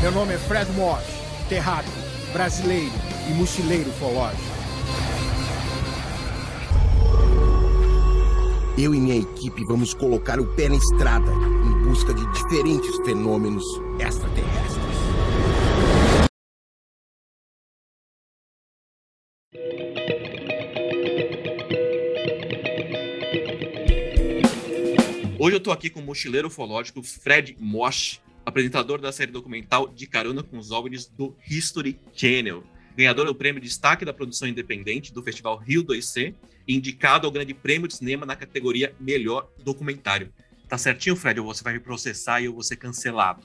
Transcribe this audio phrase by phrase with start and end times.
[0.00, 1.04] Meu nome é Fred Moss,
[1.46, 1.92] terráqueo,
[2.32, 2.90] brasileiro
[3.28, 4.42] e mochileiro ufológico.
[8.78, 13.62] Eu e minha equipe vamos colocar o pé na estrada em busca de diferentes fenômenos
[13.98, 14.80] extraterrestres.
[25.38, 30.06] Hoje eu tô aqui com o mochileiro ufológico Fred Mosch, apresentador da série documental De
[30.06, 32.64] Carona com os OVNIs do History Channel,
[32.96, 36.34] ganhador do prêmio Destaque da Produção Independente do Festival Rio 2C
[36.66, 40.32] e indicado ao Grande Prêmio de Cinema na categoria Melhor Documentário.
[40.68, 41.40] Tá certinho, Fred?
[41.40, 43.42] Ou você vai me processar e eu vou ser cancelado?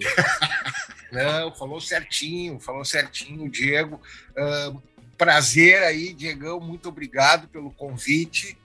[1.12, 4.00] Não, falou certinho, falou certinho, Diego.
[4.32, 4.82] Uh,
[5.18, 8.58] prazer aí, Diegão, muito obrigado pelo convite.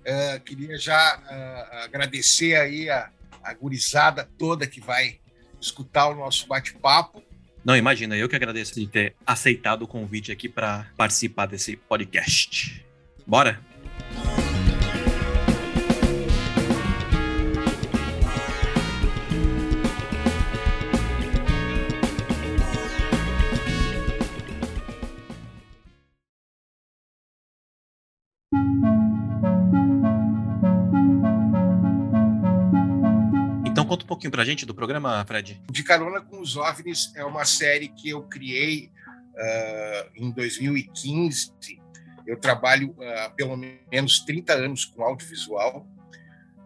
[0.00, 3.08] Uh, queria já uh, agradecer aí a,
[3.42, 5.21] a gurizada toda que vai
[5.62, 7.22] escutar o nosso bate-papo.
[7.64, 12.84] Não, imagina, eu que agradeço de ter aceitado o convite aqui para participar desse podcast.
[13.26, 13.60] Bora?
[33.92, 35.60] Conta um pouquinho pra gente do programa, Fred.
[35.70, 38.90] De Carona com os OVNIs é uma série que eu criei
[39.34, 41.52] uh, em 2015.
[42.26, 45.86] Eu trabalho há uh, pelo menos 30 anos com audiovisual.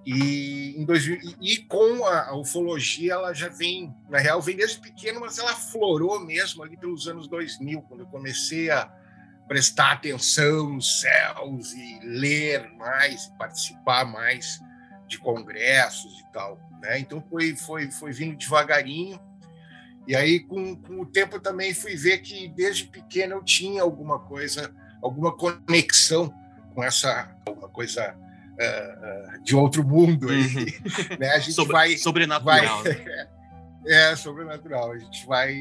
[0.06, 4.78] E, em 2000, e com a, a, ufologia, ela já vem, na real, vem desde
[4.78, 8.88] pequeno, mas ela florou mesmo ali pelos anos 2000, quando eu comecei a
[9.48, 14.60] prestar atenção nos céus e ler mais, participar mais
[15.08, 16.65] de congressos e tal.
[16.80, 17.00] Né?
[17.00, 19.20] Então foi, foi, foi vindo devagarinho.
[20.06, 24.20] E aí, com, com o tempo, também fui ver que desde pequeno eu tinha alguma
[24.20, 26.32] coisa, alguma conexão
[26.74, 30.28] com essa alguma coisa uh, de outro mundo.
[30.28, 30.66] Uhum.
[31.18, 31.30] né?
[31.30, 31.96] A gente Sobre, vai.
[31.96, 32.82] Sobrenatural.
[32.84, 33.28] Vai, né?
[33.86, 34.92] é, sobrenatural.
[34.92, 35.56] A gente vai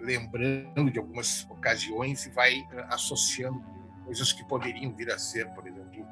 [0.00, 3.62] lembrando de algumas ocasiões e vai uh, associando
[4.04, 6.06] coisas que poderiam vir a ser, por exemplo,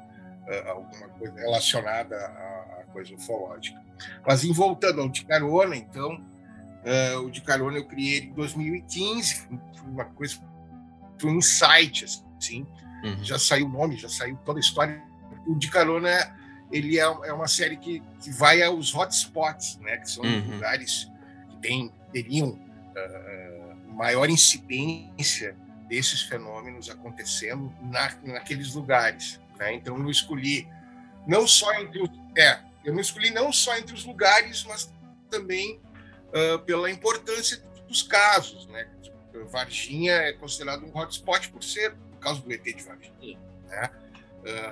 [0.67, 3.81] alguma coisa relacionada à coisa ufológica.
[4.25, 9.47] Mas em voltando ao de carona, então, uh, o de carona eu criei em 2015,
[9.47, 10.39] foi uma coisa,
[11.19, 12.05] foi um insight,
[12.37, 12.65] assim,
[13.03, 13.23] uhum.
[13.23, 15.01] já saiu o nome, já saiu toda a história.
[15.45, 16.09] O de carona,
[16.71, 20.51] ele é, é uma série que, que vai aos hotspots, né, que são uhum.
[20.51, 21.09] lugares
[21.49, 25.55] que tem, teriam uh, maior incidência
[25.87, 29.39] desses fenômenos acontecendo na, naqueles lugares.
[29.57, 29.73] Né?
[29.75, 30.67] Então, eu escolhi
[31.25, 34.89] não só entre os, é, eu não escolhi não só entre os lugares, mas
[35.29, 35.81] também
[36.29, 38.65] uh, pela importância dos casos.
[38.67, 38.89] Né?
[39.51, 43.37] Varginha é considerado um hotspot por ser por causa do ET de Varginha.
[43.67, 43.89] Né?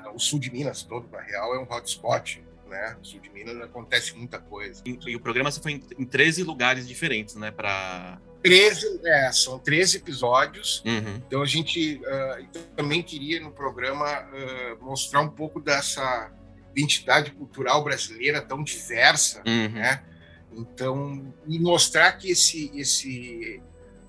[0.05, 2.41] Uh, o sul de Minas todo, na real, é um hotspot.
[2.69, 2.95] Né?
[2.97, 4.81] No sul de Minas acontece muita coisa.
[4.85, 7.51] E, e o programa foi em, em 13 lugares diferentes, né?
[7.51, 10.81] Para 13, é, são 13 episódios.
[10.85, 11.17] Uhum.
[11.27, 16.31] Então a gente uh, também queria no programa uh, mostrar um pouco dessa
[16.75, 19.69] identidade cultural brasileira tão diversa, uhum.
[19.69, 20.03] né?
[20.52, 23.62] Então, e mostrar que esse esse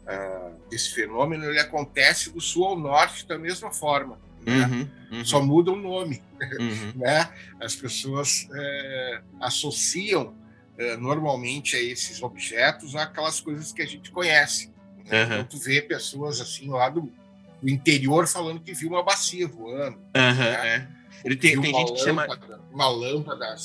[0.04, 4.66] uh, esse fenômeno ele acontece do sul ao norte da mesma forma, né?
[4.66, 4.88] uhum.
[5.18, 5.24] Uhum.
[5.24, 6.22] Só muda o nome,
[6.58, 6.92] uhum.
[7.02, 7.28] né?
[7.60, 10.34] As pessoas uh, associam
[10.78, 14.72] uh, normalmente a esses objetos aquelas coisas que a gente conhece.
[15.04, 15.22] Né?
[15.22, 17.12] Então, tu vê pessoas assim lá do,
[17.62, 19.98] do interior falando que viu uma bacia voando.
[20.12, 20.88] Né?
[20.92, 20.95] É.
[21.26, 22.24] Ele tem, tem gente que chama.
[22.72, 23.56] Uma lâmpada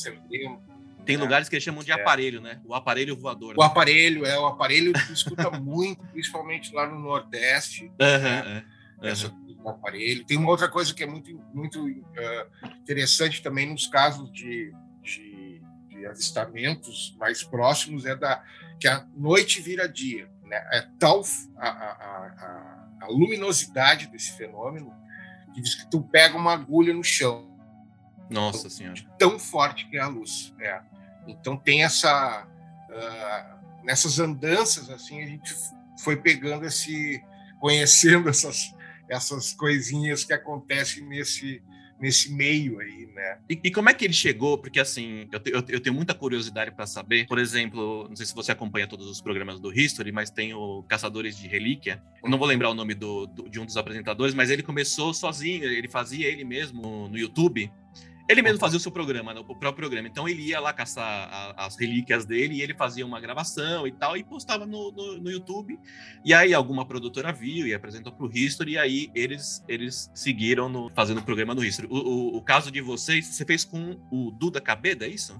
[1.05, 1.23] Tem né?
[1.23, 1.93] lugares que eles chamam de é.
[1.93, 2.59] aparelho, né?
[2.65, 3.53] O aparelho voador.
[3.55, 3.65] O né?
[3.67, 4.37] aparelho, é.
[4.39, 7.85] O aparelho que escuta muito, principalmente lá no Nordeste.
[7.85, 8.65] Uhum, né?
[8.97, 9.07] uhum.
[9.07, 9.31] Essa,
[9.63, 10.25] o aparelho.
[10.25, 14.73] Tem uma outra coisa que é muito, muito uh, interessante também nos casos de,
[15.03, 18.43] de, de, avistamentos mais próximos é da
[18.79, 20.27] que a noite vira dia.
[20.43, 20.57] Né?
[20.71, 21.21] É tal
[21.57, 24.91] a, a, a, a luminosidade desse fenômeno
[25.53, 27.50] que diz que tu pega uma agulha no chão.
[28.31, 28.99] Nossa Senhora.
[29.17, 30.53] Tão forte que é a luz.
[30.59, 30.81] É.
[31.27, 32.47] Então tem essa.
[32.89, 35.53] Uh, nessas andanças, assim, a gente
[36.03, 37.21] foi pegando esse.
[37.59, 38.73] conhecendo essas,
[39.09, 41.61] essas coisinhas que acontecem nesse,
[42.01, 43.37] nesse meio aí, né?
[43.47, 44.57] E, e, como é que ele chegou?
[44.57, 47.27] Porque, assim, eu, te, eu, eu tenho muita curiosidade para saber.
[47.27, 50.83] Por exemplo, não sei se você acompanha todos os programas do History, mas tem o
[50.83, 52.01] Caçadores de Relíquia.
[52.23, 55.13] Eu não vou lembrar o nome do, do, de um dos apresentadores, mas ele começou
[55.13, 57.71] sozinho, ele fazia ele mesmo no, no YouTube.
[58.31, 60.07] Ele mesmo fazia o seu programa, né, o próprio programa.
[60.07, 63.91] Então ele ia lá caçar a, as relíquias dele e ele fazia uma gravação e
[63.91, 65.77] tal e postava no, no, no YouTube.
[66.23, 70.69] E aí alguma produtora viu e apresentou para o History e aí eles, eles seguiram
[70.69, 71.87] no, fazendo o programa no History.
[71.91, 75.35] O, o, o, caso de vocês, você fez com o Duda Cabeda, é isso?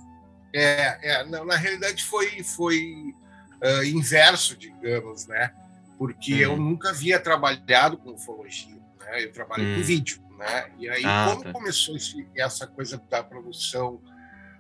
[0.53, 3.15] É, é na, na realidade foi, foi
[3.63, 5.53] uh, inverso, digamos, né?
[5.97, 6.57] Porque eu uhum.
[6.57, 9.23] nunca havia trabalhado com ufologia, né?
[9.23, 9.83] Eu trabalho com uhum.
[9.83, 10.20] vídeo.
[10.41, 10.71] Né?
[10.79, 11.51] E aí, ah, como tá.
[11.51, 14.01] começou esse, essa coisa da produção?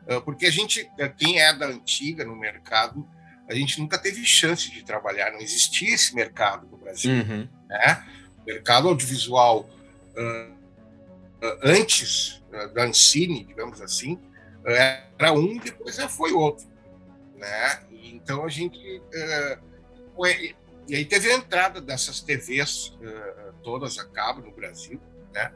[0.07, 3.07] Uh, porque a gente, eh, quem é da antiga no mercado,
[3.49, 7.11] a gente nunca teve chance de trabalhar, não existia esse mercado no Brasil.
[7.11, 7.49] Uhum.
[7.67, 8.07] Né?
[8.41, 9.67] O mercado audiovisual
[10.15, 12.43] uh, uh, antes
[12.75, 14.19] da Ancine, digamos assim,
[15.17, 16.67] era um, depois foi outro.
[17.35, 17.79] Né?
[17.89, 18.77] E, então a gente.
[20.87, 22.97] E aí teve a entrada dessas TVs
[23.63, 24.99] todas a cabo no Brasil,
[25.33, 25.51] né?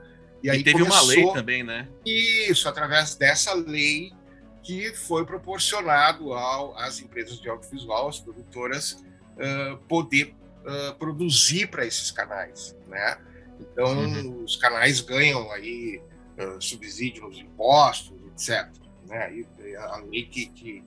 [0.46, 1.88] E aí e teve começou, uma lei também, né?
[2.06, 4.14] Isso, através dessa lei
[4.62, 11.84] que foi proporcionado ao, às empresas de audiovisual, às produtoras, uh, poder uh, produzir para
[11.84, 13.18] esses canais, né?
[13.60, 14.44] Então, uhum.
[14.44, 16.00] os canais ganham aí
[16.38, 18.70] uh, subsídio nos impostos, etc.
[19.08, 19.38] Né?
[19.38, 20.84] E a lei que, que,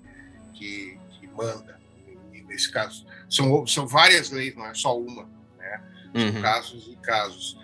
[0.54, 1.80] que, que manda,
[2.46, 3.04] nesse caso.
[3.28, 5.28] São, são várias leis, não é só uma,
[5.58, 5.82] né?
[6.14, 6.42] São uhum.
[6.42, 7.58] casos e casos.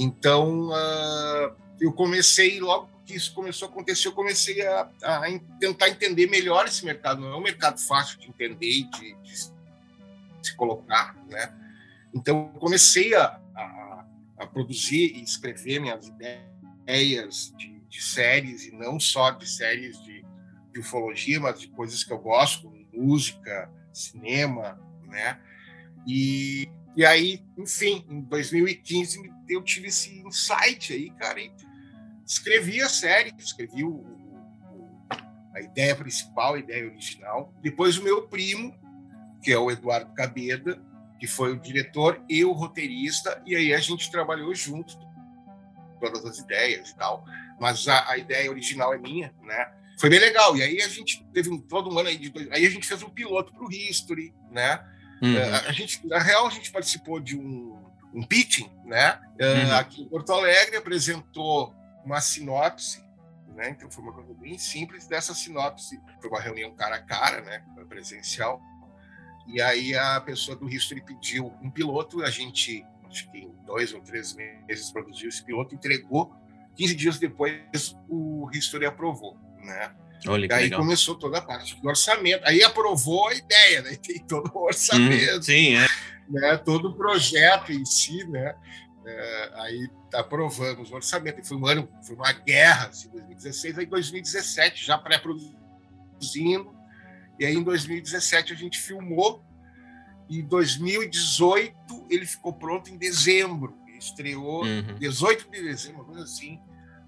[0.00, 5.22] Então, uh, eu comecei, logo que isso começou a acontecer, eu comecei a, a,
[5.58, 7.20] tentar entender melhor esse mercado.
[7.20, 9.36] Não é um mercado fácil de entender e de, de
[10.40, 11.52] se colocar, né?
[12.14, 14.04] Então, eu comecei a, a,
[14.38, 20.24] a, produzir e escrever minhas ideias de, de, séries, e não só de séries de,
[20.72, 25.40] de ufologia, mas de coisas que eu gosto, como música, cinema, né?
[26.06, 26.68] E
[26.98, 31.50] e aí, enfim, em 2015 eu tive esse insight aí, cara, e
[32.26, 35.08] escrevi a série, escrevi o, o,
[35.54, 37.52] a ideia principal, a ideia original.
[37.62, 38.74] Depois o meu primo,
[39.42, 40.82] que é o Eduardo Cabeda,
[41.18, 44.96] que foi o diretor e o roteirista, e aí a gente trabalhou junto,
[46.00, 47.24] todas as ideias e tal.
[47.58, 49.72] Mas a, a ideia original é minha, né?
[49.98, 50.56] Foi bem legal.
[50.56, 52.86] E aí a gente teve um, todo um ano aí de dois, aí a gente
[52.86, 54.80] fez um piloto para o History, né?
[55.20, 55.36] Uhum.
[55.36, 59.20] É, a gente, na real, a gente participou de um, um pitching, né?
[59.40, 59.74] Uhum.
[59.76, 61.74] Aqui em Porto Alegre apresentou
[62.04, 63.02] uma sinopse,
[63.54, 63.70] né?
[63.70, 66.00] Então foi uma coisa bem simples dessa sinopse.
[66.20, 67.62] Foi uma reunião cara a cara, né?
[67.88, 68.60] Presencial.
[69.46, 73.92] E aí a pessoa do History pediu um piloto, a gente, acho que em dois
[73.94, 76.34] ou três meses produziu esse piloto, entregou.
[76.76, 79.92] 15 dias depois o History aprovou, né?
[80.26, 80.80] Olha, aí legal.
[80.80, 82.44] começou toda a parte do orçamento.
[82.44, 83.96] Aí aprovou a ideia, né?
[84.02, 85.38] Tem todo o orçamento.
[85.38, 85.86] Hum, sim, é.
[86.28, 86.56] Né?
[86.58, 88.54] Todo o projeto em si, né?
[89.04, 91.40] É, aí aprovamos o orçamento.
[91.40, 96.74] E foi um ano, foi uma guerra, assim, 2016, aí 2017, já pré-produzindo.
[97.38, 99.42] E aí em 2017 a gente filmou.
[100.28, 103.76] E em 2018 ele ficou pronto em dezembro.
[103.98, 104.94] Estreou uhum.
[104.98, 106.60] 18 de dezembro, uma coisa assim,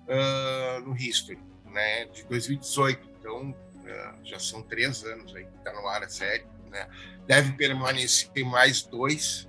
[0.09, 1.39] uh, no History
[1.71, 3.09] né, de 2018.
[3.19, 6.45] Então, é, já são três anos aí que está no ar a série.
[6.71, 6.87] Né?
[7.27, 9.49] Deve permanecer mais dois,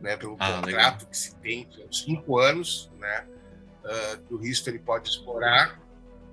[0.00, 0.98] né, pelo ah, contrato legal.
[1.10, 3.26] que se tem, cinco anos, né,
[3.84, 5.80] uh, que o History pode explorar.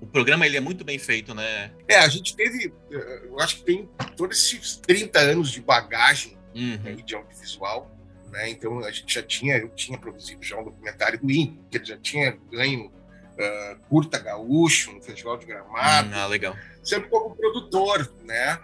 [0.02, 1.72] O programa ele é muito bem feito, né?
[1.88, 6.38] É, a gente teve, é, eu acho que tem todos esses 30 anos de bagagem
[6.56, 6.80] uhum.
[6.86, 7.92] aí, de audiovisual,
[8.32, 8.50] né?
[8.50, 12.38] Então a gente já tinha, eu tinha produzido já um documentário do Inter, já tinha
[12.50, 16.10] ganho uh, Curta Gaúcho, no Festival de Gramado.
[16.10, 16.56] Hum, ah, legal.
[16.82, 18.60] Sempre como produtor, né?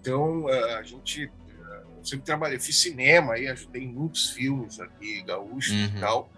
[0.00, 5.72] Então, a gente uh, sempre trabalhei, fiz cinema aí, ajudei em muitos filmes aqui, gaúchos
[5.72, 5.96] uhum.
[5.96, 6.32] e tal.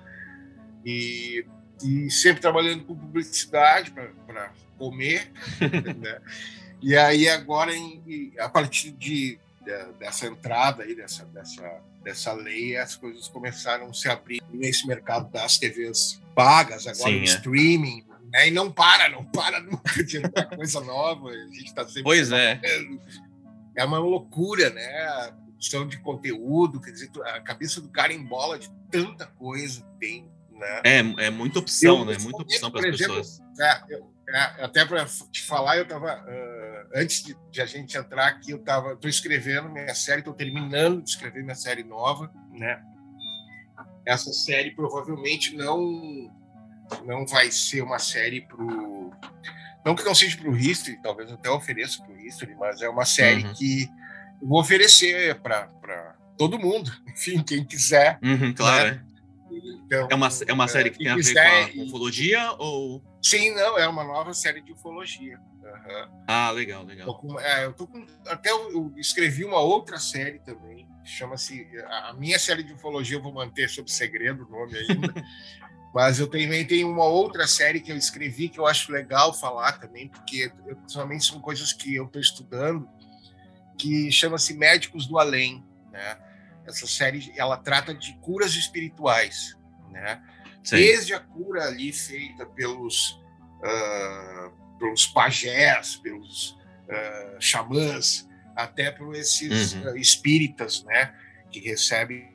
[0.85, 1.47] E,
[1.85, 3.93] e sempre trabalhando com publicidade
[4.27, 5.31] para comer,
[5.99, 6.21] né?
[6.83, 12.77] E aí agora, em, a partir de, de, dessa entrada aí, dessa, dessa, dessa lei,
[12.77, 17.25] as coisas começaram a se abrir nesse mercado das TVs pagas, agora Sim, o é.
[17.25, 18.49] streaming, né?
[18.49, 20.21] E não para, não para nunca de
[20.57, 21.29] coisa nova.
[21.31, 22.03] A gente está sempre.
[22.03, 22.61] Pois é.
[23.77, 25.05] É uma loucura, né?
[25.05, 29.99] A produção de conteúdo, quer dizer, a cabeça do cara embola de tanta coisa que
[29.99, 30.31] tem.
[30.51, 30.83] Né?
[30.85, 32.17] É, é muita opção, eu, né?
[32.21, 33.41] Muita opção para as pessoas.
[33.61, 37.97] É, eu, é, até para te falar, eu estava uh, antes de, de, a gente
[37.97, 42.33] entrar aqui, eu estava, estou escrevendo minha série, estou terminando de escrever minha série nova,
[42.51, 42.83] né?
[44.05, 46.31] essa série provavelmente não
[47.05, 49.11] não vai ser uma série pro
[49.85, 52.89] não que não seja para o History, talvez até ofereça para o History, mas é
[52.89, 53.55] uma série uhum.
[53.55, 53.89] que
[54.41, 58.19] eu vou oferecer para todo mundo, enfim, quem quiser.
[58.23, 58.91] Uhum, claro.
[58.91, 59.05] Né?
[59.51, 61.35] Então, é uma, é uma série que tem a ver
[61.75, 63.03] com a ufologia ou...
[63.23, 65.39] Sim, não, é uma nova série de ufologia.
[65.63, 66.25] Uhum.
[66.27, 67.07] Ah, legal, legal.
[67.07, 71.69] Tô com, é, eu tô com, até eu, eu, escrevi uma outra série também, chama-se...
[72.09, 75.15] A minha série de ufologia eu vou manter sob segredo o nome ainda,
[75.95, 79.73] mas eu também tenho uma outra série que eu escrevi que eu acho legal falar
[79.73, 82.89] também, porque eu, principalmente são coisas que eu estou estudando,
[83.77, 86.19] que chama-se Médicos do Além, né?
[86.65, 89.57] Essa série ela trata de curas espirituais,
[89.91, 90.23] né?
[90.71, 93.21] Desde a cura ali feita pelos
[93.59, 96.53] uh, pelos pajés, pelos
[96.89, 99.91] uh, xamãs, até por esses uhum.
[99.91, 101.15] uh, espíritas, né?
[101.51, 102.32] Que recebem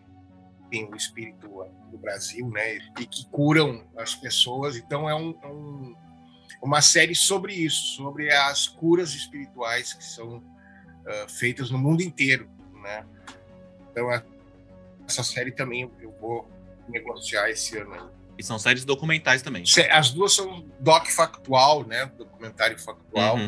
[0.72, 1.48] o espírito
[1.92, 2.76] do Brasil, né?
[3.00, 4.76] E que curam as pessoas.
[4.76, 5.96] Então é um, é um
[6.62, 10.44] uma série sobre isso, sobre as curas espirituais que são
[11.30, 12.50] feitas no mundo inteiro,
[12.82, 13.06] né?
[13.92, 14.10] Então,
[15.08, 16.50] essa série também eu vou
[16.88, 18.02] negociar esse ano aí.
[18.38, 19.64] E são séries documentais também.
[19.92, 22.06] As duas são doc factual, né?
[22.18, 23.38] Documentário factual.
[23.38, 23.46] Uhum.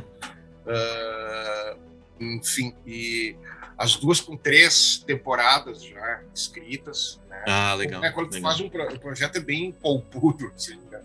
[0.66, 1.80] Uh,
[2.20, 3.36] enfim, e
[3.78, 7.20] as duas com três temporadas já escritas.
[7.30, 7.44] Né?
[7.48, 8.02] Ah, legal.
[8.02, 8.52] Então, quando legal.
[8.52, 11.02] tu faz um, pro, um, projeto é bem poupudo, assim, né?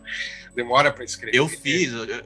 [0.54, 1.36] demora para escrever.
[1.36, 2.24] Eu fiz, eu,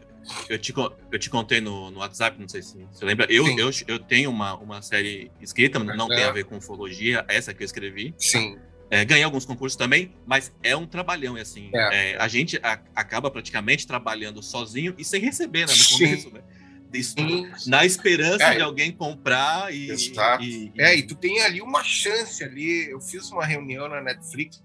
[0.49, 0.75] eu te,
[1.13, 3.27] eu te contei no, no WhatsApp, não sei se você lembra.
[3.31, 6.17] Eu, eu, eu tenho uma, uma série escrita, não é.
[6.17, 8.15] tem a ver com ufologia, essa que eu escrevi.
[8.19, 8.59] Sim.
[8.91, 11.71] É, ganhei alguns concursos também, mas é um trabalhão, assim.
[11.75, 12.13] É.
[12.13, 16.41] É, a gente a, acaba praticamente trabalhando sozinho e sem receber, né, no começo, né?
[17.67, 18.57] Na esperança é.
[18.57, 20.43] de alguém comprar e, Exato.
[20.43, 22.91] E, e, É, e tu tem ali uma chance ali.
[22.91, 24.63] Eu fiz uma reunião na Netflix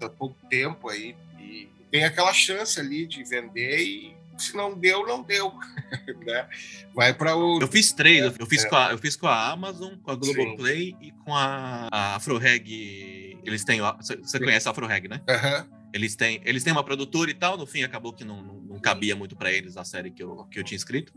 [0.00, 5.06] há pouco tempo aí, e tem aquela chance ali de vender e se não deu,
[5.06, 5.52] não deu.
[6.26, 6.46] né?
[6.94, 7.60] Vai para o.
[7.60, 8.68] Eu fiz três, é, eu, fiz é.
[8.68, 10.96] com a, eu fiz com a Amazon, com a Globoplay Sim.
[11.00, 13.38] e com a, a AfroReg.
[13.44, 13.80] Eles têm.
[13.80, 15.22] Você conhece a AfroReg, né?
[15.28, 15.76] Uhum.
[15.92, 18.80] Eles têm, eles têm uma produtora e tal, no fim acabou que não, não, não
[18.80, 21.12] cabia muito para eles a série que eu, que eu tinha escrito.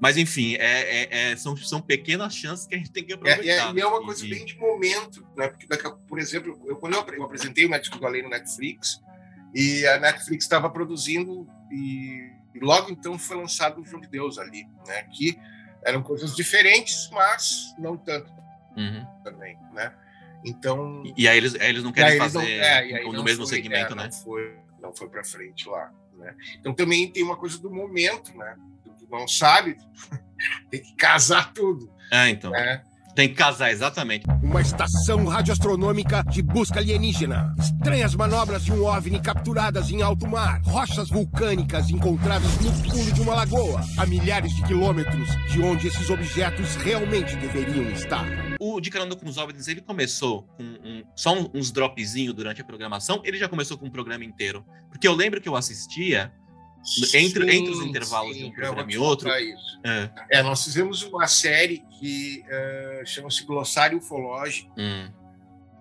[0.00, 3.68] Mas, enfim, é, é, é, são, são pequenas chances que a gente tem que aproveitar.
[3.68, 5.46] É, é, e é uma coisa bem de momento, né?
[5.46, 8.28] Porque, daqui a, por exemplo, eu, quando eu, eu apresentei o Médico do Além no
[8.28, 9.00] Netflix,
[9.54, 14.38] e a Netflix estava produzindo e e logo então foi lançado o João de Deus
[14.38, 15.04] ali, né?
[15.04, 15.38] Que
[15.82, 18.30] eram coisas diferentes, mas não tanto
[18.76, 19.06] uhum.
[19.24, 19.92] também, né?
[20.44, 23.96] Então e, e aí eles, aí eles não querem fazer é, no mesmo segmento, é,
[23.96, 24.04] né?
[24.04, 26.34] Não foi, não foi para frente lá, né?
[26.58, 28.56] Então também tem uma coisa do momento, né?
[28.98, 29.76] Tu não sabe,
[30.70, 31.90] tem que casar tudo.
[32.10, 32.50] É, então.
[32.50, 32.84] Né?
[33.14, 34.24] Tem que casar, exatamente.
[34.42, 37.54] Uma estação radioastronômica de busca alienígena.
[37.58, 40.62] Estranhas manobras de um OVNI capturadas em alto mar.
[40.64, 43.82] Rochas vulcânicas encontradas no fundo de uma lagoa.
[43.98, 48.26] A milhares de quilômetros de onde esses objetos realmente deveriam estar.
[48.58, 52.64] O De Carona com os OVNIs, ele começou com um, só uns dropzinhos durante a
[52.64, 53.20] programação.
[53.24, 54.64] Ele já começou com um programa inteiro.
[54.88, 56.32] Porque eu lembro que eu assistia
[56.82, 59.30] entre, sim, entre os intervalos sim, de um programa e outro.
[59.30, 60.10] É.
[60.30, 60.42] é.
[60.42, 65.08] nós fizemos uma série que uh, chama-se Glossário Ufológico, hum.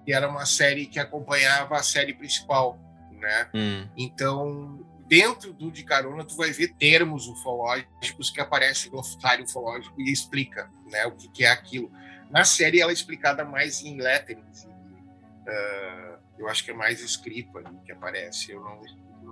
[0.06, 2.80] que era uma série que acompanhava a série principal,
[3.12, 3.50] né?
[3.54, 3.88] Hum.
[3.98, 10.00] Então, dentro do De Carona, tu vai ver termos ufológicos que aparecem no glossário ufológico
[10.00, 11.92] e explica né, o que, que, é aquilo.
[12.30, 17.58] Na série, ela é explicada mais em lettering, uh, eu acho que é mais escrito
[17.58, 18.82] ali que aparece, eu não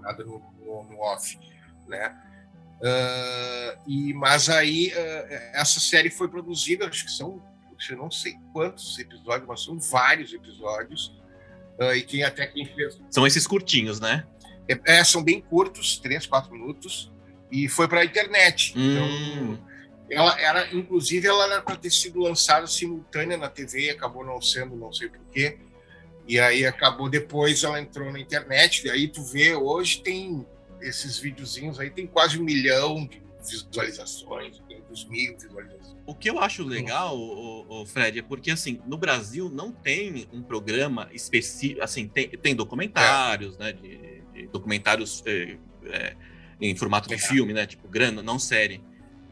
[0.02, 1.38] nada no, no, no off
[1.90, 2.16] né?
[2.80, 7.44] Uh, e mas aí uh, essa série foi produzida, acho que são,
[7.90, 11.18] eu não sei quantos episódios, mas são vários episódios.
[11.78, 14.26] Uh, e quem até quem fez são esses curtinhos, né?
[14.68, 17.12] É, é são bem curtos, três, quatro minutos,
[17.52, 18.74] e foi para a internet.
[18.78, 19.58] Hum.
[19.58, 19.70] Então,
[20.12, 24.76] ela era, inclusive, ela era para ter sido lançada simultânea na TV, acabou não sendo,
[24.76, 25.58] não sei porquê.
[26.28, 28.86] E aí acabou depois, ela entrou na internet.
[28.86, 30.46] E aí tu vê, hoje tem
[30.82, 35.98] esses videozinhos aí tem quase um milhão de visualizações, dos mil visualizações.
[36.06, 40.28] O que eu acho legal, o, o, Fred, é porque assim, no Brasil não tem
[40.34, 43.66] um programa específico, assim, tem, tem documentários, é.
[43.66, 46.16] né, de, de documentários é, é,
[46.60, 48.82] em formato de filme, né, tipo, grande, não série.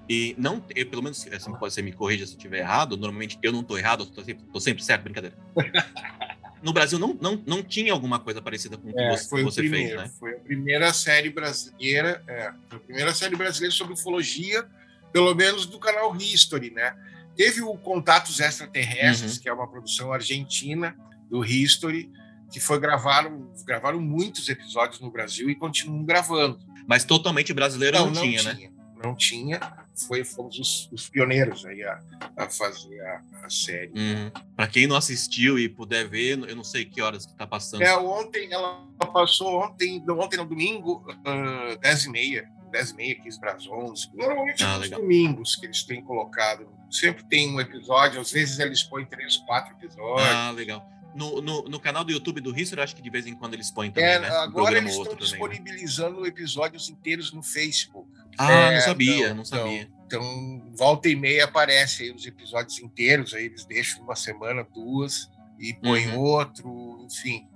[0.10, 3.52] E não, eu, pelo menos, assim, você me corrija se eu estiver errado, normalmente eu
[3.52, 5.36] não estou errado, eu tô sempre, tô sempre certo, brincadeira.
[6.62, 9.62] no Brasil não, não, não tinha alguma coisa parecida com o que é, você, você
[9.62, 10.16] primeiro, fez, né?
[10.20, 14.68] Foi a primeira série brasileira, é, a primeira série brasileira sobre ufologia,
[15.12, 16.96] pelo menos do canal History, né?
[17.36, 19.42] Teve o Contatos Extraterrestres, uhum.
[19.42, 20.96] que é uma produção argentina
[21.30, 22.12] do History,
[22.52, 26.60] que foi gravaram gravaram muitos episódios no Brasil e continuam gravando.
[26.88, 28.56] Mas totalmente brasileiro não, não tinha, não né?
[28.56, 28.72] Tinha,
[29.04, 29.60] não tinha.
[30.06, 32.00] Foi, fomos os, os pioneiros aí a,
[32.36, 33.92] a fazer a, a série.
[33.96, 34.32] Uhum.
[34.56, 37.82] Para quem não assistiu e puder ver, eu não sei que horas que tá passando.
[37.82, 42.58] É, ontem, ela passou ontem, ontem no domingo, uh, 10 e meia.
[42.72, 44.10] 10 e meia, 15 para as 11.
[44.14, 46.68] Normalmente ah, nos domingos que eles têm colocado.
[46.92, 50.28] Sempre tem um episódio, às vezes eles põem três, quatro episódios.
[50.28, 50.97] Ah, legal.
[51.18, 53.72] No, no, no, canal do YouTube do History, acho que de vez em quando eles
[53.72, 54.30] põem também, é, né?
[54.30, 56.30] Agora eles estão disponibilizando também, né?
[56.30, 58.08] episódios inteiros no Facebook.
[58.38, 59.82] Ah, é, não sabia, então, não sabia.
[59.82, 64.64] Então, então, volta e meia aparece aí os episódios inteiros, aí eles deixam uma semana,
[64.64, 66.20] duas, e põem uhum.
[66.20, 67.48] outro, enfim.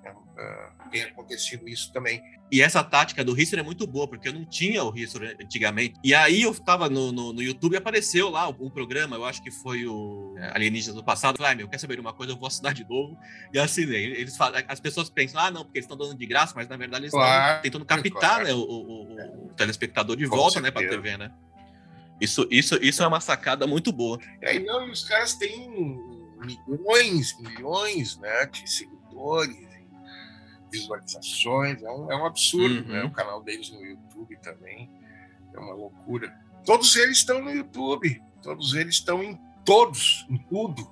[0.41, 2.21] Uh, tem acontecido isso também.
[2.51, 5.98] E essa tática do History é muito boa, porque eu não tinha o History antigamente.
[6.03, 9.41] E aí eu estava no, no, no, YouTube e apareceu lá um, programa, eu acho
[9.41, 11.38] que foi o é, Alienígenas do passado.
[11.38, 12.33] Falei, ah, meu, quer saber uma coisa?
[12.33, 13.17] Eu vou assinar de novo.
[13.53, 14.05] E assinei.
[14.07, 16.75] Eles falam, as pessoas pensam, ah, não, porque eles estão dando de graça, mas na
[16.75, 18.43] verdade eles claro, estão tentando captar claro.
[18.43, 21.31] né, o, o, o, telespectador de Com volta né, para a TV, né?
[22.19, 24.19] Isso, isso, isso é uma sacada muito boa.
[24.41, 25.69] É, e não, os caras têm
[26.67, 29.70] milhões, milhões né, de seguidores
[30.71, 32.87] visualizações, é um, é um absurdo, uhum.
[32.87, 33.03] né?
[33.03, 34.89] O canal deles no YouTube também
[35.53, 36.33] é uma loucura.
[36.65, 40.89] Todos eles estão no YouTube, todos eles estão em todos, em tudo.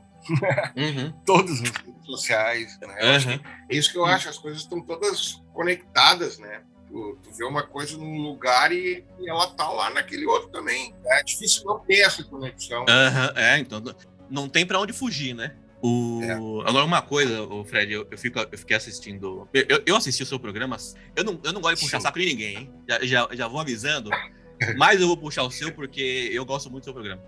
[0.76, 1.12] Uhum.
[1.26, 2.78] Todos os redes sociais.
[2.80, 2.88] Né?
[2.88, 3.40] Uhum.
[3.70, 6.62] É isso que eu acho, as coisas estão todas conectadas, né?
[6.88, 10.94] Tu, tu vê uma coisa num lugar e, e, ela tá lá naquele outro também.
[11.06, 12.82] É difícil não ter essa conexão.
[12.82, 13.38] Uhum.
[13.38, 13.82] É, então
[14.30, 15.56] não tem para onde fugir, né?
[15.82, 16.22] O...
[16.24, 16.34] É.
[16.68, 19.48] Agora, uma coisa, o Fred, eu, eu, fico, eu fiquei assistindo.
[19.54, 20.78] Eu, eu assisti o seu programa.
[21.16, 22.74] Eu não, eu não gosto de puxar saco de ninguém, hein?
[22.88, 24.10] Já, já, já vou avisando.
[24.78, 27.22] Mas eu vou puxar o seu porque eu gosto muito do seu programa.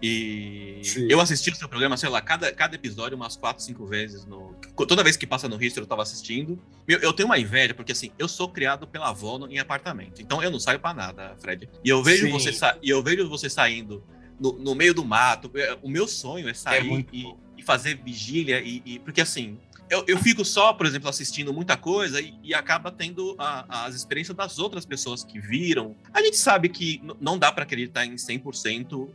[0.00, 1.08] E Sim.
[1.10, 4.24] eu assisti o seu programa, sei lá, cada, cada episódio umas quatro, cinco vezes.
[4.24, 4.54] No...
[4.76, 6.58] Toda vez que passa no History eu tava assistindo.
[6.86, 10.22] Eu, eu, tenho uma inveja, porque assim, eu sou criado pela avó no, em apartamento.
[10.22, 11.68] Então eu não saio para nada, Fred.
[11.84, 14.02] E eu vejo você e eu vejo você saindo
[14.38, 15.50] no, no, meio do mato.
[15.56, 17.34] É, o meu sonho é sair é e, e,
[17.68, 18.62] fazer vigília.
[18.62, 19.58] E, e, porque assim,
[19.90, 23.94] eu, eu fico só, por exemplo, assistindo muita coisa e, e acaba tendo a, as
[23.94, 25.94] experiências das outras pessoas que viram.
[26.14, 29.06] A gente sabe que não dá para acreditar em 100%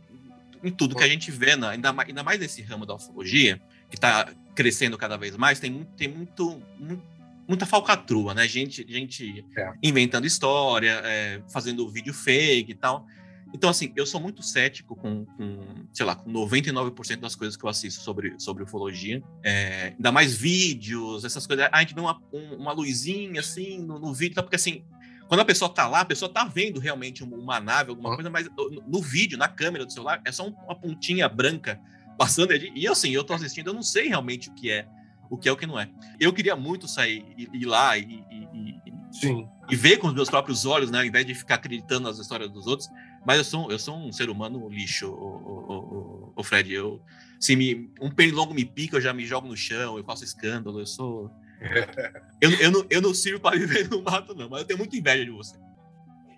[0.62, 1.68] em tudo que a gente vê, né?
[1.68, 5.70] ainda, mais, ainda mais nesse ramo da ufologia, que está crescendo cada vez mais, tem
[5.70, 7.14] muito, tem muito, muito
[7.46, 8.48] muita falcatrua, né?
[8.48, 9.72] Gente, gente é.
[9.82, 13.06] inventando história, é, fazendo vídeo fake e tal.
[13.54, 17.64] Então, assim, eu sou muito cético com, com sei lá, com 99% das coisas que
[17.64, 19.22] eu assisto sobre, sobre ufologia.
[19.44, 21.68] É, ainda mais vídeos, essas coisas.
[21.70, 24.42] A gente vê uma, um, uma luzinha, assim, no, no vídeo, tá?
[24.42, 24.84] porque, assim,
[25.28, 28.14] quando a pessoa tá lá, a pessoa tá vendo realmente uma nave, alguma uhum.
[28.16, 31.80] coisa, mas no, no, vídeo, na câmera do celular, é só uma pontinha branca
[32.18, 32.52] passando.
[32.52, 34.84] E, assim, eu tô assistindo, eu não sei realmente o que é
[35.30, 35.88] o que é o que não é.
[36.20, 40.28] Eu queria muito sair, ir, ir lá e, e, e, e, ver com os meus
[40.28, 42.88] próprios olhos, né, ao invés de ficar acreditando nas histórias dos outros.
[43.26, 46.72] Mas eu sou, eu sou um ser humano lixo, o, o, o, Fred.
[46.72, 47.00] Eu,
[47.40, 50.80] se me, um pernilongo me pica, eu já me jogo no chão, eu faço escândalo,
[50.80, 51.30] eu sou.
[52.40, 54.96] eu, eu, não, eu não sirvo para viver no mato, não, mas eu tenho muita
[54.96, 55.56] inveja de você.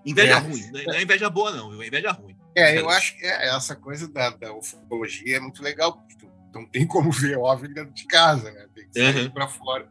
[0.04, 0.38] Inveja é.
[0.38, 1.82] ruim, não é inveja boa, não?
[1.82, 2.36] É inveja ruim.
[2.54, 6.64] É, eu acho que é, essa coisa da, da ufologia é muito legal, porque não
[6.64, 8.66] tem como ver OVNI dentro de casa, né?
[8.72, 9.30] Tem que sair uhum.
[9.30, 9.88] para fora,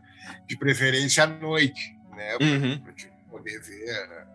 [0.47, 2.37] de preferência à noite, né?
[2.37, 2.81] Para uhum.
[3.29, 4.25] poder ver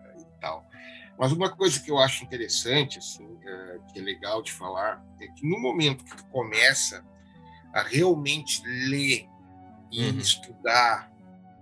[1.17, 5.27] Mas uma coisa que eu acho interessante, assim, é, que é legal de falar, é
[5.27, 7.05] que no momento que tu começa
[7.73, 9.27] a realmente ler
[9.91, 10.17] e uhum.
[10.17, 11.11] estudar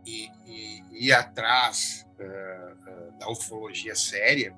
[0.06, 4.56] e, e, e, ir atrás uh, uh, da ufologia séria,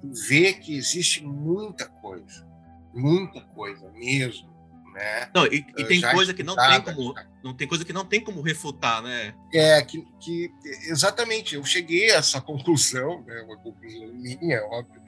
[0.00, 2.46] tu vê que existe muita coisa,
[2.92, 4.49] muita coisa mesmo,
[4.92, 5.28] né?
[5.34, 8.20] Não, e, e tem coisa que não tem como não tem coisa que não tem
[8.20, 9.34] como refutar, né?
[9.52, 10.50] É que, que
[10.88, 15.00] exatamente eu cheguei a essa conclusão, né, uma conclusão minha, óbvio,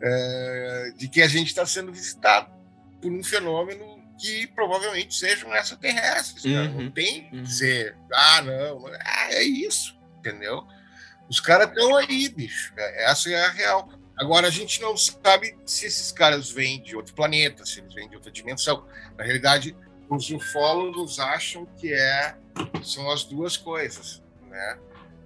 [0.00, 2.50] é, de que a gente está sendo visitado
[3.00, 6.44] por um fenômeno que provavelmente sejam extraterrestres.
[6.44, 7.42] Uhum, não tem que uhum.
[7.42, 10.66] dizer, ah, não, ah, é isso, entendeu?
[11.28, 12.72] Os caras estão aí, bicho.
[12.76, 13.88] É, essa é a real.
[14.18, 18.08] Agora, a gente não sabe se esses caras vêm de outro planeta, se eles vêm
[18.08, 18.84] de outra dimensão.
[19.16, 19.76] Na realidade,
[20.10, 22.36] os ufólogos acham que é,
[22.82, 24.78] são as duas coisas, né?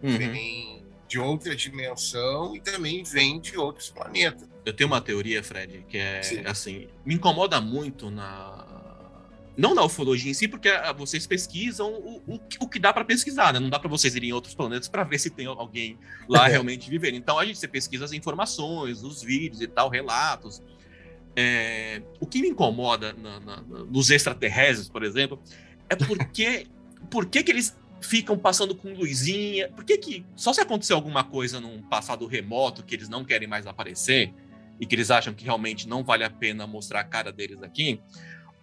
[0.02, 0.18] Uhum.
[0.18, 4.48] Vem de outra dimensão e também vem de outros planetas.
[4.64, 6.42] Eu tenho uma teoria, Fred, que é Sim.
[6.46, 8.71] assim, me incomoda muito na
[9.56, 13.04] não na ufologia em si, porque ah, vocês pesquisam o, o, o que dá para
[13.04, 13.60] pesquisar, né?
[13.60, 16.88] Não dá para vocês irem em outros planetas para ver se tem alguém lá realmente
[16.88, 17.16] vivendo.
[17.16, 20.62] Então a gente você pesquisa as informações, os vídeos e tal, relatos.
[21.36, 25.40] É, o que me incomoda na, na, nos extraterrestres, por exemplo,
[25.88, 26.66] é porque
[27.10, 29.68] por que, que eles ficam passando com luzinha?
[29.68, 33.48] Por que, que só se acontecer alguma coisa num passado remoto que eles não querem
[33.48, 34.32] mais aparecer?
[34.82, 38.00] e que eles acham que realmente não vale a pena mostrar a cara deles aqui,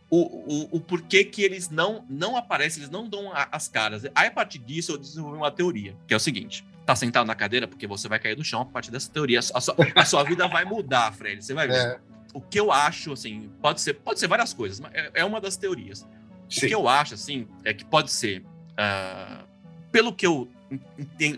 [0.10, 4.04] o, o, o porquê que eles não, não aparecem, eles não dão a, as caras.
[4.16, 7.36] Aí, a partir disso, eu desenvolvi uma teoria, que é o seguinte: tá sentado na
[7.36, 9.40] cadeira porque você vai cair do chão a partir dessa teoria.
[9.40, 11.44] A sua, a sua vida vai mudar, Fred.
[11.44, 11.76] Você vai ver.
[11.76, 12.00] É.
[12.34, 15.42] O que eu acho, assim, pode ser, pode ser várias coisas, mas é, é uma
[15.42, 16.08] das teorias.
[16.50, 16.66] Sim.
[16.66, 18.42] O que eu acho, assim, é que pode ser.
[18.42, 19.48] Uh,
[19.92, 20.50] pelo que eu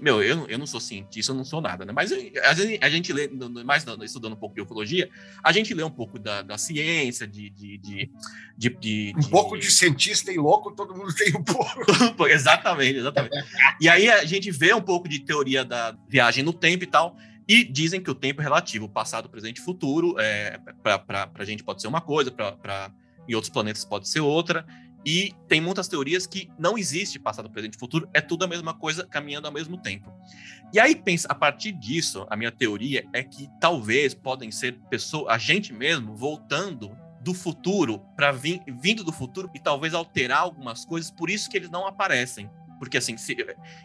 [0.01, 1.93] meu, eu, eu não sou cientista, eu não sou nada, né?
[1.93, 3.29] Mas a gente, a gente lê,
[3.63, 5.09] mais estudando um pouco de ufologia,
[5.43, 8.11] a gente lê um pouco da, da ciência, de, de, de,
[8.57, 12.27] de, de Um pouco de cientista e louco, todo mundo tem um pouco.
[12.27, 13.35] exatamente, exatamente.
[13.79, 17.15] e aí a gente vê um pouco de teoria da viagem no tempo e tal.
[17.47, 20.15] E dizem que o tempo é relativo, passado, presente e futuro.
[20.19, 22.91] É, para a gente pode ser uma coisa, para
[23.27, 24.65] em outros planetas pode ser outra.
[25.05, 28.73] E tem muitas teorias que não existe passado, presente e futuro, é tudo a mesma
[28.73, 30.11] coisa caminhando ao mesmo tempo.
[30.73, 35.33] E aí pensa, a partir disso, a minha teoria é que talvez podem ser pessoas,
[35.33, 40.85] a gente mesmo voltando do futuro para vir, vindo do futuro e talvez alterar algumas
[40.85, 42.49] coisas, por isso que eles não aparecem.
[42.79, 43.37] Porque assim, se,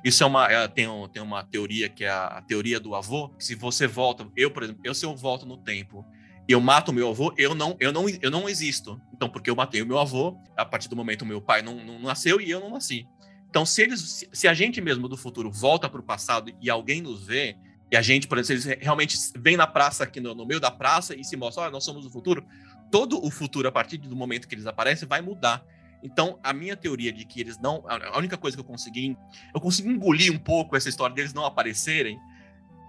[0.02, 3.30] isso é uma é, tem, tem uma teoria que é a, a teoria do avô,
[3.38, 6.02] se você volta, eu por exemplo, eu se eu volto no tempo
[6.48, 9.00] eu mato meu avô, eu não, eu não, eu não existo.
[9.12, 11.98] Então, porque eu matei o meu avô, a partir do momento meu pai não, não
[11.98, 13.06] nasceu e eu não nasci.
[13.50, 17.00] Então, se eles, se a gente mesmo do futuro volta para o passado e alguém
[17.00, 17.56] nos vê,
[17.90, 20.70] e a gente, por exemplo, eles realmente vem na praça aqui no, no meio da
[20.70, 22.44] praça e se mostra, olha, nós somos o futuro,
[22.90, 25.64] todo o futuro a partir do momento que eles aparecem vai mudar.
[26.02, 29.16] Então, a minha teoria de que eles não, a única coisa que eu consegui,
[29.54, 32.18] eu consegui engolir um pouco essa história deles não aparecerem,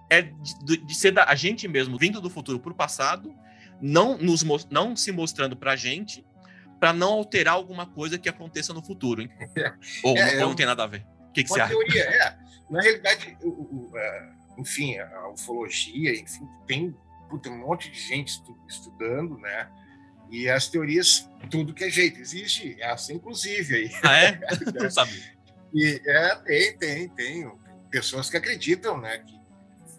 [0.10, 3.34] é de, de ser da, a gente mesmo vindo do futuro para o passado
[3.82, 6.26] não, nos, não se mostrando para a gente,
[6.80, 9.22] para não alterar alguma coisa que aconteça no futuro.
[9.22, 9.30] Hein?
[9.58, 11.06] É, ou, é, ou, não tem nada a ver?
[11.30, 12.18] O que, que você teoria, acha?
[12.18, 12.38] É.
[12.70, 13.92] Na realidade, o, o,
[14.58, 16.96] enfim, a ufologia, enfim, tem
[17.30, 19.70] puta, um monte de gente estudando, né?
[20.30, 23.76] E as teorias, tudo que é jeito, existe essa, inclusive.
[23.76, 23.92] Aí.
[24.04, 24.40] Ah, é?
[24.76, 25.38] não sabia.
[25.74, 27.52] E, é, tem, tem, tem.
[27.90, 29.20] Pessoas que acreditam, né?
[29.20, 29.40] Que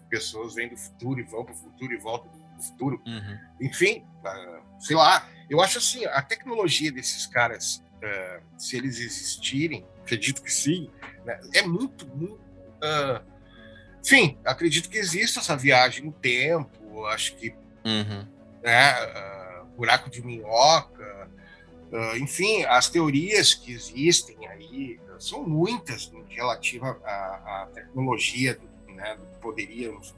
[0.09, 3.01] pessoas vêm do futuro e vão para o futuro e voltam do futuro.
[3.05, 3.37] Uhum.
[3.61, 5.27] Enfim, uh, sei lá.
[5.49, 10.89] Eu acho assim, a tecnologia desses caras, uh, se eles existirem, acredito que sim,
[11.25, 12.35] né, é muito, muito.
[12.35, 13.23] Uh,
[14.03, 17.05] enfim, acredito que exista essa viagem no tempo.
[17.07, 17.55] Acho que.
[17.85, 18.27] Uhum.
[18.61, 18.93] Né,
[19.75, 21.29] buraco de minhoca.
[22.19, 29.25] enfim, as teorias que existem aí são muitas relativa à, à tecnologia do, né, do
[29.25, 30.15] que poderíamos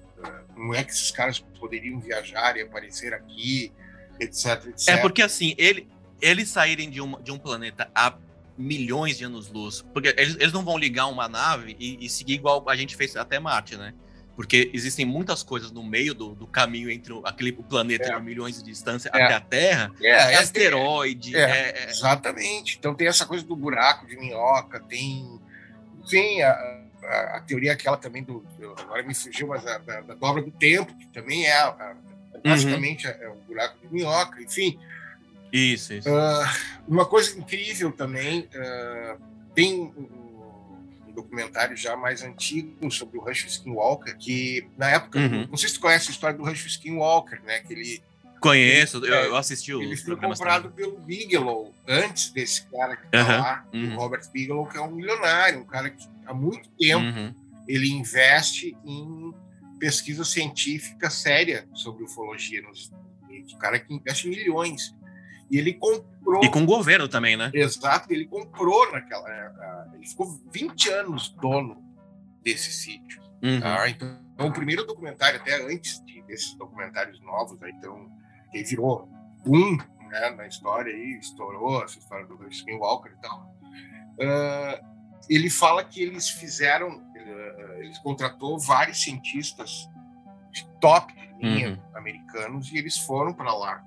[0.55, 3.71] não é que esses caras poderiam viajar e aparecer aqui,
[4.19, 4.89] etc, etc.
[4.89, 5.87] É porque assim, ele,
[6.21, 8.15] eles saírem de um, de um planeta a
[8.57, 12.63] milhões de anos-luz, porque eles, eles não vão ligar uma nave e, e, seguir igual
[12.67, 13.93] a gente fez até Marte, né?
[14.35, 18.15] Porque existem muitas coisas no meio do, do caminho entre o, aquele o planeta é.
[18.15, 19.23] de milhões de distância é.
[19.23, 21.35] até a Terra, é, é asteroide.
[21.35, 22.77] É, é, é, exatamente.
[22.77, 25.39] Então tem essa coisa do buraco de minhoca, tem,
[26.09, 28.45] tem a, a, a, teoria aquela também do,
[28.77, 31.95] agora me fugiu, mas a, da, da, dobra do tempo, que também é a,
[32.43, 33.13] basicamente uhum.
[33.19, 34.79] é um buraco de minhoca, enfim.
[35.51, 36.09] Isso, isso.
[36.09, 36.45] Uh,
[36.87, 39.21] uma coisa incrível também, uh,
[39.53, 45.47] tem um, um, documentário já mais antigo sobre o Rush Skinwalker, que na época, uhum.
[45.49, 48.03] não sei se tu conhece a história do Rush Skinwalker, né, que ele
[48.41, 49.83] Conheço, eu, eu assisti o.
[49.83, 50.75] Ele foi comprado também.
[50.75, 53.93] pelo Bigelow, antes desse cara que tá lá, uhum.
[53.93, 57.35] o Robert Bigelow, que é um milionário, um cara que há muito tempo uhum.
[57.67, 59.31] ele investe em
[59.79, 63.53] pesquisa científica séria sobre ufologia nos Estados Unidos.
[63.53, 64.95] O cara que investe milhões.
[65.51, 66.43] E ele comprou.
[66.43, 67.51] E com o governo também, né?
[67.53, 69.29] Exato, ele comprou naquela.
[69.29, 71.77] É, ele ficou 20 anos dono
[72.41, 73.21] desse sítio.
[73.43, 73.59] Uhum.
[73.59, 73.87] Tá?
[73.87, 78.09] Então, o primeiro documentário, até antes de, desses documentários novos, aí, então
[78.51, 79.09] que virou
[79.45, 79.77] um
[80.11, 83.55] né, na história aí, estourou essa história do Skinwalker e tal.
[84.13, 84.85] Uh,
[85.29, 89.89] ele fala que eles fizeram, uh, eles contratou vários cientistas
[90.51, 91.97] de top de linha uhum.
[91.97, 93.83] americanos e eles foram para lá.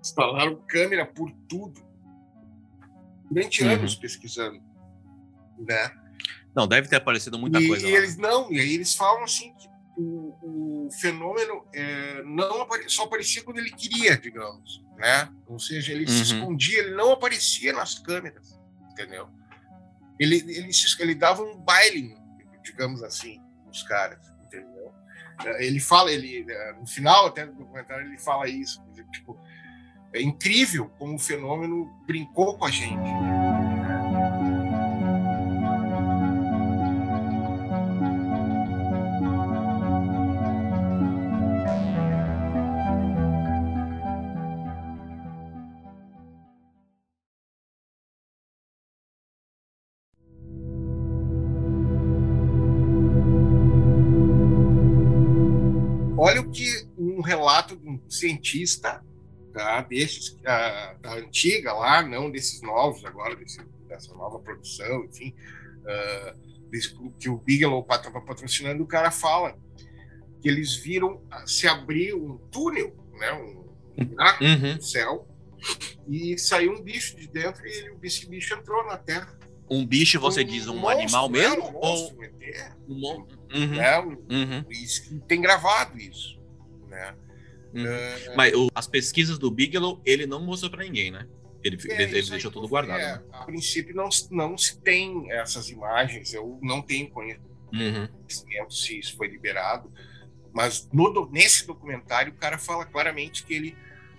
[0.00, 1.82] Instalaram câmera por tudo.
[3.28, 3.70] Durante uhum.
[3.70, 4.62] anos pesquisando,
[5.58, 5.90] né?
[6.54, 7.86] Não, deve ter aparecido muita e, coisa.
[7.86, 7.98] E lá.
[7.98, 13.04] eles não, e aí eles falam assim que o, o fenômeno é, não apare, só
[13.04, 15.28] aparecia quando ele queria, digamos, né?
[15.46, 16.10] Ou seja, ele uhum.
[16.10, 18.58] se escondia, ele não aparecia nas câmeras,
[18.90, 19.28] entendeu?
[20.18, 22.16] Ele, ele, se, ele dava um baile,
[22.62, 24.92] digamos assim, nos caras, entendeu?
[25.58, 26.46] Ele fala, ele
[26.78, 29.38] no final até do documentário ele fala isso, tipo,
[30.12, 33.43] é incrível como o fenômeno brincou com a gente.
[56.54, 59.04] Que um relato de um cientista
[59.52, 65.34] tá, desses, da, da antiga lá, não desses novos agora, desse, dessa nova produção, enfim,
[65.80, 69.56] uh, desse, que o Bigelow estava patrocinando, o cara fala
[70.40, 74.74] que eles viram se abrir um túnel, né, um buraco uhum.
[74.74, 75.28] no céu,
[76.08, 79.38] e saiu um bicho de dentro e ele, esse bicho entrou na Terra.
[79.70, 81.38] Um bicho, você um diz, um monstro, animal né?
[81.38, 81.68] mesmo?
[81.68, 82.94] Um monstro, ou...
[82.94, 83.26] um, mon...
[83.54, 83.66] uhum.
[83.68, 83.98] né?
[84.00, 84.64] uhum.
[84.68, 86.38] Isso, tem gravado isso.
[86.94, 87.14] Né?
[87.74, 87.84] Uhum.
[87.84, 88.36] Uh...
[88.36, 91.26] Mas o, as pesquisas do Bigelow, ele não mostrou para ninguém, né?
[91.62, 93.00] Ele, é, ele, deixou tudo guardado.
[93.00, 93.22] É, né?
[93.32, 98.70] A princípio, não, não se tem essas imagens, eu não tenho conhecimento uhum.
[98.70, 99.90] se isso foi liberado,
[100.52, 103.76] mas no, nesse documentário o cara fala claramente que ele,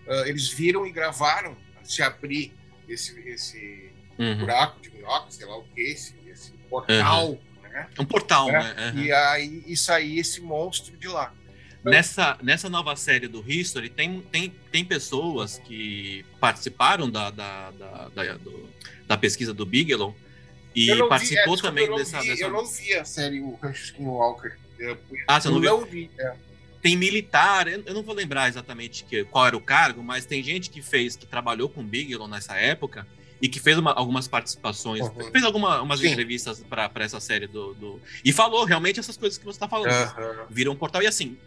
[0.08, 2.52] uh, eles viram e gravaram se abrir
[2.90, 4.40] esse, esse uhum.
[4.40, 7.30] buraco de minhoca, sei lá o que, esse, esse portal.
[7.30, 7.40] Uhum.
[7.62, 7.88] Né?
[8.00, 8.74] Um portal, né?
[8.74, 8.92] né?
[8.92, 9.04] Uhum.
[9.04, 11.32] E aí e sair esse monstro de lá.
[11.92, 18.10] Nessa, nessa nova série do History, tem, tem, tem pessoas que participaram da, da, da,
[18.10, 18.70] da, do,
[19.08, 20.16] da pesquisa do Bigelow
[20.76, 22.44] e participou vi, é, também dessa, vi, dessa.
[22.44, 24.54] Eu não vi a série O Rancho Walker.
[24.80, 26.10] Eu, ah, você não, não vi?
[26.20, 26.34] É.
[26.82, 30.70] Tem militar, eu não vou lembrar exatamente que, qual era o cargo, mas tem gente
[30.70, 33.08] que fez, que trabalhou com Bigelow nessa época
[33.42, 35.32] e que fez uma, algumas participações, uhum.
[35.32, 39.56] fez algumas entrevistas para essa série do, do, E falou realmente essas coisas que você
[39.56, 39.92] está falando.
[39.92, 40.46] Uhum.
[40.50, 41.02] Viram um portal.
[41.02, 41.38] E assim,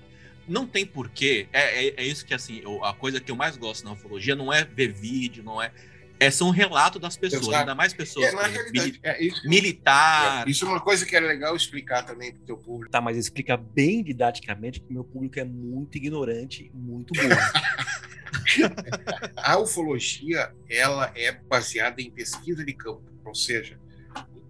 [0.49, 1.49] não tem porquê.
[1.53, 4.53] É, é, é, isso que, assim, a coisa que eu mais gosto na ufologia não
[4.53, 5.73] é ver vídeo, não é.
[6.21, 7.59] É são um relato das pessoas, Exato.
[7.59, 10.45] ainda mais pessoas é, mili é, isso, militar.
[10.45, 12.91] É, isso é uma coisa que é legal explicar também para o teu público.
[12.91, 17.29] Tá, mas explica bem didaticamente que o meu público é muito ignorante, muito burro.
[19.37, 23.79] a ufologia ela é baseada em pesquisa de campo, ou seja,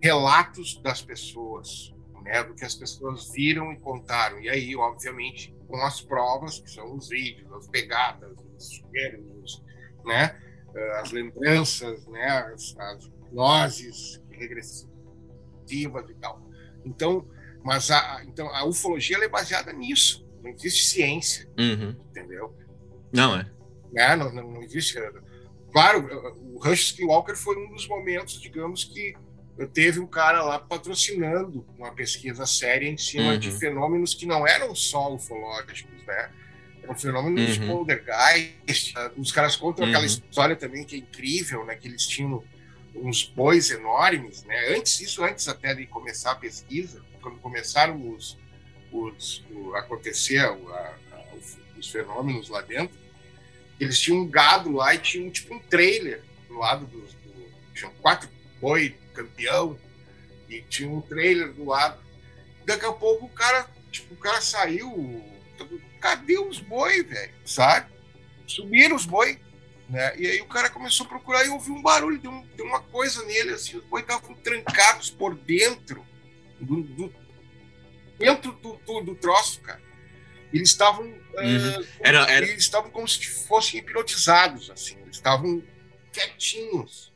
[0.01, 4.41] relatos das pessoas, né, do que as pessoas viram e contaram.
[4.41, 9.63] E aí, obviamente, com as provas, que são os vídeos, as pegadas, os sumérios,
[10.05, 10.41] né,
[10.75, 14.89] eh, as lembranças, né, as, as nozes regressivas
[16.09, 16.43] e tal.
[16.85, 17.29] Então,
[17.63, 20.27] mas a, então a ufologia é baseada nisso.
[20.43, 21.95] Não existe ciência, uhum.
[22.11, 22.57] entendeu?
[23.13, 23.51] Não é.
[23.93, 24.17] Né?
[24.17, 24.99] Não, não, não existe.
[25.73, 26.09] Claro,
[26.55, 29.15] o Rush Skywalker foi um dos momentos, digamos, que
[29.67, 33.39] teve um cara lá patrocinando uma pesquisa séria em cima uhum.
[33.39, 36.31] de fenômenos que não eram só ufológicos, né?
[36.83, 37.61] Eram fenômenos uhum.
[37.61, 38.95] de poltergeist.
[39.17, 39.91] Os caras contam uhum.
[39.91, 41.75] aquela história também que é incrível, né?
[41.75, 42.43] Que eles tinham
[42.95, 44.77] uns bois enormes, né?
[44.77, 48.39] Antes, isso antes até de começar a pesquisa, quando começaram os,
[48.93, 50.95] os o, acontecer a, a,
[51.77, 52.97] os fenômenos lá dentro,
[53.81, 57.13] eles tinham um gado lá e tinham tipo um trailer do lado dos.
[57.15, 58.29] Do, tinham quatro
[58.61, 59.79] boi campeão
[60.49, 62.01] e tinha um trailer do lado.
[62.65, 65.25] Daqui a pouco o cara, tipo, o cara saiu.
[66.01, 67.35] Cadê os boi, velho?
[67.45, 67.91] Sabe?
[68.47, 69.39] Subiram os boi.
[69.89, 70.17] Né?
[70.19, 72.81] E aí o cara começou a procurar e ouviu um barulho, deu, um, deu uma
[72.81, 76.07] coisa nele, assim, os boi estavam trancados por dentro
[76.61, 77.15] do, do
[78.19, 79.81] dentro do, do, do troço, cara.
[80.53, 81.81] Eles estavam uhum.
[81.81, 82.47] uh, era, era...
[82.47, 85.63] eles estavam como se fossem hipnotizados, assim, eles estavam
[86.13, 87.11] quietinhos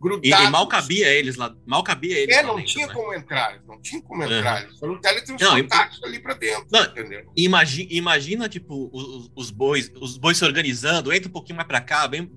[0.00, 0.44] grudados.
[0.44, 2.36] E, e, mal cabia eles lá, mal cabia eles.
[2.36, 2.92] É, não dentro, tinha né?
[2.92, 4.62] como entrar, não tinha como entrar.
[4.64, 7.32] Eles foram teletransportados ali para dentro, não, entendeu?
[7.36, 11.80] Imagina, imagina, tipo, os, os, bois, os bois se organizando, entra um pouquinho mais para
[11.80, 12.30] cá, bem,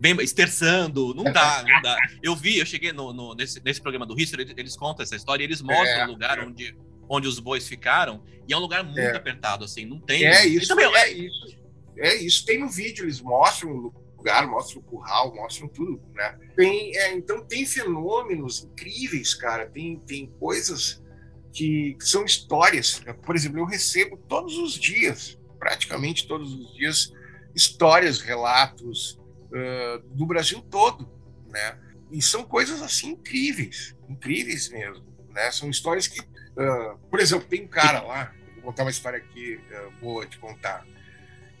[0.00, 1.96] bem esterçando, não dá, não dá.
[2.22, 5.42] Eu vi, eu cheguei no, no nesse, nesse programa do History, eles, contam essa história
[5.42, 6.44] e eles mostram é, o lugar é.
[6.44, 6.76] onde,
[7.08, 9.16] onde os bois ficaram, e é um lugar muito é.
[9.16, 10.24] apertado, assim, não tem...
[10.24, 11.62] É isso, também, é isso.
[11.98, 16.38] É isso, tem no vídeo, eles mostram lugar, mostram o curral, mostram tudo, né?
[16.56, 19.68] Tem, é, então tem fenômenos incríveis, cara.
[19.68, 21.02] Tem, tem coisas
[21.52, 23.02] que, que são histórias.
[23.24, 27.12] Por exemplo, eu recebo todos os dias, praticamente todos os dias,
[27.52, 29.18] histórias, relatos
[29.50, 31.10] uh, do Brasil todo,
[31.48, 31.78] né?
[32.12, 35.50] E são coisas assim incríveis, incríveis mesmo, né?
[35.50, 39.56] São histórias que, uh, por exemplo, tem um cara lá, vou contar uma história aqui
[39.56, 40.86] uh, boa de contar.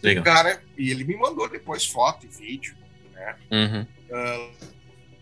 [0.02, 0.22] Legal.
[0.22, 2.76] O cara, e ele me mandou depois foto e vídeo,
[3.12, 3.36] né?
[3.50, 3.86] Uhum.
[4.10, 4.72] Uh,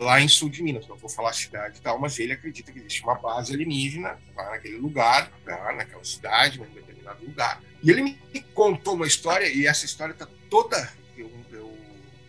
[0.05, 2.73] lá em sul de Minas, não vou falar a cidade e tal, mas ele acredita
[2.73, 7.63] que existe uma base alienígena lá naquele lugar, lá naquela cidade, em determinado lugar.
[7.83, 10.91] E ele me contou uma história, e essa história está toda.
[11.17, 11.79] Eu, eu,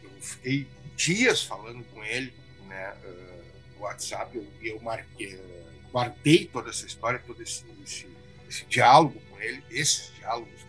[0.04, 2.34] eu, fiquei dias falando com ele,
[2.68, 5.40] né, uh, no WhatsApp, eu, eu marquei,
[5.92, 8.08] guardei toda essa história, todo esse, esse,
[8.50, 10.62] esse diálogo com ele, esses diálogos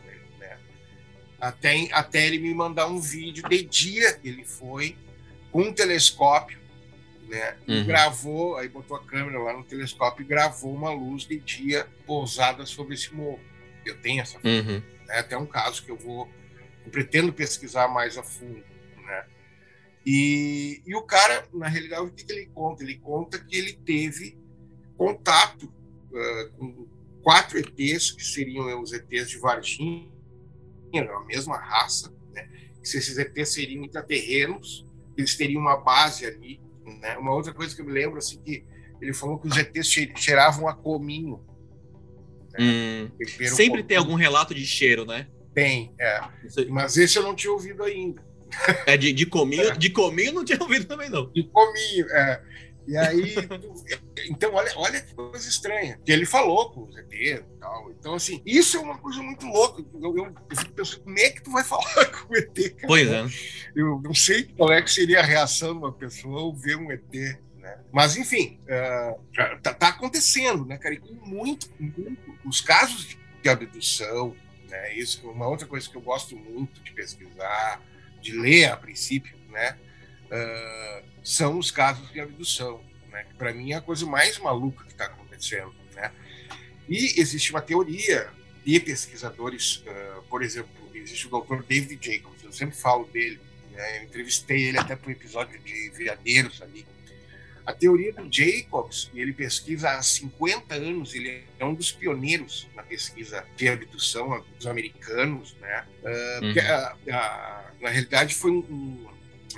[1.43, 4.97] até, até ele me mandar um vídeo de dia ele foi
[5.51, 6.57] com um telescópio,
[7.29, 7.57] né?
[7.67, 7.85] Uhum.
[7.85, 12.65] gravou, aí botou a câmera lá no telescópio e gravou uma luz de dia pousada
[12.65, 13.41] sobre esse morro.
[13.85, 14.81] Eu tenho essa Uhum.
[15.09, 15.19] né?
[15.19, 16.31] Até um caso que eu vou,
[16.85, 18.63] eu pretendo pesquisar mais a fundo,
[19.05, 19.27] né?
[20.07, 22.85] E, e o cara, na realidade, o que, que ele conta?
[22.85, 24.39] Ele conta que ele teve
[24.97, 26.87] contato uh, com
[27.21, 30.09] quatro ETs, que seriam os ETs de Varginha,
[30.99, 32.49] a mesma raça, né?
[32.77, 36.61] Que esses ETs seriam intraterrenos, eles teriam uma base ali,
[37.01, 37.17] né?
[37.17, 38.65] Uma outra coisa que eu me lembro, assim, que
[39.01, 41.45] ele falou que os ETs cheiravam a cominho.
[42.59, 43.11] Hum.
[43.49, 45.27] Sempre tem algum relato de cheiro, né?
[45.55, 46.21] Tem, é.
[46.69, 48.23] Mas esse eu não tinha ouvido ainda.
[48.87, 49.77] É de, de cominho, é.
[49.77, 51.31] de cominho não tinha ouvido também, não.
[51.33, 52.43] De cominho, é.
[52.87, 53.35] E aí,
[54.29, 56.01] então, olha, olha que coisa estranha.
[56.05, 57.91] Que ele falou com o ZT e tal.
[57.93, 59.85] Então, assim, isso é uma coisa muito louca.
[59.95, 62.87] Eu, eu, eu fico pensando, como é que tu vai falar com o ET, cara?
[62.87, 63.27] Pois é.
[63.75, 66.91] Eu não sei qual é que seria a reação de uma pessoa ao ver um
[66.91, 67.13] ET.
[67.57, 67.79] Né?
[67.93, 70.95] Mas, enfim, uh, tá, tá, acontecendo, né, cara?
[70.95, 74.35] E com muito, muito, os casos de abdução,
[74.69, 74.95] né?
[74.95, 77.81] Isso é uma outra coisa que eu gosto muito de pesquisar,
[78.21, 79.79] de ler a princípio, né?
[80.33, 83.27] Uh, são os casos de abdução, né?
[83.37, 86.11] Para mim é a coisa mais maluca que está acontecendo, né?
[86.89, 88.31] E existe uma teoria
[88.65, 91.63] de pesquisadores, uh, por exemplo, existe o Dr.
[91.63, 93.41] David Jacobs, eu sempre falo dele,
[93.73, 93.99] né?
[93.99, 96.87] eu entrevistei ele até para o episódio de Veadeiros ali,
[97.65, 102.83] a teoria do Jacobs, ele pesquisa há 50 anos, ele é um dos pioneiros na
[102.83, 105.85] pesquisa de abdução dos americanos, né?
[106.03, 106.55] Uh, uhum.
[106.59, 109.09] a, a, na realidade foi um, um,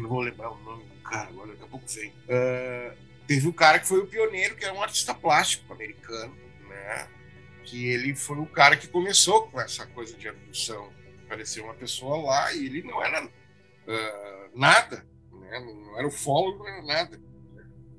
[0.01, 2.11] não vou lembrar o nome do cara agora, daqui a pouco vem.
[2.11, 6.37] Uh, teve um cara que foi o pioneiro, que era um artista plástico americano,
[6.69, 7.09] né?
[7.65, 10.93] Que ele foi o cara que começou com essa coisa de abdução.
[11.25, 15.61] Apareceu uma pessoa lá e ele não era uh, nada, né?
[15.61, 17.25] Não era ufólogo, não era nada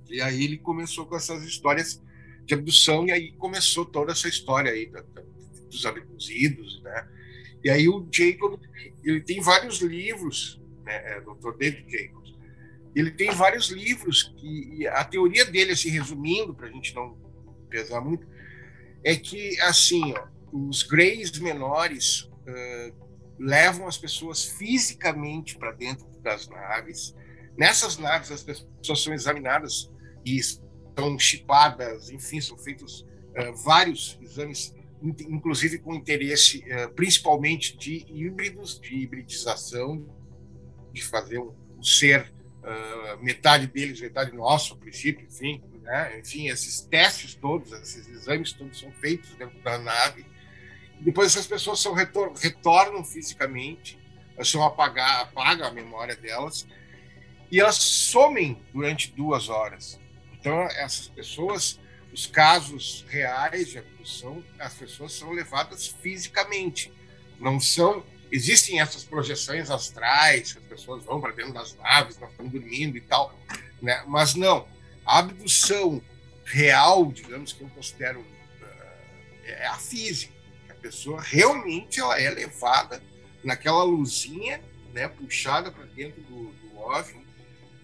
[0.09, 2.01] e aí ele começou com essas histórias
[2.45, 5.21] de abdução, e aí começou toda essa história aí da, da,
[5.69, 7.07] dos abduzidos, né?
[7.63, 8.59] E aí o Jacob,
[9.03, 11.57] ele tem vários livros, né, é, Dr.
[11.57, 12.35] David Jacobs,
[12.95, 17.17] ele tem vários livros que a teoria dele, assim, resumindo, para a gente não
[17.69, 18.25] pesar muito,
[19.03, 23.05] é que, assim, ó, os greys menores uh,
[23.37, 27.13] levam as pessoas fisicamente para dentro das naves.
[27.57, 29.91] Nessas naves, as pessoas são examinadas
[30.25, 38.05] e são chipadas, enfim, são feitos uh, vários exames, inclusive com interesse uh, principalmente de
[38.07, 40.07] híbridos, de hibridização,
[40.95, 42.31] de fazer um, um ser
[42.63, 46.19] uh, metade deles, metade nosso, a princípio, enfim, né?
[46.19, 50.25] enfim, esses testes todos, esses exames todos são feitos dentro da nave.
[50.99, 53.99] Depois essas pessoas são retor retornam fisicamente,
[54.43, 56.65] são apagar, apaga a memória delas
[57.51, 59.99] e elas somem durante duas horas.
[60.33, 61.79] Então, essas pessoas,
[62.13, 66.91] os casos reais de abdução, as pessoas são levadas fisicamente.
[67.39, 68.03] Não são.
[68.31, 72.97] Existem essas projeções astrais, que as pessoas vão para dentro das naves, nós estamos dormindo
[72.97, 73.37] e tal,
[73.81, 74.03] né?
[74.07, 74.67] mas não.
[75.05, 76.01] A abdução
[76.43, 78.25] real, digamos que eu considero,
[78.61, 80.33] eh, é a física.
[80.69, 83.01] A pessoa realmente ela é levada
[83.43, 84.61] naquela luzinha,
[84.91, 87.25] né, puxada para dentro do, do OVNI.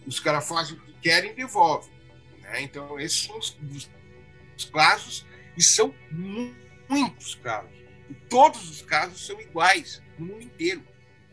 [0.08, 1.92] Os caras fazem o que querem e devolvem.
[2.42, 2.62] Né?
[2.64, 3.58] Então, esses são os,
[4.58, 5.26] os casos,
[5.56, 7.72] e são muitos casos.
[8.10, 10.84] E todos os casos são iguais no mundo inteiro.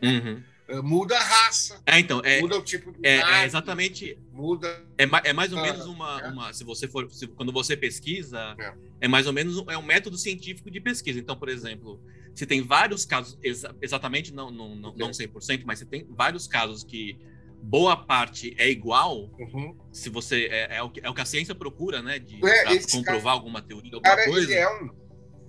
[0.01, 0.43] Uhum.
[0.69, 4.67] Uh, muda a raça, é, então, é, muda o tipo de é, é exatamente muda
[4.99, 6.27] é, é mais ou menos uma, é.
[6.27, 8.73] uma se você for se, quando você pesquisa é.
[9.01, 9.07] é.
[9.07, 11.99] mais ou menos é um método científico de pesquisa então por exemplo
[12.35, 16.45] se tem vários casos exa exatamente não não, não, não 100% mas se tem vários
[16.45, 17.17] casos que
[17.61, 19.75] boa parte é igual, uhum.
[19.91, 22.19] se você é, é, o que, é o que a ciência procura, né?
[22.19, 24.51] De é, comprovar cara, alguma teoria, alguma cara, coisa.
[24.51, 24.89] Ele é um,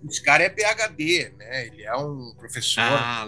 [0.09, 1.67] esse cara é PhD, né?
[1.67, 3.27] Ele é um professor ah,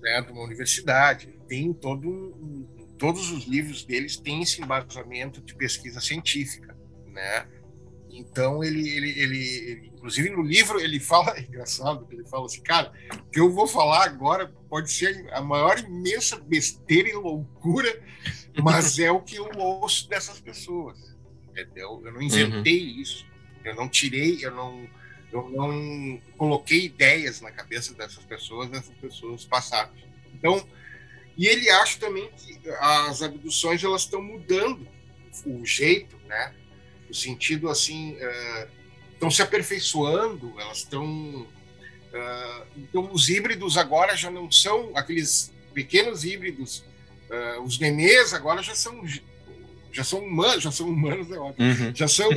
[0.00, 1.38] né, de uma universidade.
[1.48, 2.68] Tem todo
[3.02, 6.76] todos os livros deles têm esse embasamento de pesquisa científica,
[7.08, 7.48] né?
[8.08, 12.62] Então ele, ele, ele, ele, inclusive no livro ele fala, é engraçado, ele fala assim,
[12.62, 18.00] cara, o que eu vou falar agora pode ser a maior imensa besteira e loucura,
[18.62, 21.16] mas é o que eu ouço dessas pessoas,
[21.50, 22.02] entendeu?
[22.04, 23.00] Eu não inventei uhum.
[23.00, 23.26] isso,
[23.64, 24.88] eu não tirei, eu não,
[25.32, 29.90] eu não coloquei ideias na cabeça dessas pessoas, essas pessoas passaram.
[30.34, 30.66] Então,
[31.36, 34.86] e ele acha também que as abduções elas estão mudando
[35.46, 36.54] o jeito, né?
[37.08, 38.16] no sentido assim,
[39.12, 41.04] estão uh, se aperfeiçoando, elas estão.
[41.04, 46.84] Uh, então, os híbridos agora já não são aqueles pequenos híbridos,
[47.30, 49.02] uh, os nenês agora já são
[49.90, 51.94] já são humanos, já são humanos, é ótimo, uhum.
[51.94, 52.30] já são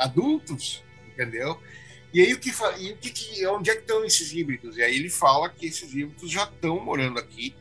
[0.00, 1.60] adultos, entendeu?
[2.12, 4.76] E aí o que, e o que, que onde é que estão esses híbridos?
[4.76, 7.54] E aí ele fala que esses híbridos já estão morando aqui,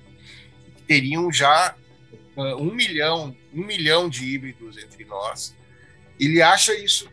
[0.87, 1.75] teriam já
[2.35, 5.53] uh, um milhão, um milhão de híbridos entre nós.
[6.19, 7.09] Ele acha isso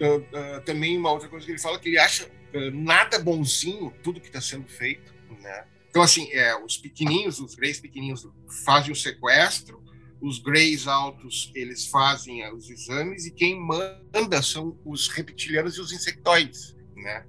[0.00, 2.30] uh, uh, também uma outra coisa que ele fala que ele acha
[2.72, 5.66] nada bonzinho tudo que está sendo feito, né?
[5.90, 8.26] Então assim, é, os pequenininhos, os greys pequenininhos
[8.64, 9.82] fazem o sequestro,
[10.20, 15.92] os greys altos eles fazem os exames e quem manda são os reptilianos e os
[15.92, 17.24] insectoides, né?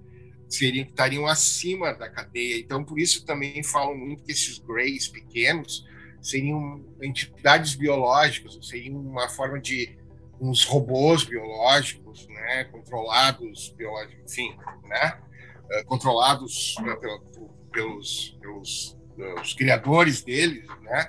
[0.47, 2.59] Seriam estariam acima da cadeia.
[2.59, 5.85] Então por isso também falam muito que esses greys pequenos
[6.21, 9.97] seriam entidades biológicas, seriam uma forma de
[10.39, 15.19] uns robôs biológicos, né, controlados biológicos, enfim, né,
[15.65, 21.07] uh, controlados uh, pelos, pelos uh, criadores deles, né,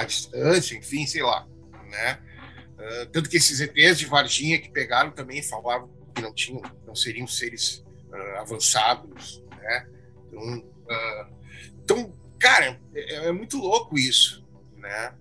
[0.00, 1.46] à distância, enfim, sei lá,
[1.90, 2.18] né?
[2.78, 6.94] Uh, tanto que esses ETs de Varginha que pegaram também falavam que não tinham, não
[6.94, 9.86] seriam seres uh, avançados, né?
[10.28, 11.36] Então, uh,
[11.82, 14.44] então cara, é, é, muito louco isso,
[14.76, 15.14] né?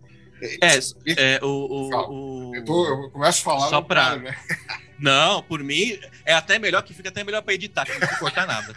[0.61, 2.55] É, é o, o, o...
[2.55, 4.37] Eu, tô, eu, começo a falar só para né?
[4.99, 8.47] Não, por mim é até melhor que fica até melhor para editar, que não cortar
[8.47, 8.73] nada.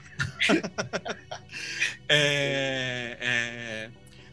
[2.09, 3.91] é, é,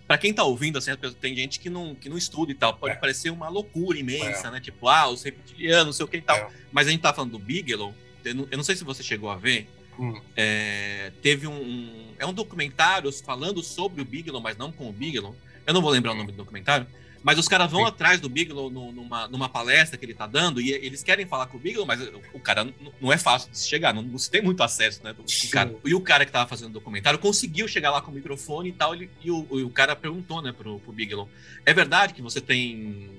[0.07, 2.93] para quem tá ouvindo, assim, tem gente que não, que não estuda e tal, pode
[2.93, 2.97] é.
[2.97, 4.51] parecer uma loucura imensa, é.
[4.51, 4.59] né?
[4.59, 6.37] Tipo, ah, os reptilianos, não sei o que e tal.
[6.37, 6.49] É.
[6.71, 7.93] Mas a gente tá falando do Bigelow,
[8.23, 9.67] eu não, eu não sei se você chegou a ver,
[9.99, 10.19] hum.
[10.35, 14.93] É, teve um, um, É um documentário falando sobre o Bigelow, mas não com o
[14.93, 15.35] Bigelow.
[15.65, 16.15] Eu não vou lembrar hum.
[16.15, 16.85] o nome do documentário,
[17.25, 17.87] mas os caras vão Sim.
[17.87, 21.47] atrás do Bigelow no, numa, numa palestra que ele tá dando e eles querem falar
[21.47, 21.99] com o Bigelow, mas
[22.31, 22.71] o cara
[23.01, 25.15] não é fácil de chegar, não, não se tem muito acesso, né?
[25.17, 28.13] O cara, e o cara que tava fazendo o documentário conseguiu chegar lá com o
[28.13, 31.27] microfone e tal, ele, e, o, e o cara perguntou, né, pro, pro Bigelow:
[31.65, 33.09] é verdade que você tem.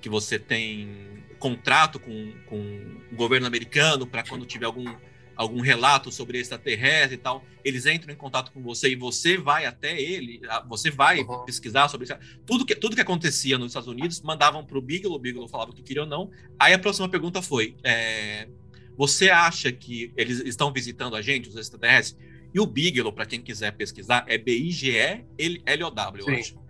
[0.00, 2.56] que você tem contrato com, com
[3.12, 4.94] o governo americano para quando tiver algum
[5.40, 9.64] algum relato sobre extraterrestre e tal, eles entram em contato com você e você vai
[9.64, 10.38] até ele,
[10.68, 11.46] você vai uhum.
[11.46, 12.14] pesquisar sobre isso.
[12.44, 15.72] Tudo que, tudo que acontecia nos Estados Unidos, mandavam para o Bigelow, o Bigelow falava
[15.72, 16.30] que queria ou não.
[16.58, 18.48] Aí a próxima pergunta foi: é,
[18.98, 22.18] você acha que eles estão visitando a gente, os extraterrestres?
[22.52, 26.60] E o Bigelow, para quem quiser pesquisar, é B-I-G-E-L-O-W, eu acho.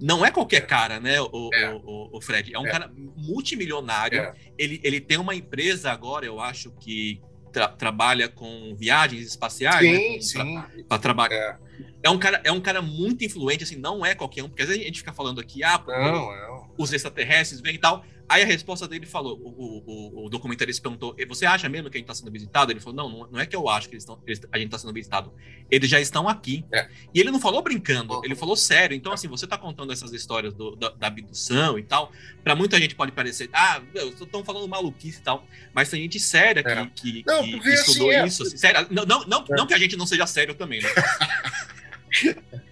[0.00, 0.66] Não é qualquer é.
[0.66, 1.70] cara, né, o, é.
[1.74, 2.54] o, o, Fred?
[2.54, 2.70] É um é.
[2.70, 4.20] cara multimilionário.
[4.20, 4.34] É.
[4.56, 7.20] Ele, ele tem uma empresa agora, eu acho que
[7.52, 10.64] tra trabalha com viagens espaciais, sim, né?
[10.72, 10.84] sim.
[10.88, 11.34] Para trabalhar.
[11.34, 11.58] É.
[12.04, 12.10] é.
[12.10, 14.82] um cara, é um cara muito influente, assim, não é qualquer um, porque às vezes
[14.82, 16.70] a gente fica falando aqui, ah, não, não.
[16.78, 18.04] os extraterrestres vêm e tal.
[18.32, 22.00] Aí a resposta dele falou, o, o, o documentarista perguntou, você acha mesmo que a
[22.00, 22.72] gente está sendo visitado?
[22.72, 24.78] Ele falou, não, não é que eu acho que eles estão, eles, a gente está
[24.78, 25.30] sendo visitado.
[25.70, 26.64] Eles já estão aqui.
[26.72, 26.88] É.
[27.12, 28.96] E ele não falou brincando, ele falou sério.
[28.96, 32.10] Então, assim, você está contando essas histórias do, da, da, abdução e tal,
[32.42, 36.62] para muita gente pode parecer, ah, estão falando maluquice e tal, mas tem gente séria
[36.62, 36.86] que, é.
[36.94, 38.26] que, não, que, que estudou assim, é.
[38.26, 38.42] isso.
[38.44, 40.88] Assim, sério, não, não, não, não que a gente não seja sério também, né?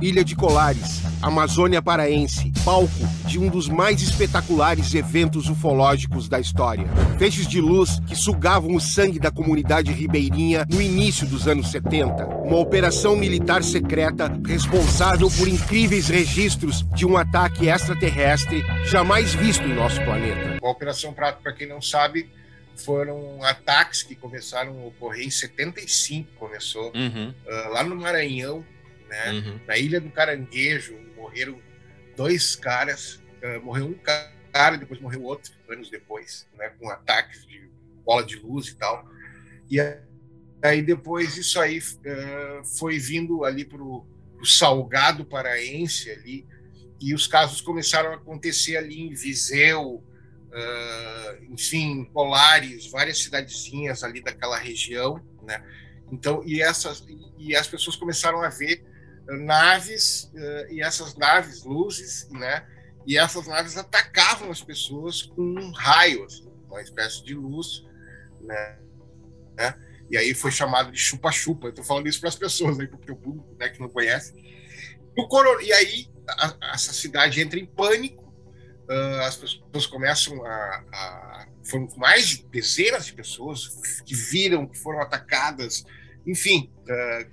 [0.00, 2.92] Ilha de Colares, Amazônia Paraense, palco
[3.26, 6.86] de um dos mais espetaculares eventos ufológicos da história.
[7.18, 12.26] Feixes de luz que sugavam o sangue da comunidade ribeirinha no início dos anos 70.
[12.26, 19.74] Uma operação militar secreta responsável por incríveis registros de um ataque extraterrestre jamais visto em
[19.74, 20.58] nosso planeta.
[20.62, 22.28] A Operação Prato, para quem não sabe,
[22.76, 27.30] foram ataques que começaram a ocorrer em 75, começou uhum.
[27.46, 28.64] uh, lá no Maranhão,
[29.08, 29.32] né?
[29.32, 29.60] Uhum.
[29.66, 31.60] Na Ilha do Caranguejo morreram
[32.16, 33.94] dois caras, uh, morreu um
[34.52, 36.70] cara, depois morreu outro anos depois, né?
[36.78, 37.68] Com ataques de
[38.04, 39.08] bola de luz e tal.
[39.70, 39.78] E
[40.62, 44.06] aí depois isso aí uh, foi vindo ali para o
[44.44, 46.46] Salgado Paraense ali
[47.00, 54.22] e os casos começaram a acontecer ali em Viseu, uh, enfim, Polares, várias cidadezinhas ali
[54.22, 55.62] daquela região, né?
[56.10, 57.04] Então, e essas
[57.36, 58.84] e as pessoas começaram a ver
[59.28, 62.66] naves uh, e essas naves, luzes, né?
[63.06, 67.84] E essas naves atacavam as pessoas com um raio, assim, uma espécie de luz,
[68.40, 68.78] né?
[69.56, 69.74] né?
[70.10, 71.68] E aí foi chamado de chupa-chupa.
[71.68, 74.34] Estou falando isso para as pessoas, aí, para o público né, que não conhece.
[75.62, 78.24] E aí a, essa cidade entra em pânico,
[78.88, 83.68] uh, as pessoas começam a, a, Foram mais de dezenas de pessoas
[84.04, 85.84] que viram, que foram atacadas,
[86.26, 87.30] enfim, uh,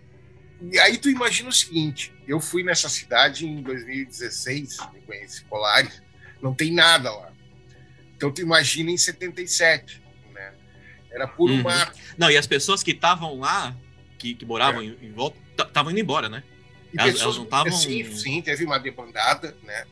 [0.72, 6.02] e aí tu imagina o seguinte, eu fui nessa cidade em 2016, eu conheci Polares,
[6.42, 7.32] não tem nada lá.
[8.16, 10.02] Então tu imagina em 77,
[10.32, 10.54] né?
[11.12, 11.64] Era puro uhum.
[11.64, 12.00] mato.
[12.18, 13.76] Não, e as pessoas que estavam lá,
[14.18, 14.86] que, que moravam é.
[14.86, 16.44] em, em, volta, estavam indo embora, né?
[16.96, 17.72] Elas, pessoas, elas, não estavam...
[17.74, 19.86] Sim, sim, teve uma debandada, né?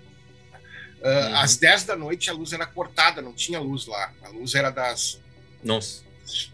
[1.01, 1.35] Uh, uhum.
[1.37, 4.13] Às 10 da noite a luz era cortada, não tinha luz lá.
[4.21, 5.19] A luz era das
[5.63, 6.03] Nossa.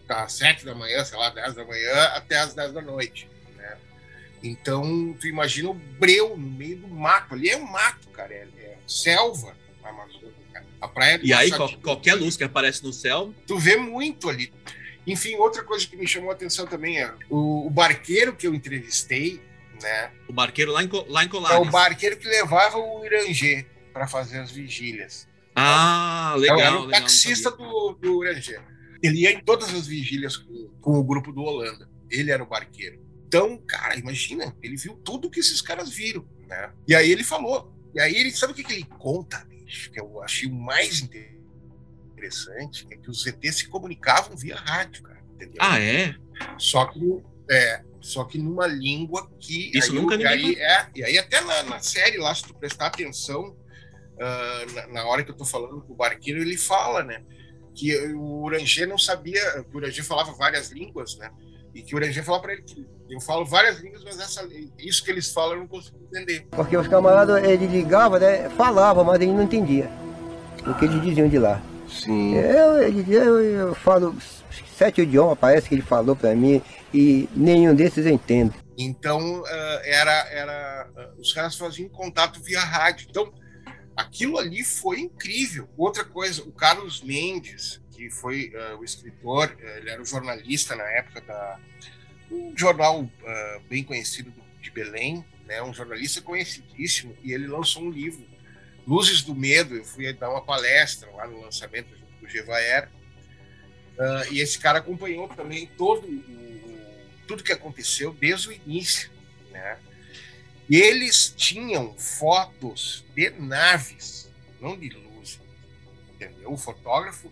[0.06, 3.28] das 7 da manhã, sei lá, 10 da manhã, até as 10 da noite.
[4.42, 7.34] Então, tu imagina o breu no meio do mato.
[7.34, 9.56] Ali é um mato, cara, é, é selva.
[10.80, 13.34] A praia e aí, qual, qualquer luz que aparece no céu.
[13.46, 14.52] Tu vê muito ali.
[15.06, 18.54] Enfim, outra coisa que me chamou a atenção também é o, o barqueiro que eu
[18.54, 19.40] entrevistei,
[19.82, 20.12] né?
[20.28, 21.56] O barqueiro lá em, lá em Colares.
[21.56, 25.26] É o barqueiro que levava o Irangê para fazer as vigílias.
[25.56, 26.60] Ah, legal.
[26.60, 28.60] Era o legal, taxista do, do Irangê.
[29.02, 31.88] Ele ia em todas as vigílias com, com o grupo do Holanda.
[32.10, 33.00] Ele era o barqueiro.
[33.28, 36.72] Então, cara, imagina, ele viu tudo que esses caras viram, né?
[36.86, 37.70] E aí ele falou.
[37.94, 41.00] E aí ele sabe o que, que ele conta, bicho, que eu achei o mais
[41.00, 45.22] interessante, é que os ETs se comunicavam via rádio, cara.
[45.34, 45.58] Entendeu?
[45.60, 46.14] Ah, é?
[46.56, 49.70] Só que é, só que numa língua que.
[49.76, 52.54] Isso aí, nunca e aí, é, E aí, até na, na, série lá, se tu
[52.54, 57.04] prestar atenção, uh, na, na, hora que eu tô falando com o barqueiro, ele fala,
[57.04, 57.22] né?
[57.74, 61.30] Que o Uranger não sabia, o Uranger falava várias línguas, né?
[61.78, 64.46] E que o Uranger falava para ele que eu falo várias línguas, mas essa,
[64.78, 66.48] isso que eles falam eu não consigo entender.
[66.50, 68.48] Porque os camaradas, ele ligava, né?
[68.50, 69.88] Falava, mas ele não entendia
[70.66, 71.62] o que eles diziam de lá.
[71.88, 72.34] Sim.
[72.34, 74.16] Eu, ele, eu, eu falo
[74.76, 76.60] sete idiomas, parece que ele falou para mim,
[76.92, 78.52] e nenhum desses eu entendo.
[78.76, 83.06] Então, uh, era, era, uh, os caras faziam contato via rádio.
[83.08, 83.32] Então,
[83.96, 85.68] aquilo ali foi incrível.
[85.76, 90.84] Outra coisa, o Carlos Mendes, que foi uh, o escritor, ele era o jornalista na
[90.84, 91.58] época da
[92.30, 93.10] um jornal
[93.70, 94.30] bem conhecido
[94.60, 98.22] de Belém, né, um jornalista conhecidíssimo, e ele lançou um livro,
[98.86, 99.74] Luzes do Medo.
[99.74, 101.88] Eu fui dar uma palestra lá no lançamento
[102.20, 102.90] do Gevaer,
[103.98, 106.88] Uh, e esse cara acompanhou também todo o,
[107.26, 109.10] tudo que aconteceu desde o início,
[109.50, 109.76] né?
[110.70, 114.30] E eles tinham fotos de naves,
[114.60, 115.40] não de luz,
[116.14, 116.52] entendeu?
[116.52, 117.28] O fotógrafo,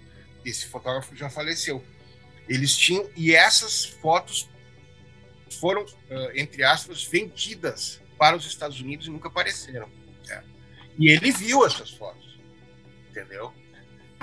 [0.48, 1.84] esse fotógrafo já faleceu.
[2.48, 4.48] Eles tinham e essas fotos
[5.60, 5.84] foram,
[6.34, 9.88] entre aspas, vendidas para os Estados Unidos e nunca apareceram.
[10.26, 10.44] Né?
[10.98, 12.38] E ele viu essas fotos,
[13.10, 13.52] entendeu?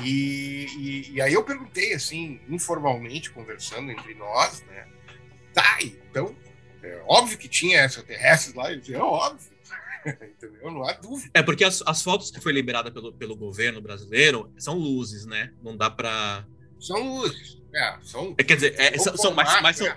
[0.01, 4.87] E, e, e, aí eu perguntei, assim, informalmente, conversando entre nós, né?
[5.53, 6.35] Tá, então,
[6.81, 9.52] é óbvio que tinha extraterrestres lá, ele disse, é óbvio.
[10.35, 10.71] Entendeu?
[10.71, 11.29] Não há dúvida.
[11.33, 15.51] É porque as, as fotos que foi liberada pelo, pelo governo brasileiro são luzes, né?
[15.61, 16.45] Não dá para
[16.79, 17.61] São luzes.
[17.73, 18.35] É, são.
[18.37, 19.87] É, quer dizer, é, são, são, mas, mas, são,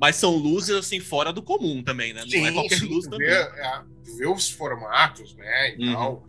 [0.00, 2.22] mas são luzes assim fora do comum também, né?
[2.22, 3.28] Não sim, é qualquer sim, luz também.
[3.28, 3.82] Vê, é,
[4.18, 5.76] vê os formatos, né?
[5.76, 5.92] E uhum.
[5.94, 6.28] tal.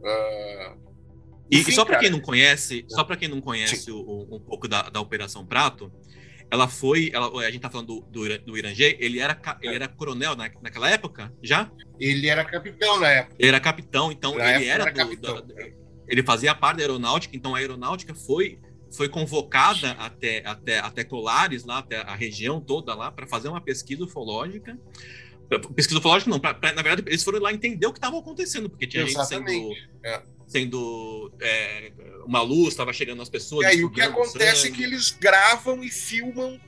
[0.00, 0.86] Uh,
[1.50, 4.66] e, Enfim, só para quem não conhece, só para quem não conhece o, um pouco
[4.66, 5.92] da, da Operação Prato,
[6.50, 9.88] ela foi, ela, a gente tá falando do, do, do Irangê, ele era, ele era
[9.88, 11.70] coronel na, naquela época, já?
[11.98, 13.36] Ele era capitão na época.
[13.38, 15.42] Ele era capitão, então na ele era, era do, da,
[16.08, 18.58] ele fazia parte da aeronáutica, então a aeronáutica foi
[18.94, 23.60] foi convocada até, até, até Colares, lá, até a região toda lá, para fazer uma
[23.60, 24.78] pesquisa ufológica.
[25.74, 28.70] Pesquisa ufológica não, pra, pra, na verdade, eles foram lá entender o que estava acontecendo,
[28.70, 29.52] porque tinha Exatamente.
[29.52, 31.90] gente sendo, é sendo é,
[32.24, 33.66] uma luz, estava chegando as pessoas.
[33.66, 36.60] E aí o que acontece é que eles gravam e filmam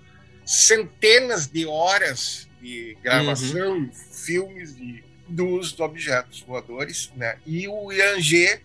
[0.45, 3.91] centenas de horas de gravação, uhum.
[3.93, 7.39] filmes de, dos objetos voadores, né?
[7.47, 8.61] E o Yangê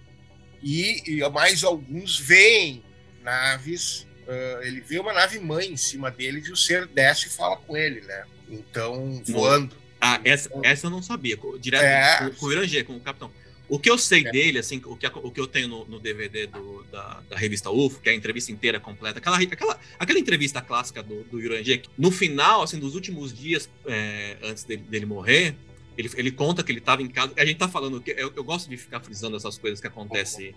[0.61, 2.83] e, e mais alguns veem
[3.21, 4.07] naves.
[4.25, 7.57] Uh, ele vê uma nave mãe em cima dele e o ser desce e fala
[7.57, 8.23] com ele, né?
[8.49, 9.75] Então, voando.
[9.99, 11.37] Ah, essa, essa eu não sabia.
[11.59, 13.31] Direto é, com, com o Irangê, com o capitão.
[13.69, 14.31] O que eu sei é.
[14.31, 17.71] dele, assim, o que, o que eu tenho no, no DVD do, da, da, revista
[17.71, 21.81] UFO, que é a entrevista inteira completa, aquela, aquela, aquela entrevista clássica do, do Yurangê,
[21.97, 25.55] no final, assim, dos últimos dias é, antes dele, dele morrer,
[25.97, 27.33] ele, ele conta que ele estava em casa.
[27.37, 30.53] A gente tá falando que eu, eu, gosto de ficar frisando essas coisas que acontecem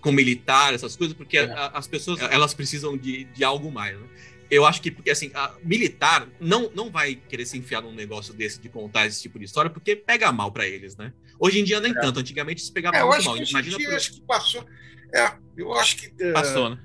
[0.00, 1.44] com militar, essas coisas, porque é.
[1.44, 3.98] a, as pessoas elas precisam de, de algo mais.
[3.98, 4.06] Né?
[4.52, 8.34] eu acho que, porque assim, a militar não, não vai querer se enfiar num negócio
[8.34, 11.10] desse de contar esse tipo de história, porque pega mal para eles, né?
[11.42, 12.00] Hoje em dia nem é.
[12.00, 13.36] tanto, antigamente se pegava é, muito mal.
[13.36, 13.94] Imagina por...
[13.94, 14.64] acho que passou.
[15.12, 16.06] É, eu acho que.
[16.06, 16.32] Uh...
[16.32, 16.78] Passou, né?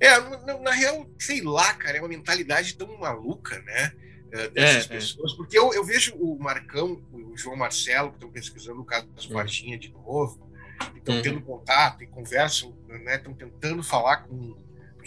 [0.00, 3.92] É, na, na, real, sei lá, cara, é uma mentalidade tão maluca, né?
[4.28, 4.98] Uh, dessas é, é.
[4.98, 5.32] pessoas.
[5.34, 9.34] Porque eu, eu vejo o Marcão, o João Marcelo, que estão pesquisando o caso uhum.
[9.34, 10.50] Varginha de novo,
[10.96, 11.22] estão uhum.
[11.22, 13.16] tendo contato e conversam, né?
[13.16, 14.56] Estão tentando falar com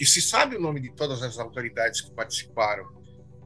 [0.01, 2.89] porque se sabe o nome de todas as autoridades que participaram,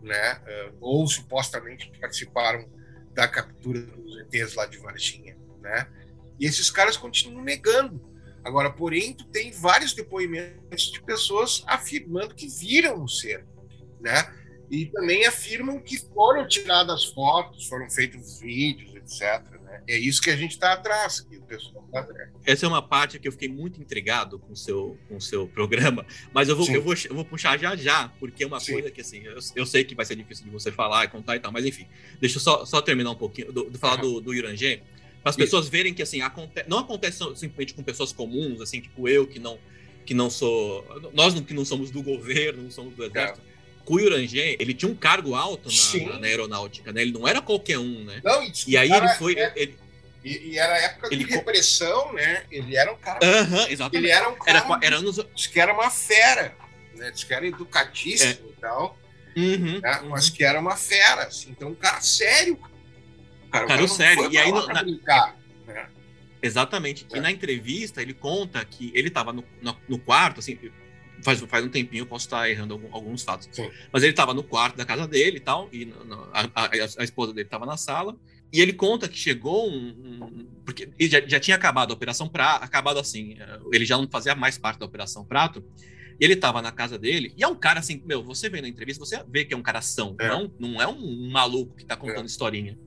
[0.01, 0.39] né,
[0.79, 2.69] ou supostamente participaram
[3.13, 5.35] da captura dos ETs lá de Varginha,
[5.65, 5.87] né?
[6.39, 8.01] E esses caras continuam negando.
[8.43, 13.43] Agora, porém, tu tem vários depoimentos de pessoas afirmando que viram o ser,
[13.99, 14.31] né?
[14.69, 19.49] E também afirmam que foram tiradas fotos, foram feitos vídeos, etc.
[19.61, 19.83] Né?
[19.87, 22.29] É isso que a gente está atrás, que o pessoal tá atrás.
[22.45, 25.47] Essa é uma parte que eu fiquei muito intrigado com o seu, com o seu
[25.47, 28.73] programa, mas eu vou, eu vou, eu vou puxar já já, porque é uma Sim.
[28.73, 31.35] coisa que assim, eu, eu, sei que vai ser difícil de você falar e contar
[31.35, 31.87] e tal, mas enfim,
[32.19, 34.13] deixa eu só, só terminar um pouquinho, do, do falar uhum.
[34.13, 34.81] do, do Irangê,
[35.25, 39.09] para as pessoas verem que assim, aconte, não acontece simplesmente com pessoas comuns, assim, tipo
[39.09, 39.57] eu que não
[40.05, 43.41] que não sou, nós que não somos do governo, não somos do exército.
[43.41, 43.55] É
[43.87, 45.67] o Yurangê, ele tinha um cargo alto
[46.07, 47.01] na, na, aeronáutica, né?
[47.01, 48.21] Ele não era qualquer um, né?
[48.23, 49.33] Não, e, e aí ele foi.
[49.35, 49.77] É, ele,
[50.23, 52.43] e, e, era época ele, de repressão, né?
[52.51, 53.19] Ele era um cara.
[53.23, 54.05] Uh -huh, exatamente.
[54.05, 54.59] Ele era um cara.
[54.59, 55.19] Era, era nos...
[55.33, 56.55] Diz que era uma fera,
[56.95, 57.09] né?
[57.09, 58.51] Diz que era educatíssimo é.
[58.51, 58.97] e tal.
[59.35, 59.99] Uhum, né?
[60.01, 60.09] uhum.
[60.09, 61.49] Mas que era uma fera, assim.
[61.49, 62.57] Então, um cara sério.
[62.57, 62.74] Cara,
[63.65, 64.31] cara sério.
[64.31, 64.51] E aí.
[64.51, 64.83] No, na...
[64.83, 65.37] brincar,
[65.67, 65.87] né?
[66.41, 67.05] Exatamente.
[67.11, 67.17] É.
[67.17, 70.57] E na entrevista, ele conta que ele estava no, no, no quarto, assim
[71.23, 73.49] faz, faz um tempinho, eu posso estar errando alguns fatos.
[73.51, 73.69] Sim.
[73.91, 75.91] Mas ele estava no quarto da casa dele e tal, e
[76.31, 78.15] a, a, a, esposa dele estava na sala.
[78.53, 79.89] E ele conta que chegou um.
[79.89, 84.07] um porque já, já, tinha acabado a Operação Prato, acabado assim, eh, ele já não
[84.07, 85.63] fazia mais parte da Operação Prato.
[86.19, 88.69] E ele estava na casa dele, e é um cara assim, meu, você vê na
[88.69, 90.29] entrevista, você vê que é um cara são, é.
[90.29, 92.25] não, não é um, maluco que está contando é.
[92.25, 92.77] historinha.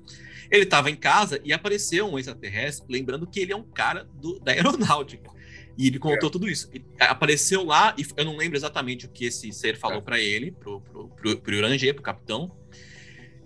[0.50, 4.38] Ele estava em casa e apareceu um extraterrestre, lembrando que ele é um cara do,
[4.40, 5.30] da aeronáutica.
[5.76, 6.32] E ele contou é.
[6.32, 6.68] tudo isso.
[6.72, 10.00] Ele apareceu lá, e eu não lembro exatamente o que esse ser falou é.
[10.00, 12.50] para ele, pro, pro, pro, pro Urangê, pro capitão.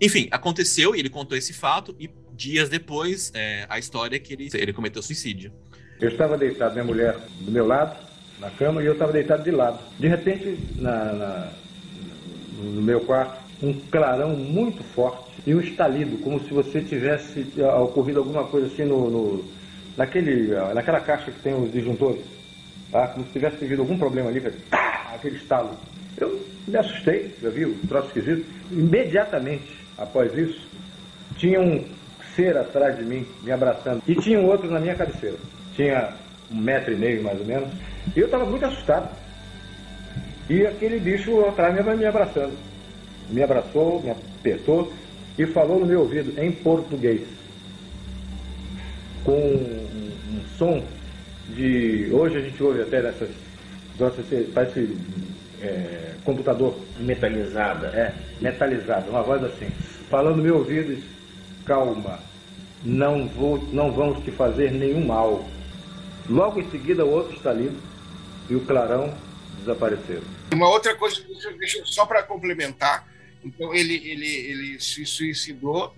[0.01, 4.33] Enfim, aconteceu e ele contou esse fato, e dias depois, é, a história é que
[4.33, 5.53] ele, ele cometeu suicídio.
[6.01, 7.97] Eu estava deitado, minha mulher do meu lado,
[8.39, 9.79] na cama, e eu estava deitado de lado.
[9.99, 11.53] De repente, na, na,
[12.57, 17.81] no meu quarto, um clarão muito forte e um estalido, como se você tivesse ah,
[17.81, 19.45] ocorrido alguma coisa assim no, no
[19.97, 22.21] naquele, naquela caixa que tem os disjuntores,
[22.91, 23.07] tá?
[23.09, 24.41] como se tivesse tido algum problema ali,
[25.13, 25.71] aquele estalo.
[26.17, 28.45] Eu me assustei, já viu, um troço esquisito.
[28.71, 30.67] Imediatamente após isso,
[31.37, 31.83] tinha um
[32.35, 35.37] ser atrás de mim, me abraçando, e tinha um outro na minha cabeceira.
[35.75, 36.13] Tinha
[36.51, 37.69] um metro e meio, mais ou menos,
[38.15, 39.09] e eu estava muito assustado.
[40.49, 42.57] E aquele bicho atrás me abraçando.
[43.29, 44.91] Me abraçou, me apertou
[45.37, 47.21] e falou no meu ouvido em português
[49.23, 50.83] com um, um, som
[51.49, 52.09] de.
[52.11, 53.29] Hoje a gente ouve até nessas.
[54.53, 54.97] Parece
[55.61, 56.77] é, computador.
[56.99, 57.87] Metalizada.
[57.87, 59.69] É, metalizada, uma voz assim.
[60.09, 61.01] Falando no meu ouvido,
[61.65, 62.19] calma,
[62.83, 65.45] não, vou, não vamos te fazer nenhum mal.
[66.29, 67.71] Logo em seguida, o outro está ali
[68.49, 69.13] e o clarão
[69.59, 70.21] desapareceu.
[70.53, 71.21] Uma outra coisa,
[71.57, 73.07] deixa, só para complementar,
[73.43, 75.95] então ele, ele, ele se suicidou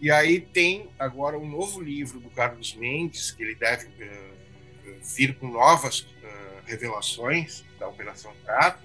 [0.00, 5.34] e aí tem agora um novo livro do Carlos Mendes, que ele deve uh, vir
[5.36, 8.82] com novas uh, revelações da Operação Prato.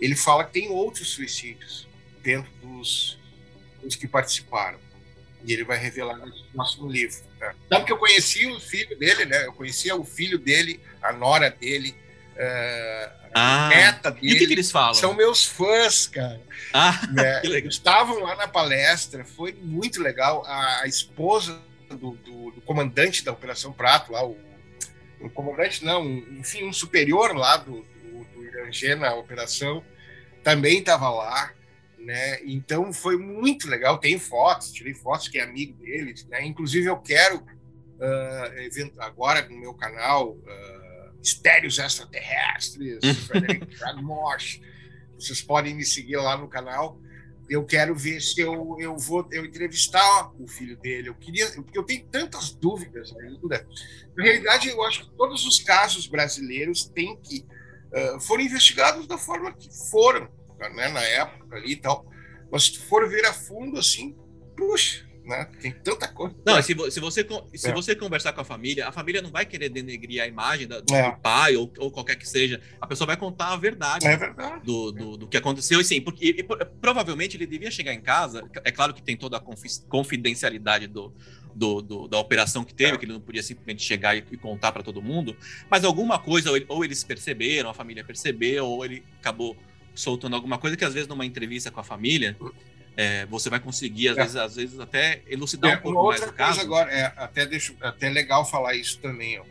[0.00, 1.86] Ele fala que tem outros suicídios
[2.22, 3.18] dentro dos,
[3.82, 4.78] dos que participaram.
[5.44, 7.22] E ele vai revelar no próximo livro.
[7.38, 7.54] Né?
[7.68, 9.46] Sabe que eu conheci o filho dele, né?
[9.46, 11.94] Eu conhecia o filho dele, a nora dele,
[12.40, 14.28] uh, ah, neta dele.
[14.28, 14.94] E o que, que, eles falam?
[14.94, 16.40] São meus fãs, cara.
[16.72, 17.42] Ah, né?
[17.64, 20.44] Estavam lá na palestra, foi muito legal.
[20.46, 24.36] A, a esposa do, do, do, comandante da Operação Prato, lá, o,
[25.20, 29.84] um comandante, não, um, enfim, um superior lá do, do, do Irangê na operação,
[30.42, 31.52] também estava lá.
[31.98, 32.40] Né?
[32.44, 33.98] Então foi muito legal.
[33.98, 36.24] Tem fotos, tirei fotos que é amigo deles.
[36.26, 36.46] Né?
[36.46, 40.30] Inclusive, eu quero uh, agora no meu canal.
[40.30, 40.79] Uh,
[41.20, 43.14] Mistérios Extraterrestres, uhum.
[43.14, 44.60] Frederick Dragmosh.
[45.18, 46.98] Vocês podem me seguir lá no canal.
[47.48, 51.08] Eu quero ver se eu, eu vou eu entrevistar o filho dele.
[51.08, 53.66] Eu queria, porque eu tenho tantas dúvidas ainda.
[54.16, 57.44] Na realidade, eu acho que todos os casos brasileiros têm que
[57.92, 60.28] uh, foram investigados da forma que foram,
[60.74, 62.08] né, na época ali e tal.
[62.50, 64.16] Mas se tu for ver a fundo, assim,
[64.56, 65.48] puxa, né?
[65.60, 66.34] Tem tanta coisa.
[66.44, 67.72] Não, se, se, você, se é.
[67.72, 70.94] você conversar com a família, a família não vai querer denegrir a imagem da, do,
[70.94, 71.16] é.
[71.22, 72.60] pai ou, ou, qualquer que seja.
[72.80, 74.64] A pessoa vai contar a verdade, é verdade.
[74.64, 75.80] Do, do, do, que aconteceu.
[75.80, 76.42] E sim, porque e,
[76.80, 78.42] provavelmente ele devia chegar em casa.
[78.64, 79.42] É claro que tem toda a
[79.88, 81.14] confidencialidade do,
[81.54, 82.98] do, do, da operação que teve, é.
[82.98, 85.36] que ele não podia simplesmente chegar e, e contar para todo mundo,
[85.70, 89.56] mas alguma coisa, ou, ou, eles perceberam, a família percebeu, ou ele acabou
[89.94, 92.36] soltando alguma coisa que às vezes numa entrevista com a família
[92.96, 94.22] é, você vai conseguir, às, é.
[94.22, 96.60] vezes, às vezes, até elucidar é, um pouco mais o caso.
[96.60, 99.38] agora, é, até, deixo, até legal falar isso também.
[99.38, 99.44] Ó.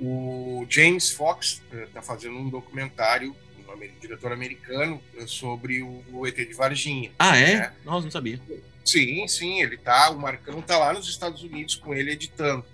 [0.00, 6.26] O James Fox está é, fazendo um documentário, um diretor americano, é, sobre o, o,
[6.26, 7.12] ET de Varginha.
[7.18, 7.56] Ah, é?
[7.56, 7.72] Né?
[7.84, 8.40] Nossa, não sabia.
[8.84, 12.64] Sim, sim, ele tá, o Marcão tá lá nos Estados Unidos com ele editando.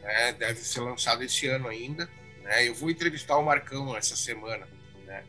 [0.00, 0.32] Né?
[0.32, 2.08] Deve ser lançado esse ano ainda.
[2.42, 2.68] Né?
[2.68, 4.66] Eu vou entrevistar o Marcão essa semana.
[5.04, 5.24] Né?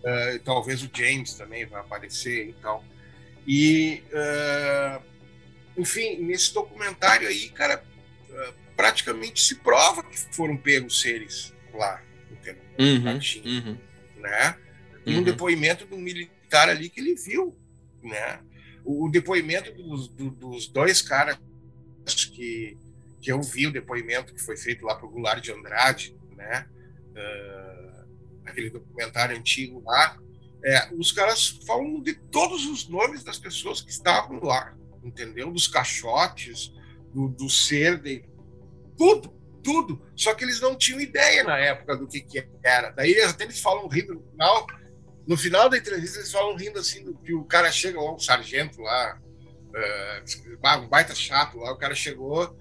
[0.00, 2.84] Uh, talvez o James também vai aparecer e tal.
[3.46, 5.02] E uh,
[5.76, 7.82] enfim, nesse documentário aí, cara,
[8.28, 12.62] uh, praticamente se prova que foram pegos seres lá, entendeu?
[12.78, 13.78] Uhum, uhum.
[14.16, 14.56] né?
[15.06, 15.22] E um Uhum.
[15.22, 17.56] depoimento de um militar ali que ele viu,
[18.02, 18.40] né?
[18.84, 21.38] O, o depoimento dos, do- dos dois caras
[22.34, 22.76] que,
[23.20, 26.66] que eu vi, o depoimento que foi feito lá pro Goulart de Andrade, né?
[27.16, 28.04] Ah,
[28.46, 30.18] aquele documentário antigo lá,
[30.66, 35.52] é, os caras falam de todos os nomes das pessoas que estavam lá, entendeu?
[35.52, 36.72] Dos caixotes,
[37.14, 38.24] do, do ser, de
[38.98, 40.02] tudo, tudo.
[40.16, 42.90] Só que eles não tinham ideia na época do que, que era.
[42.90, 44.66] Daí até eles falam rindo no final.
[45.24, 48.18] No final da entrevista, eles falam rindo assim, do que o cara chega lá, um
[48.18, 49.20] sargento lá,
[49.76, 50.22] eh,
[50.80, 52.56] um baita chato lá, o cara chegou,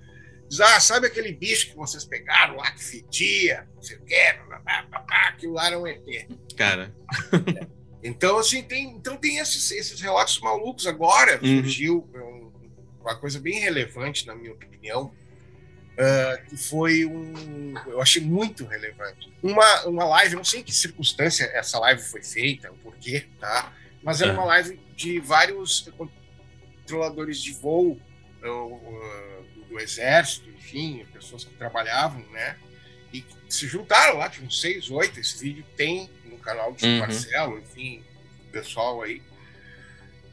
[0.48, 4.34] diz, ah, sabe aquele bicho que vocês pegaram lá, que fedia, não sei o quê,
[4.48, 6.28] blá, blá, blá, blá, aquilo lá era um ET.
[6.56, 6.96] Cara.
[8.08, 11.40] Então, assim, tem, então tem esses, esses relatos malucos agora.
[11.42, 11.58] Uhum.
[11.58, 12.52] Surgiu um-
[13.02, 15.12] uma coisa bem relevante, na minha opinião,
[15.98, 17.74] ah, que foi um.
[17.88, 19.32] Eu achei muito relevante.
[19.42, 23.26] Uma, uma live, eu não sei em que circunstância essa live foi feita, o porquê,
[23.40, 23.74] tá?
[24.04, 24.34] Mas era É.
[24.36, 25.90] uma live de vários
[26.84, 28.00] controladores de voo
[28.44, 32.56] ah, ah, do, exército, enfim, pessoas que trabalhavam, né?
[33.14, 35.20] E se juntaram lá, tinham seis, oito.
[35.20, 36.10] Esse vídeo tem
[36.46, 37.00] canal do Uhum.
[37.00, 38.04] Marcelo, enfim,
[38.48, 39.22] o pessoal aí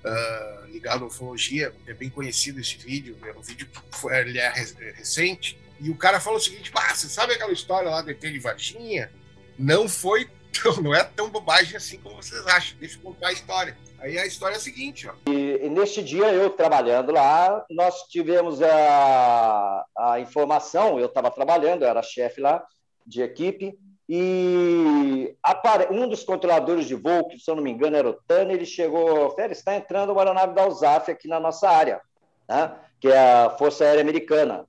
[0.04, 4.38] ah, ligado à ufologia, é bem conhecido esse vídeo, é um vídeo que foi, ele
[4.38, 8.02] é é recente, e o cara falou o seguinte, ah, você sabe aquela história lá
[8.02, 9.10] do ET de Varginha?
[9.58, 13.32] Não foi, tão, não é tão bobagem assim como vocês acham, deixa eu contar a
[13.32, 13.76] história.
[14.00, 15.14] Aí a história é a seguinte, ó.
[15.30, 21.88] E neste dia, eu trabalhando lá, nós tivemos a, a informação, eu estava trabalhando, eu
[21.88, 22.64] era chefe lá
[23.06, 23.78] de equipe,
[24.14, 25.34] e
[25.90, 28.66] um dos controladores de voo, que se eu não me engano era o Tani, ele
[28.66, 31.98] chegou, Félix, está entrando uma aeronave da USAF aqui na nossa área,
[32.46, 32.72] né?
[33.00, 34.66] que é a Força Aérea Americana.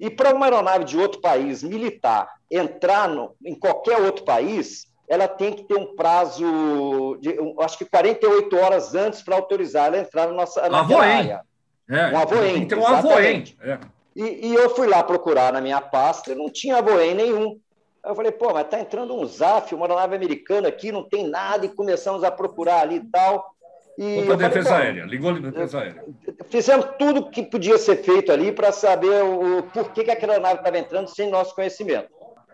[0.00, 5.28] E para uma aeronave de outro país militar entrar no- em qualquer outro país, ela
[5.28, 10.00] tem que ter um prazo de, acho que 48 horas antes para autorizar ela a
[10.00, 10.98] entrar na nossa Avoem.
[11.08, 11.40] área.
[11.88, 13.56] É, Um avoen, Tem que ter um exatamente.
[13.62, 13.78] É.
[14.16, 17.60] E, e eu fui lá procurar na minha pasta, não tinha avoen nenhum.
[18.04, 21.26] Aí eu falei, pô, mas tá entrando um ZAF, uma aeronave americana aqui, não tem
[21.28, 23.54] nada, e começamos a procurar ali e tal.
[23.96, 25.04] E Foi para a falei, defesa pô, aérea.
[25.04, 26.04] Ligou a defesa aérea.
[26.50, 30.56] fizemos tudo que podia ser feito ali para saber o por que, que aquela aeronave
[30.58, 32.08] estava entrando sem nosso conhecimento.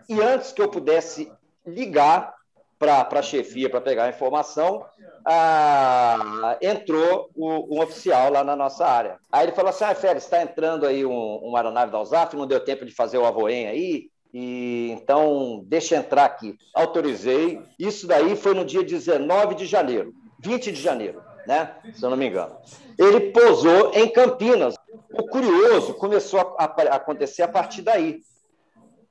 [0.07, 1.31] E antes que eu pudesse
[1.65, 2.35] ligar
[2.77, 4.85] para a chefia para pegar a informação,
[5.25, 9.17] ah, entrou o- um oficial lá na nossa área.
[9.31, 12.47] Aí ele falou assim: Ah, Félix, está entrando aí um, uma aeronave da USAF, não
[12.47, 16.57] deu tempo de fazer o avoen aí, e então deixa entrar aqui.
[16.73, 17.61] Autorizei.
[17.77, 21.75] Isso daí foi no dia 19 de janeiro, 20 de janeiro, né?
[21.93, 22.55] Se eu não me engano.
[22.97, 24.75] Ele pousou em Campinas.
[25.11, 28.21] O curioso começou a acontecer a partir daí.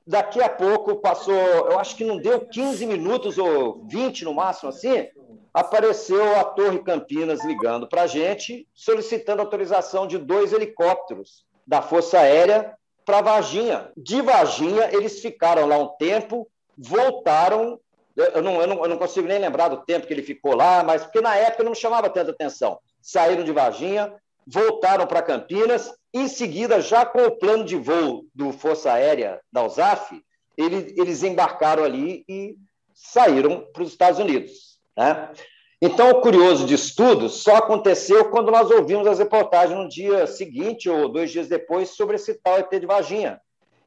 [0.07, 4.69] Daqui a pouco passou, eu acho que não deu 15 minutos ou 20 no máximo
[4.69, 5.07] assim,
[5.53, 12.19] apareceu a Torre Campinas ligando para a gente, solicitando autorização de dois helicópteros da Força
[12.19, 12.75] Aérea
[13.09, 13.91] para Varginha.
[13.97, 16.47] De Varginha, eles ficaram lá um tempo,
[16.77, 17.79] voltaram.
[18.15, 20.83] Eu não, eu, não, eu não consigo nem lembrar do tempo que ele ficou lá,
[20.83, 22.77] mas porque na época não chamava tanta atenção.
[23.01, 24.13] Saíram de Varginha,
[24.45, 29.65] voltaram para Campinas, em seguida, já com o plano de voo do Força Aérea da
[29.65, 30.23] USAF,
[30.55, 32.57] ele, eles embarcaram ali e
[32.93, 34.79] saíram para os Estados Unidos.
[34.95, 35.31] Né?
[35.81, 40.89] Então, o curioso disso tudo só aconteceu quando nós ouvimos as reportagens no dia seguinte
[40.89, 43.39] ou dois dias depois sobre esse tal ET de Varginha,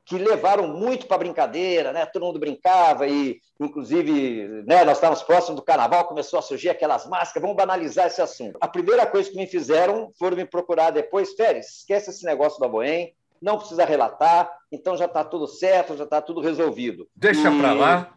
[0.06, 2.06] que levaram muito para brincadeira, né?
[2.06, 7.06] todo mundo brincava e, inclusive, né, nós estávamos próximos do carnaval, começou a surgir aquelas
[7.06, 8.56] máscaras, vamos banalizar esse assunto.
[8.58, 12.64] A primeira coisa que me fizeram foram me procurar depois, Félix, esquece esse negócio do
[12.64, 17.06] Aboém, não precisa relatar, então já está tudo certo, já está tudo resolvido.
[17.14, 18.14] Deixa E- para lá.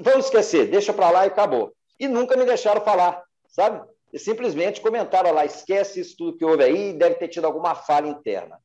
[0.00, 1.72] Vamos esquecer, deixa para lá e acabou.
[1.98, 3.82] E nunca me deixaram falar, sabe?
[4.12, 8.08] E simplesmente comentaram lá, esquece isso tudo que houve aí, deve ter tido alguma falha
[8.08, 8.58] interna.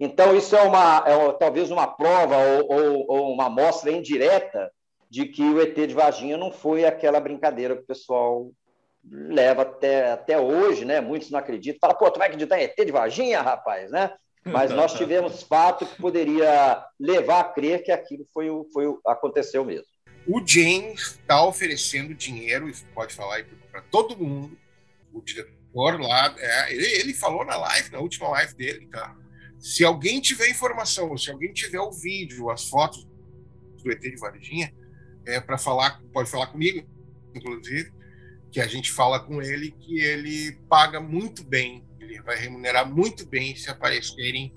[0.00, 4.70] Então, isso é, uma, é talvez uma prova ou, ou- ou uma amostra indireta
[5.10, 8.50] de que o ET de Varginha não foi aquela brincadeira que o pessoal
[9.10, 11.00] leva até, até hoje, né?
[11.00, 11.78] Muitos não acreditam.
[11.80, 14.12] Fala, pô, tu vai acreditar em ET de Varginha, rapaz, né?
[14.44, 19.64] Mas nós tivemos fato que poderia levar a crer que aquilo foi o, foi aconteceu
[19.64, 19.86] mesmo.
[20.26, 24.58] O James está oferecendo dinheiro, isso pode falar para todo mundo.
[25.12, 29.16] O diretor lá, é, ele, ele falou na live, na última live dele, tá?
[29.58, 33.06] Se alguém tiver informação, se alguém tiver o vídeo, as fotos
[33.82, 34.72] do ET de Varginha,
[35.26, 36.86] é para falar, pode falar comigo,
[37.34, 37.92] inclusive,
[38.50, 41.84] que a gente fala com ele que ele paga muito bem.
[42.00, 44.52] ele vai remunerar muito bem se aparecerem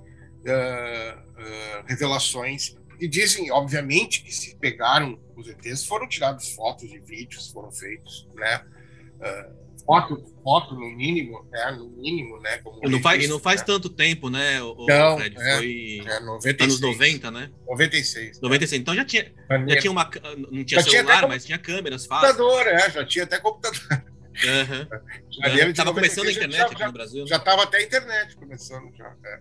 [0.45, 2.77] uh, uh, revelações.
[3.01, 8.29] E dizem, obviamente, que se pegaram os ETs, foram tiradas fotos e vídeos, foram feitos,
[8.35, 8.63] né?
[9.15, 11.71] Uh, foto, foto no mínimo, né?
[11.71, 12.59] No mínimo, né?
[12.59, 13.65] Como e não faz, e não faz né?
[13.65, 15.35] tanto tempo, né, o, não, Fred?
[15.35, 17.51] É, Foi é, 96, anos 90, né?
[17.67, 18.39] 96.
[18.39, 18.81] 96.
[18.81, 19.33] Então já tinha,
[19.67, 20.07] já tinha uma.
[20.51, 22.37] Não tinha já celular, tinha mas tinha câmeras fáceis.
[22.37, 23.81] Computador, é, já tinha até computador.
[24.31, 24.87] Uhum.
[25.43, 27.27] Já estava começando a internet já, aqui no Brasil.
[27.27, 29.11] Já estava até a internet começando já.
[29.25, 29.39] É.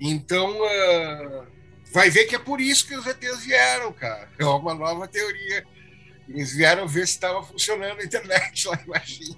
[0.00, 1.59] Então, uh,
[1.92, 4.28] vai ver que é por isso que os ETs vieram, cara.
[4.38, 5.64] É uma nova teoria.
[6.28, 9.36] Eles vieram ver se estava funcionando a internet lá, imagina.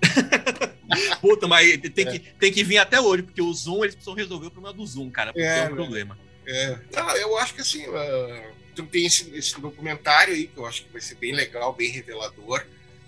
[1.21, 2.11] Puta, mas tem, é.
[2.11, 4.87] que, tem que vir até hoje, porque o Zoom, eles precisam resolver o problema do
[4.87, 6.19] Zoom, cara, porque é, é um problema.
[6.47, 6.79] É.
[6.95, 10.93] Não, eu acho que assim, uh, tem esse, esse, documentário aí, que eu acho que
[10.93, 12.67] vai ser bem legal, bem revelador.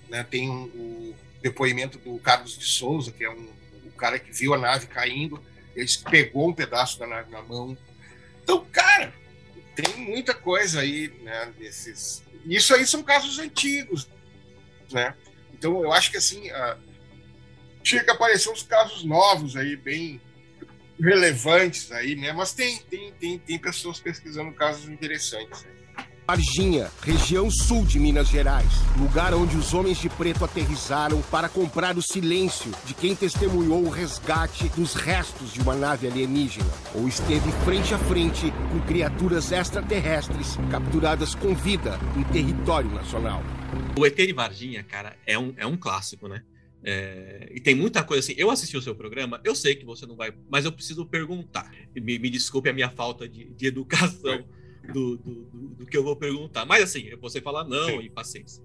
[0.09, 0.25] Né?
[0.31, 3.49] Tem um, o depoimento do Carlos de Souza, que é um,
[3.85, 5.43] o cara que viu a nave caindo
[5.75, 7.77] ele pegou um pedaço da nave na mão.
[8.43, 9.13] Então, cara,
[9.75, 12.23] tem muita coisa aí, né, desses...
[12.47, 14.09] Isso aí são casos antigos,
[14.93, 15.15] né?
[15.53, 16.77] Então, eu acho que, assim, a...
[17.83, 20.21] tinha que aparecer uns casos novos aí, bem
[21.01, 22.33] relevantes aí, né?
[22.33, 25.84] Mas tem, tem, tem, tem pessoas pesquisando casos interessantes aí.
[26.27, 31.99] Varginha, região sul de Minas Gerais, lugar onde os homens de preto aterrissaram para comprar
[31.99, 37.53] o silêncio de quem testemunhou o resgate dos restos de uma nave alienígena ou esteve
[37.67, 43.43] frente a frente com criaturas extraterrestres capturadas com vida em território nacional.
[43.99, 46.43] O ET de Varginha, cara, é um, é um clássico, né?
[46.83, 48.35] É, e tem muita coisa assim.
[48.39, 51.71] Eu assisti o seu programa, eu sei que você não vai, mas eu preciso perguntar.
[51.95, 56.03] Me, me desculpe a minha falta de, de educação do, do, do, do, que eu
[56.03, 56.65] vou perguntar.
[56.65, 58.01] Mas assim, eu posso falar não Sim.
[58.01, 58.63] e paciência.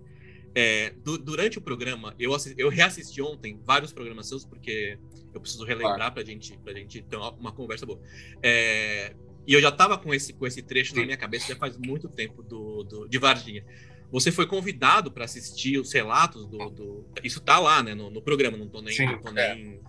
[0.56, 4.98] É, du, durante o programa, eu, assisti, eu reassisti ontem vários programas seus, porque
[5.34, 6.14] eu preciso relembrar claro.
[6.14, 8.02] pra, gente, pra gente ter uma, uma conversa boa.
[8.42, 9.14] É,
[9.48, 11.00] e eu já estava com esse, com esse trecho Sim.
[11.00, 13.66] na minha cabeça já faz muito tempo do, do de Varginha.
[14.12, 18.22] Você foi convidado para assistir os relatos do, do, Isso tá lá, né, no, no
[18.22, 19.56] programa, não tô nem, Sim, não tô é.
[19.56, 19.80] nem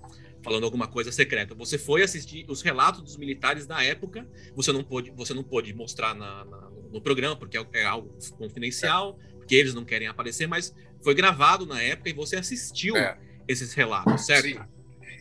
[0.43, 1.55] falando alguma coisa secreta.
[1.55, 5.73] Você foi assistir os relatos dos militares da época, você não pôde, você não pôde
[5.75, 9.35] mostrar na, na, no programa, porque é, é algo confidencial, é.
[9.37, 13.19] porque eles não querem aparecer, mas foi gravado na época e você assistiu é.
[13.47, 14.49] esses relatos, certo?
[14.49, 14.61] Sim.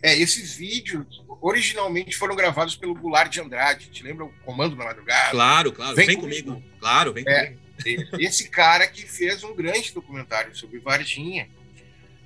[0.02, 3.90] É, esses vídeos originalmente foram gravados pelo Goulart de Andrade.
[3.90, 5.32] Te lembra o Comando na Madrugada?
[5.32, 5.96] Claro, claro.
[5.96, 6.54] Vem, vem comigo.
[6.54, 6.70] comigo.
[6.80, 8.18] Claro, vem é, comigo.
[8.20, 11.50] Esse cara que fez um grande documentário sobre Varginha.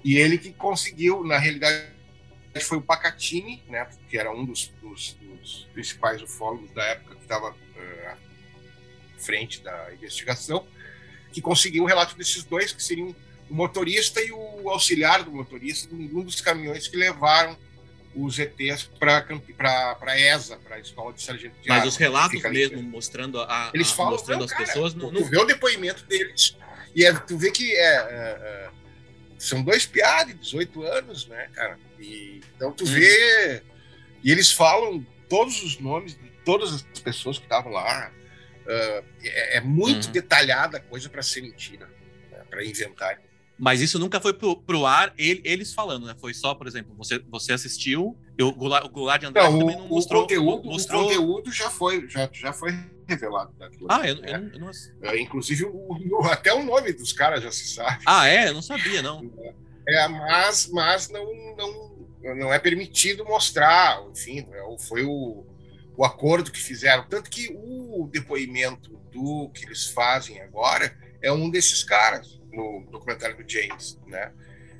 [0.03, 1.92] E ele que conseguiu, na realidade,
[2.59, 7.21] foi o Pacatini, né, que era um dos, dos, dos principais ufólogos da época que
[7.21, 8.17] estava uh, à
[9.17, 10.65] frente da investigação,
[11.31, 13.15] que conseguiu o um relato desses dois, que seriam
[13.49, 17.57] o motorista e o auxiliar do motorista, de um dos caminhões que levaram
[18.15, 19.25] os ETs para
[20.01, 23.71] a ESA, para a Escola de Sargento de Mas os relatos mesmo, ali, mostrando, a,
[23.73, 24.93] eles falam, mostrando não, as cara, pessoas...
[24.93, 26.55] Não, tu vê o depoimento deles,
[26.95, 28.69] e é, tu vê que é, é, é
[29.43, 31.77] são dois piados de 18 anos, né, cara?
[31.99, 33.61] E, então tu vê.
[34.23, 38.11] E eles falam todos os nomes de todas as pessoas que estavam lá.
[38.61, 40.11] Uh, é, é, muito uhum.
[40.13, 41.85] detalhada a coisa para ser mentira,
[42.31, 43.19] né, para inventar.
[43.59, 46.15] Mas isso nunca foi pro, pro ar, ele, eles falando, né?
[46.17, 49.77] Foi só, por exemplo, você, você assistiu, eu, o Goulart, o de Andrade não, também
[49.77, 50.21] não mostrou.
[50.21, 51.01] O conteúdo, mostrou...
[51.01, 52.71] o conteúdo já foi, já, já foi
[53.07, 53.53] revelado.
[53.57, 54.31] Daquilo, ah, eu, né?
[54.31, 54.71] eu, eu não...
[55.01, 58.03] É, inclusive, o, até o nome dos caras já se sabe.
[58.05, 58.49] Ah, é?
[58.49, 59.31] Eu não sabia, não.
[59.87, 61.25] É, mas, mas não,
[61.55, 65.45] não, não é permitido mostrar, enfim, é foi o,
[65.97, 67.07] o acordo que fizeram.
[67.07, 73.37] Tanto que o depoimento do que eles fazem agora é um desses caras no documentário
[73.37, 74.31] do James, né?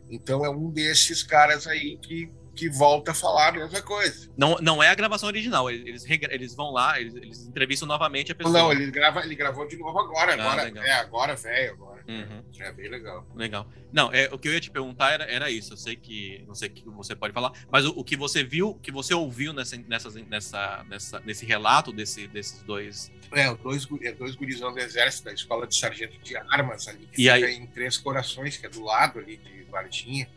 [0.10, 4.30] Então é um desses caras aí que que volta a falar a mesma coisa.
[4.38, 8.36] Não, não é a gravação original, eles, eles vão lá, eles, eles entrevistam novamente a
[8.36, 8.58] pessoa.
[8.58, 12.04] Não, ele, grava, ele gravou de novo agora, ah, agora, é, agora, velho, agora.
[12.08, 12.44] Uhum.
[12.60, 13.26] É bem legal.
[13.34, 13.68] Legal.
[13.92, 16.54] Não, é, o que eu ia te perguntar era, era isso, eu sei que, não
[16.54, 19.14] sei o que você pode falar, mas o, o que você viu, o que você
[19.14, 23.12] ouviu nessa, nessa, nessa, nessa, nesse relato desse, desses dois...
[23.32, 27.22] É, dois, é, dois gurizão do exército, da escola de sargento de armas ali, que
[27.28, 27.56] e fica aí...
[27.56, 30.30] em Três Corações, que é do lado ali de Varginha.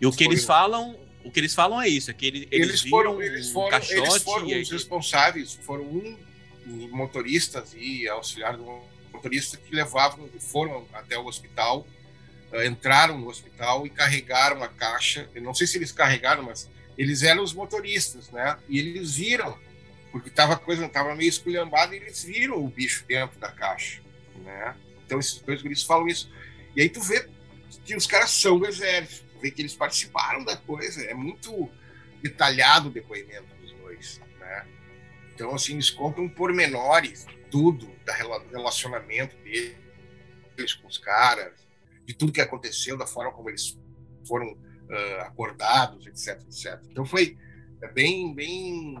[0.00, 2.82] E o que eles falam o que eles falam é isso, é que eles, eles
[2.82, 6.16] foram, eles foram, um caixote eles foram os responsáveis, foram um
[6.66, 8.64] motoristas e auxiliar do
[9.12, 11.86] motorista que levavam, foram até o hospital,
[12.52, 15.28] uh, entraram no hospital e carregaram a caixa.
[15.34, 18.56] Eu não sei se eles carregaram, mas eles eram os motoristas, né?
[18.68, 19.58] E eles viram,
[20.12, 24.00] porque tava coisa tava meio esculhambada, e eles viram o bicho dentro da caixa,
[24.36, 24.74] né?
[25.04, 26.30] Então esses dois guris falam isso.
[26.74, 27.28] E aí tu vê
[27.84, 31.02] que os caras são do exército que eles participaram da coisa.
[31.04, 31.70] É muito.
[32.22, 34.66] detalhado o depoimento dos dois, né?
[35.34, 41.52] Então, assim, eles contam pormenores, tudo, do relacionamento deles com os caras,
[42.04, 43.78] de tudo que aconteceu, da forma como eles
[44.26, 46.80] foram uh, acordados, etc, etc.
[46.90, 47.36] Então foi
[47.92, 48.94] bem, bem,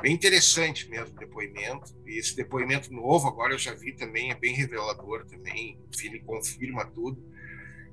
[0.00, 1.94] bem interessante mesmo o depoimento.
[2.06, 6.84] E esse depoimento novo, agora eu já vi também, é bem revelador também, ele confirma
[6.86, 7.22] tudo.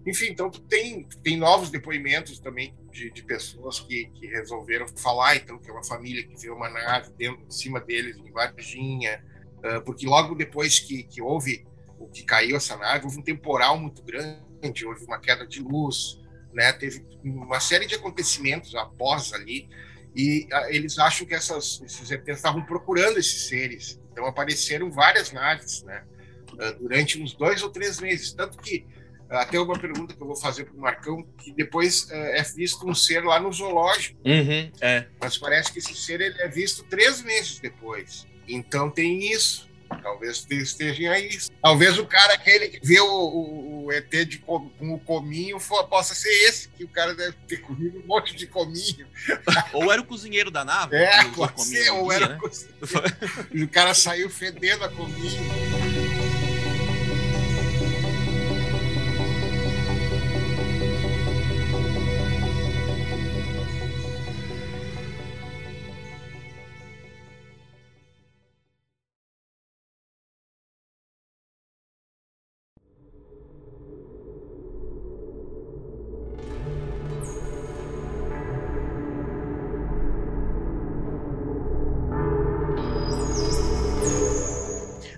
[0.07, 5.59] Enfim, então tem, tem novos depoimentos também de, de pessoas que, que resolveram falar, então,
[5.59, 9.21] que é uma família que viu uma nave dentro, em cima deles, em Varginha,
[9.57, 11.67] uh, porque logo depois que, que houve
[11.99, 16.21] o que caiu essa nave, houve um temporal muito grande, houve uma queda de luz,
[16.53, 16.71] né?
[16.71, 19.67] teve uma série de acontecimentos após ali,
[20.15, 25.33] e uh, eles acham que essas, esses ETs estavam procurando esses seres, então apareceram várias
[25.33, 26.05] naves, né?
[26.53, 28.85] Uh, durante uns dois ou três meses, tanto que
[29.29, 32.95] até uma pergunta que eu vou fazer para o Marcão, que depois é visto um
[32.95, 34.17] ser lá no zoológico.
[34.25, 35.05] Uhum, é.
[35.19, 38.25] Mas parece que esse ser ele é visto três meses depois.
[38.47, 39.67] Então tem isso.
[40.01, 41.29] Talvez estejam aí.
[41.61, 45.85] Talvez o cara aquele que vê o, o, o ET de, com o cominho for,
[45.85, 49.07] possa ser esse, que o cara deve ter comido um monte de cominho.
[49.73, 50.95] Ou era o cozinheiro da nave.
[50.95, 52.35] É, pode ser, ou dia, era né?
[52.35, 53.63] o cozinheiro.
[53.63, 56.06] o cara saiu fedendo a cominho.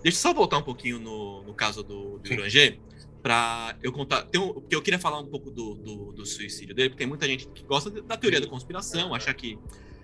[0.10, 2.80] Deixa eu só voltar um pouquinho no, no caso do, do Granger,
[3.22, 4.24] para eu contar.
[4.24, 7.08] Tem um, porque eu queria falar um pouco do, do, do, suicídio dele, porque tem
[7.08, 9.60] muita gente que gosta da teoria da conspiração, achar que,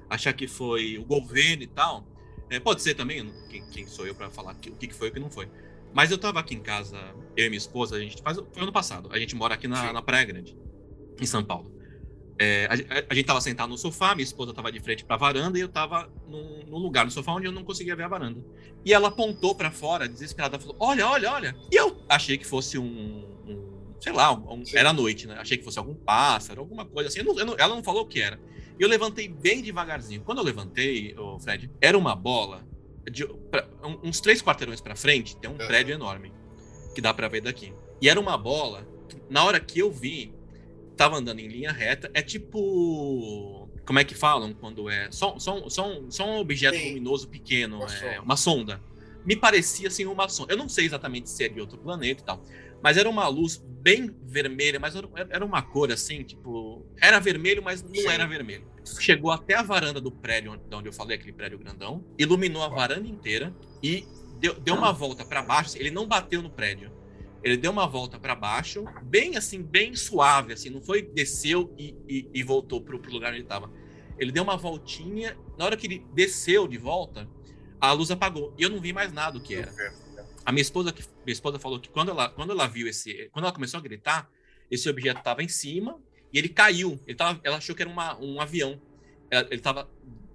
[0.08, 2.08] achar que foi o governo e tal.
[2.52, 5.14] É, pode ser também, quem, quem sou eu para falar o que foi e o
[5.14, 5.50] que não foi.
[5.92, 6.98] Mas eu tava aqui em casa,
[7.36, 8.38] eu e minha esposa, a gente faz.
[8.38, 9.10] Foi ano passado.
[9.12, 10.56] A gente mora aqui na, na Praia Grande,
[11.20, 11.75] em São Paulo.
[12.38, 12.74] É, a,
[13.10, 15.70] a, gente tava sentado no sofá, minha esposa tava de frente pra varanda e eu
[15.70, 18.44] tava num, num lugar no sofá onde eu não conseguia ver a varanda.
[18.84, 21.56] E ela apontou para fora, desesperada, falou: Olha, olha, olha.
[21.72, 22.86] E eu achei que fosse um.
[23.48, 25.36] um sei lá, um, era noite, né?
[25.40, 27.20] Achei que fosse algum pássaro, alguma coisa assim.
[27.20, 28.38] Eu não, eu não, ela não falou o que era.
[28.78, 30.22] E eu levantei bem devagarzinho.
[30.22, 32.68] Quando eu levantei, oh, Fred, era uma bola.
[33.10, 33.66] De, pra,
[34.04, 36.34] uns três quarteirões para frente, tem um prédio enorme
[36.94, 37.74] que dá para ver daqui.
[38.02, 38.86] E era uma bola.
[39.30, 40.35] Na hora que eu vi,
[40.96, 42.10] tava andando em linha reta.
[42.14, 43.70] É tipo.
[43.86, 45.12] Como é que falam quando é?
[45.12, 46.90] Só, só, só, um, só um objeto Sim.
[46.90, 48.22] luminoso pequeno, uma, é, sonda.
[48.22, 48.82] uma sonda.
[49.24, 50.54] Me parecia assim uma sonda.
[50.54, 52.44] Eu não sei exatamente se é de outro planeta e tal.
[52.82, 54.96] Mas era uma luz bem vermelha, mas
[55.30, 56.86] era uma cor assim, tipo.
[57.00, 58.08] Era vermelho, mas não Sim.
[58.08, 58.66] era vermelho.
[59.00, 62.68] Chegou até a varanda do prédio, de onde eu falei, aquele prédio grandão, iluminou a
[62.68, 64.06] varanda inteira e
[64.40, 65.78] deu, deu uma volta para baixo.
[65.78, 66.92] Ele não bateu no prédio
[67.46, 71.96] ele deu uma volta para baixo, bem assim, bem suave, assim, não foi desceu e,
[72.10, 73.72] e, e voltou para o lugar onde ele estava.
[74.18, 77.30] Ele deu uma voltinha, na hora que ele desceu de volta,
[77.80, 79.72] a luz apagou e eu não vi mais nada do que era.
[80.44, 80.92] A minha esposa,
[81.24, 84.28] minha esposa falou que quando ela, quando ela viu esse, quando ela começou a gritar,
[84.72, 86.02] esse objeto estava em cima
[86.34, 87.00] e ele caiu.
[87.06, 88.82] Ele tava, ela achou que era uma, um avião.
[89.30, 89.88] Ele estava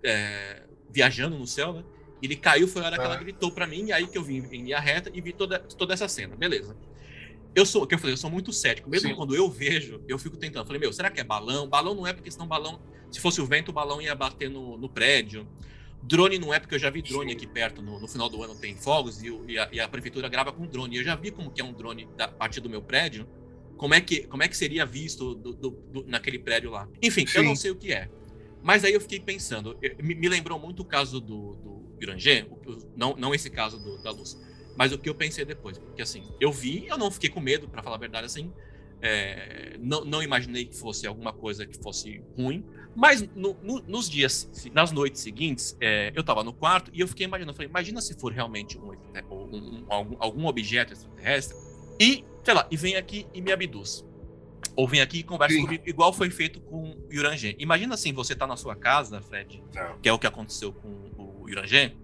[0.05, 1.85] é, viajando no céu, né?
[2.23, 4.37] Ele caiu, foi a hora que ela gritou para mim, e aí que eu vim
[4.37, 6.37] em linha reta e vi toda, toda essa cena.
[6.37, 6.77] Beleza
[7.55, 8.89] eu sou, que eu falei, eu sou muito cético.
[8.89, 9.15] Mesmo Sim.
[9.15, 10.67] quando eu vejo, eu fico tentando.
[10.67, 11.69] falei, meu, será que é balão?
[11.69, 12.81] Balão não é porque senão balão,
[13.11, 15.47] se fosse o vento, o balão ia bater no, no prédio.
[16.03, 18.55] Drone não é porque eu já vi drone aqui perto, no, no final do ano
[18.55, 20.97] tem fogos e, e, a, e, a, prefeitura grava com drone.
[20.97, 23.29] Eu já vi como que é um drone da parte do meu prédio,
[23.77, 26.89] como é que, como é que seria visto do, do, do, naquele prédio lá.
[27.03, 27.39] Enfim, Sim.
[27.39, 28.09] eu não sei o que é.
[28.63, 32.49] Mas aí eu fiquei pensando, eu, me, me, lembrou muito o caso do, do Granger,
[32.97, 34.39] não, não esse caso da luz
[34.77, 37.69] mas o que eu pensei depois, porque assim, eu vi, eu não fiquei com medo,
[37.69, 38.53] para falar a verdade, assim.
[39.03, 42.63] É, não, não, imaginei que fosse alguma coisa que fosse ruim,
[42.95, 47.09] mas no, no, nos dias, nas noites seguintes, é, eu estava no quarto e eu
[47.09, 48.93] fiquei imaginando, falei, imagina se for realmente um,
[49.31, 51.57] um, um, algum, algum objeto extraterrestre
[51.99, 54.05] e, sei lá, e vem aqui e me abduz.
[54.77, 55.63] Ou vem aqui e conversa Sim.
[55.63, 57.57] comigo, igual foi feito com o Yuranger.
[57.59, 59.99] Imagina assim, você tá na sua casa, Fred, não.
[59.99, 61.95] que é o que aconteceu com o Yuranger,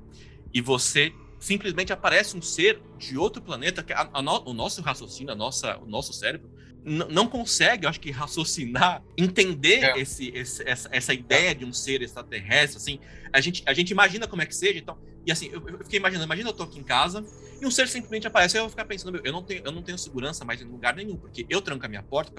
[0.53, 1.13] e você
[1.47, 5.37] simplesmente aparece um ser de outro planeta que a, a no, o nosso raciocínio, a
[5.37, 6.51] nossa, o nosso cérebro
[6.85, 10.01] não consegue, acho que raciocinar, entender é.
[10.01, 12.99] esse, esse, essa, essa ideia de um ser extraterrestre, assim,
[13.33, 16.01] a gente, a gente imagina como é que seja, então, E assim, eu, eu fiquei
[16.01, 17.25] imaginando, imagina eu tô aqui em casa
[17.61, 19.83] e um ser simplesmente aparece, eu vou ficar pensando, meu, eu não tenho, eu não
[19.83, 22.33] tenho segurança mais em lugar nenhum, porque eu tranco a minha porta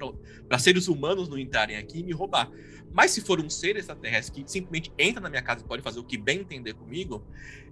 [0.48, 2.52] para seres humanos não entrarem aqui e me roubar.
[2.94, 6.00] Mas se for um ser extraterrestre que simplesmente entra na minha casa e pode fazer
[6.00, 7.26] o que bem entender comigo,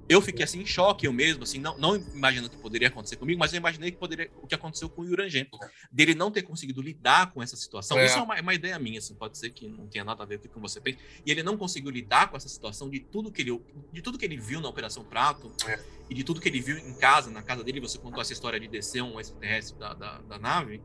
[0.07, 3.39] eu fiquei assim em choque eu mesmo, assim, não, não imaginando que poderia acontecer comigo,
[3.39, 5.47] mas eu imaginei que poderia o que aconteceu com o Yurangen,
[5.91, 7.97] dele não ter conseguido lidar com essa situação.
[7.97, 8.05] É.
[8.05, 10.25] Isso é uma, é uma ideia minha, assim, pode ser que não tenha nada a
[10.25, 10.97] ver com o que você fez.
[11.25, 13.59] E ele não conseguiu lidar com essa situação de tudo que ele,
[13.91, 15.79] de tudo que ele viu na Operação Prato É.
[16.09, 17.79] e de tudo que ele viu em casa, na casa dele.
[17.79, 20.81] Você contou essa história de descer um extraterrestre da, da, da nave.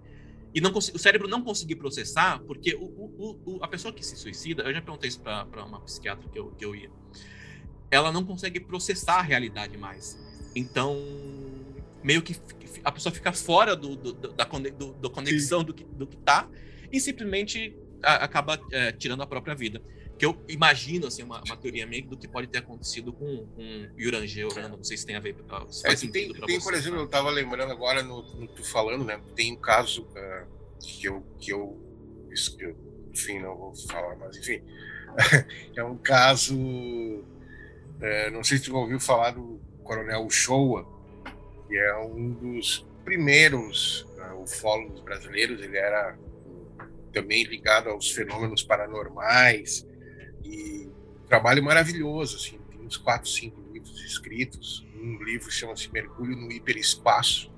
[0.52, 4.16] E não o cérebro não conseguiu processar, porque o, o- o- a pessoa que se
[4.16, 6.90] suicida, eu já perguntei isso para uma psiquiatra que eu, que eu ia,
[7.90, 10.18] ela não consegue processar a realidade mais.
[10.54, 10.96] Então,
[12.02, 12.36] meio que
[12.84, 16.16] a pessoa fica fora do, do- do- da do- do conexão do que, do que
[16.16, 16.48] tá
[16.92, 19.82] e simplesmente a- acaba é, tirando a própria vida.
[20.18, 23.88] Que eu imagino, assim, uma, uma teoria minha do que pode ter acontecido com, com
[23.98, 24.76] Yurange Orano.
[24.76, 25.34] Não sei se tem a ver,
[25.70, 26.60] se É, tem, tem, você.
[26.60, 29.18] por exemplo, eu estava lembrando agora no, no tu falando, né?
[29.34, 30.46] Tem um caso ah,
[30.78, 32.76] que eu que eu, isso que eu,
[33.12, 34.60] enfim, não vou falar, mas enfim,
[35.74, 36.54] é um caso.
[38.00, 40.86] Eh, não sei se tu ouviu falar do Coronel Uchoa,
[41.68, 45.60] que é um dos primeiros ah, ufólogos brasileiros.
[45.62, 46.18] Ele era
[47.12, 49.86] também ligado aos fenômenos paranormais
[50.44, 50.88] e
[51.22, 54.86] um trabalho maravilhoso, assim, tem uns quatro, cinco livros escritos.
[54.94, 57.52] Um livro chama-se Mergulho no Hiperespaço.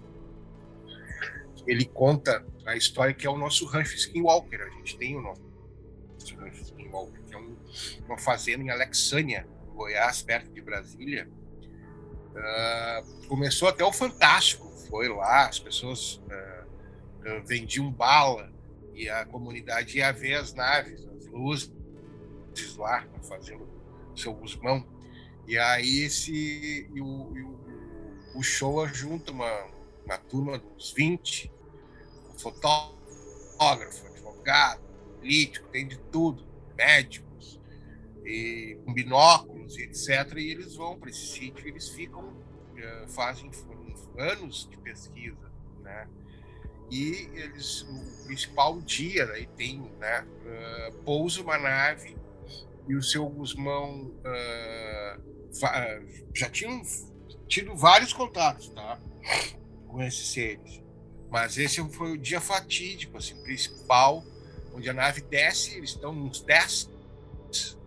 [1.67, 4.61] Ele conta a história que é o nosso Rancho Skinwalker.
[4.63, 5.41] A gente tem o nosso
[6.37, 7.57] Rancho Skinwalker, que é um-
[8.07, 11.29] uma fazenda em Alexânia, Goiás, perto de Brasília.
[12.37, 16.65] Ah, começou até o Fantástico, foi lá, as pessoas ah,
[17.47, 18.53] vendiam bala
[18.95, 21.73] e a comunidade ia ver as naves, as luzes
[22.77, 23.67] lá, fazendo
[24.15, 24.87] seu Guzmão.
[25.47, 27.59] E aí esse, e o, e o,
[28.37, 29.67] o Showa junta uma,
[30.05, 31.53] uma turma uns 20,
[32.33, 34.81] um fotógrafo, advogado,
[35.19, 36.45] político, tem de tudo,
[36.77, 37.32] médicos,
[38.25, 40.37] e com binóculos e etc.
[40.37, 42.33] E eles vão para esse sítio eles ficam,
[42.77, 43.51] eh, fazem
[44.19, 45.51] anos de pesquisa,
[45.83, 46.09] né?
[46.91, 52.17] E eles, o principal dia, aí tem, né, eh, pousa uma nave
[52.89, 54.13] e o seu Guzmão
[55.61, 56.01] va-
[56.35, 56.83] já tinham
[57.49, 58.99] tido vários contatos, tá?
[59.87, 60.83] Com esses seres.
[61.31, 64.23] Mas esse foi o dia fatídico, assim, principal,
[64.75, 66.91] onde a nave desce, eles estão uns 10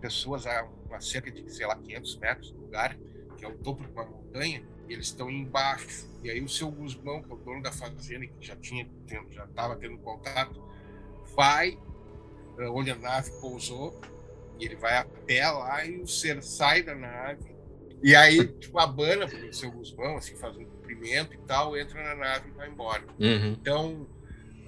[0.00, 2.96] pessoas a, a cerca de, sei lá, 500 metros do lugar,
[3.36, 6.06] que é o topo de uma montanha, eles estão embaixo.
[6.22, 8.88] E aí o seu Guzmão, que é o dono da fazenda, que já tinha,
[9.30, 10.62] já estava tendo contato,
[11.34, 11.78] vai
[12.58, 14.00] ah, onde a nave pousou,
[14.58, 17.54] e ele vai a pé lá e o ser sai da nave.
[18.02, 22.14] E aí, tipo, abana pro seu Guzmão, assim, faz um cumprimento e tal, entra na
[22.14, 23.04] nave e vai embora.
[23.18, 23.52] Uhum.
[23.52, 24.06] Então,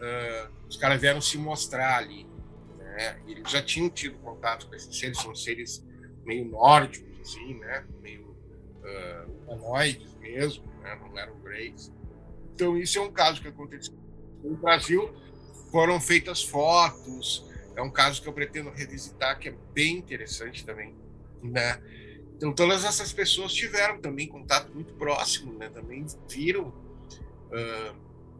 [0.00, 2.26] ah, os caras vieram se mostrar ali.
[2.98, 3.16] Né?
[3.28, 5.86] Eles já tinham tido contato com esses seres, são seres
[6.24, 7.86] meio nórdicos, assim, né?
[8.02, 8.36] Meio
[8.82, 10.98] ah, humanoides mesmo, né?
[11.00, 11.92] não eram greys.
[12.52, 13.94] Então, isso é um caso que aconteceu
[14.42, 15.14] no Brasil.
[15.70, 17.46] Foram feitas fotos,
[17.76, 20.96] é um caso que eu pretendo revisitar, que é bem interessante também,
[21.40, 21.80] né?
[22.34, 25.68] Então, todas essas pessoas tiveram também contato muito próximo, né?
[25.68, 26.74] Também viram
[27.52, 27.94] ah,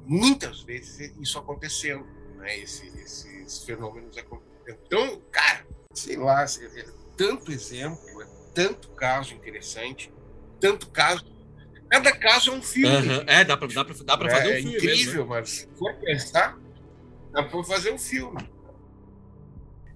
[0.05, 2.05] muitas vezes isso acontecendo,
[2.39, 2.59] né?
[2.59, 4.48] Esse- esses fenômenos acontecendo.
[4.87, 6.85] Então, cara, sei lá, é
[7.17, 10.13] tanto exemplo, é tanto caso interessante,
[10.61, 11.25] tanto caso.
[11.91, 12.89] Cada caso é um filme.
[12.95, 13.25] Aham.
[13.27, 15.21] É, dá pra, dá pra, dá pra fazer é um filme incrível, mesmo.
[15.23, 15.41] né?
[15.41, 16.59] mas se for pensar,
[17.33, 18.47] dá pra fazer um filme.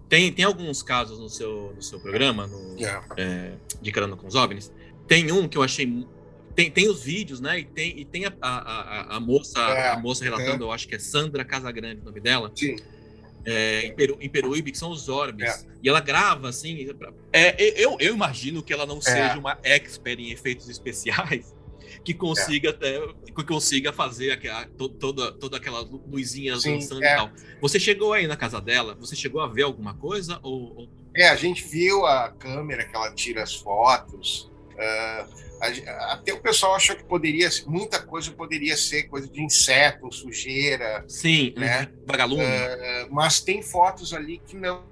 [0.08, 2.76] Tem, tem alguns casos no seu, no seu programa, no,
[3.16, 4.72] é, de Caramba com os OVNIs.
[5.06, 6.06] Tem um que eu achei.
[6.54, 7.60] Tem, tem os vídeos, né?
[7.60, 10.86] E tem, e tem a, a, a- a moça, É, a moça relatando, eu acho
[10.86, 12.52] que é Sandra Casagrande o nome dela.
[12.54, 12.76] Sim.
[13.44, 15.48] É, em, Peru, em Peruíbe, que são os orbes.
[15.48, 15.72] É.
[15.82, 16.88] E ela grava, assim.
[17.32, 21.54] É, eu, eu imagino que ela não seja uma expert em efeitos especiais
[22.04, 23.00] que consiga até
[23.34, 27.12] que consiga fazer aquela, to- toda, toda aquela lu- luzinha Sim, dançando é.
[27.12, 27.30] e tal.
[27.60, 28.94] Você chegou aí na casa dela?
[29.00, 30.38] Você chegou a ver alguma coisa?
[30.42, 34.51] Ou, ou- É, a gente viu a câmera que ela tira as fotos.
[34.78, 35.28] Ah,
[36.12, 41.54] até o pessoal achou que poderia, muita coisa poderia ser coisa de inseto, sujeira, Sim,
[41.56, 41.82] né?
[41.92, 42.42] uhum, vagalume.
[42.44, 44.84] Ah, mas tem fotos ali que não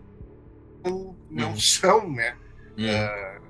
[1.31, 1.61] não, Uhum.
[1.61, 2.36] são, né?
[2.78, 2.86] Hum.
[2.90, 3.40] Ah,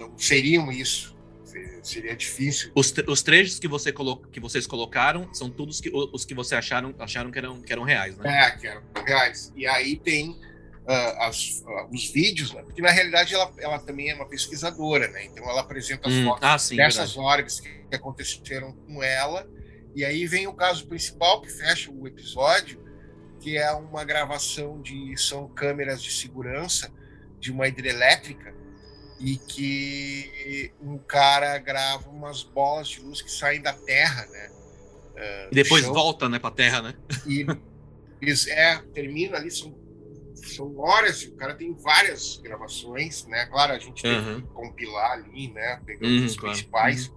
[0.00, 1.14] não seriam isso.
[1.44, 2.72] Se- Seria difícil.
[2.74, 3.92] Os, tre- os trechos que, você
[4.32, 7.84] que vocês colocaram são todos que, os que você acharam, acharam que, eram, que eram
[7.84, 8.46] reais, né?
[8.46, 9.52] É, que eram reais.
[9.54, 10.36] E aí tem uh,
[11.26, 12.62] as, uh, os vídeos, né?
[12.62, 15.24] porque na realidade ela, ela também é uma pesquisadora, né?
[15.26, 17.18] Então ela apresenta as Hum, fotos ah, sim, dessas verdade.
[17.18, 19.48] orbes que, aconteceram com ela.
[19.94, 22.82] E aí vem o caso principal que fecha o episódio,
[23.40, 26.92] que é uma gravação de são câmeras de segurança
[27.38, 28.54] de uma hidrelétrica
[29.18, 34.50] e que um cara grava umas bolas de luz que saem da Terra, né?
[35.16, 35.92] ah, E depois chão.
[35.92, 36.94] volta, né, pra terra, né?
[37.24, 37.46] E
[38.50, 39.74] é, termina ali, são,
[40.48, 43.46] são horas, o cara tem várias gravações, né?
[43.46, 45.80] Claro, a gente tem que compilar ali, né?
[45.86, 46.54] Pegando Uhum, os claro.
[46.54, 47.12] principais.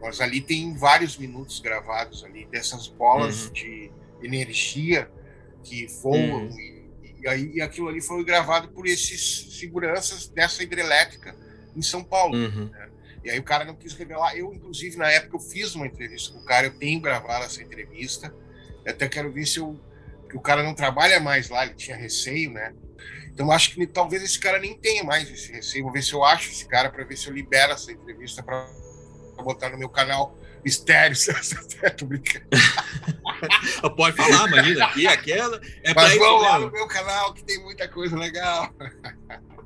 [0.00, 3.52] Mas ali tem vários minutos gravados ali, dessas bolas Uhum.
[3.52, 3.90] de
[4.22, 5.10] energia
[5.62, 6.46] que voam.
[6.46, 6.58] Uhum.
[6.58, 11.36] E, e aí aquilo ali foi gravado por esses seguranças dessa hidrelétrica
[11.76, 12.36] em São Paulo.
[12.36, 12.70] Uhum.
[13.24, 14.36] E aí o cara não quis revelar.
[14.36, 17.62] Eu, inclusive, na época, eu fiz uma entrevista com o cara, eu tenho gravado essa
[17.62, 18.34] entrevista.
[18.84, 19.78] Eu até quero ver se eu.
[20.32, 22.72] Porque o cara não trabalha mais lá, ele tinha receio, né?
[23.32, 25.84] Então acho que talvez esse cara nem tenha mais esse receio.
[25.84, 28.66] Vou ver se eu acho esse cara para ver se eu libero essa entrevista para
[29.42, 31.26] botar no meu canal Mistérios.
[31.98, 32.46] Tô brincando.
[33.96, 34.86] Pode falar, imagina.
[34.86, 35.60] Aqui, aquela.
[35.82, 38.72] É Mas vão lá no meu canal que tem muita coisa legal.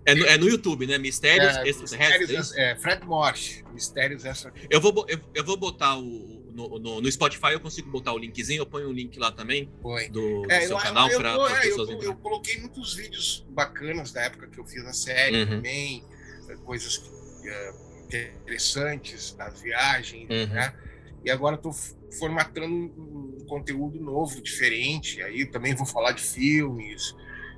[0.04, 0.98] É no, é no YouTube, né?
[0.98, 2.30] Mistérios É, Extraterrestres.
[2.30, 4.52] Mistérios, é, Fred Morse, Mistérios essa.
[4.70, 6.45] Eu vou, eu, eu vou botar o.
[6.56, 9.70] No, no, no Spotify eu consigo botar o linkzinho, eu ponho o link lá também
[9.82, 10.08] Foi.
[10.08, 12.16] do, do É, seu eu, canal eu, para eu, as é, eu, pessoas eu entrarem.
[12.16, 15.46] coloquei muitos vídeos bacanas da época que eu fiz a série Uhum.
[15.50, 16.02] também,
[16.48, 17.10] eh, coisas que,
[17.48, 17.74] eh,
[18.46, 20.46] interessantes das viagens, Uhum.
[20.54, 20.74] né?
[21.24, 21.74] E agora estou
[22.18, 25.20] formatando um, um conteúdo novo, diferente.
[25.22, 27.14] Aí eu também vou falar de filmes.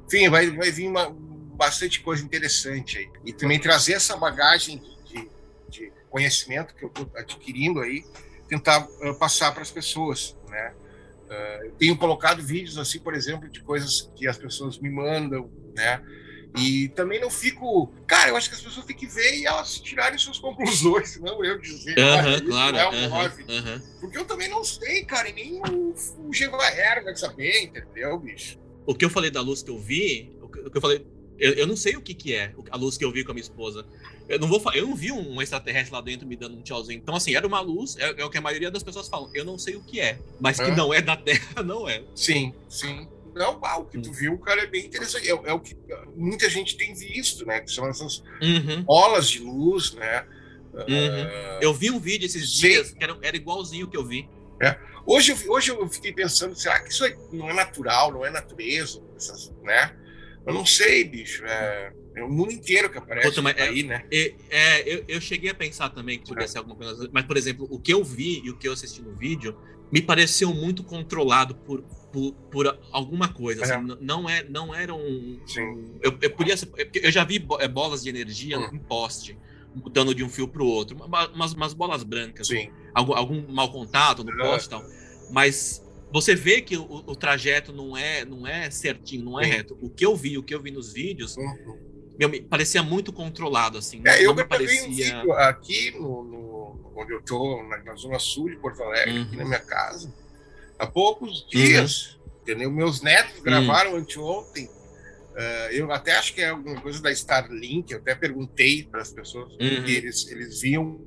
[0.07, 3.09] Enfim, vai, vai vir uma, bastante coisa interessante aí.
[3.25, 5.29] E também trazer essa bagagem de,
[5.69, 8.05] de conhecimento que eu estou adquirindo aí,
[8.49, 10.75] tentar eh, passar para as pessoas, né?
[11.31, 15.51] Eh, eu tenho colocado vídeos assim, por exemplo, de coisas que as pessoas me mandam,
[15.75, 16.03] né?
[16.57, 17.93] E também não fico.
[18.07, 21.45] Cara, eu acho que as pessoas têm que ver e elas tirarem suas conclusões, não
[21.45, 21.95] eu dizer.
[21.99, 22.77] "Olha, isso claro.
[22.79, 23.45] é um aham, OVNI".
[23.59, 23.83] aham.
[24.01, 28.59] Porque eu também não sei, cara, e nem o, o Gevaer vai saber, entendeu, bicho?
[28.87, 31.07] O que eu falei da luz que eu vi, o que eu falei.
[31.39, 33.35] Eu, eu não sei o que, que é a luz que eu vi com a
[33.35, 33.87] minha esposa.
[34.29, 36.99] Eu não vou eu não vi um extraterrestre lá dentro me dando um tchauzinho.
[36.99, 39.31] Então, assim, era uma luz, é, é o que a maioria das pessoas falam.
[39.35, 40.75] Eu não sei o que é, mas que É.
[40.77, 42.05] não é da Terra, não é.
[42.15, 43.09] Sim, sim.
[43.35, 45.27] Não, ah, o que tu viu, cara, é bem interessante.
[45.29, 45.77] É, é o que
[46.17, 47.61] muita gente tem visto, né?
[47.61, 50.25] Que são essas Uhum, bolas de luz, né?
[50.75, 51.29] uhum.
[51.61, 52.69] Eu vi um vídeo esses Sim.
[52.69, 54.29] dias que era, era igualzinho o que eu vi.
[55.07, 58.27] Hoje, eu, vi- hoje eu fiquei pensando, será que isso é- não é natural, não
[58.27, 59.01] é natureza?
[59.17, 59.95] Essas, né?
[60.49, 61.45] Eu não sei, bicho.
[61.45, 64.05] É, é o mundo inteiro que aparece Puta, é- aí, né?
[64.11, 66.59] E, é, eu, eu cheguei a pensar também que podia É.
[66.59, 69.15] alguma coisa, mas, por exemplo, o que eu vi e o que eu assisti no
[69.15, 69.57] vídeo
[69.93, 73.63] me pareceu muito controlado por, por, por alguma coisa.
[73.63, 73.77] assim, É.
[73.79, 75.41] n- não, é, não era um.
[75.47, 75.99] Sim.
[76.03, 78.71] eu, eu podia ser- eu eu já vi é, bolas de energia Hum.
[78.73, 79.39] em poste,
[79.75, 82.71] mudando de um fio para o outro, uma- umas, umas bolas brancas, Sim.
[82.95, 84.37] algum, algum mau contato no É.
[84.37, 84.83] poste e tal.
[85.31, 89.51] Mas você vê que o, o trajeto não é, não é certinho, não é Sim.
[89.51, 89.79] reto.
[89.81, 91.79] O que eu vi, o que eu vi nos vídeos, Uhum.
[92.19, 94.03] meu, me parecia muito controlado, assim.
[94.07, 95.17] É, eu não me gravei um parecia.
[95.17, 99.23] vídeo aqui no, no- onde eu tô, na, na zona sul de Porto Alegre, Uhum.
[99.25, 100.13] aqui na minha casa,
[100.79, 102.17] há poucos dias.
[102.43, 102.71] Entendeu?
[102.71, 104.71] Meus netos gravaram anteontem.
[105.37, 109.13] Ah, eu até acho que é alguma coisa da Starlink, eu até perguntei para as
[109.13, 109.59] pessoas, Uhum.
[109.87, 110.99] e eles, eles viam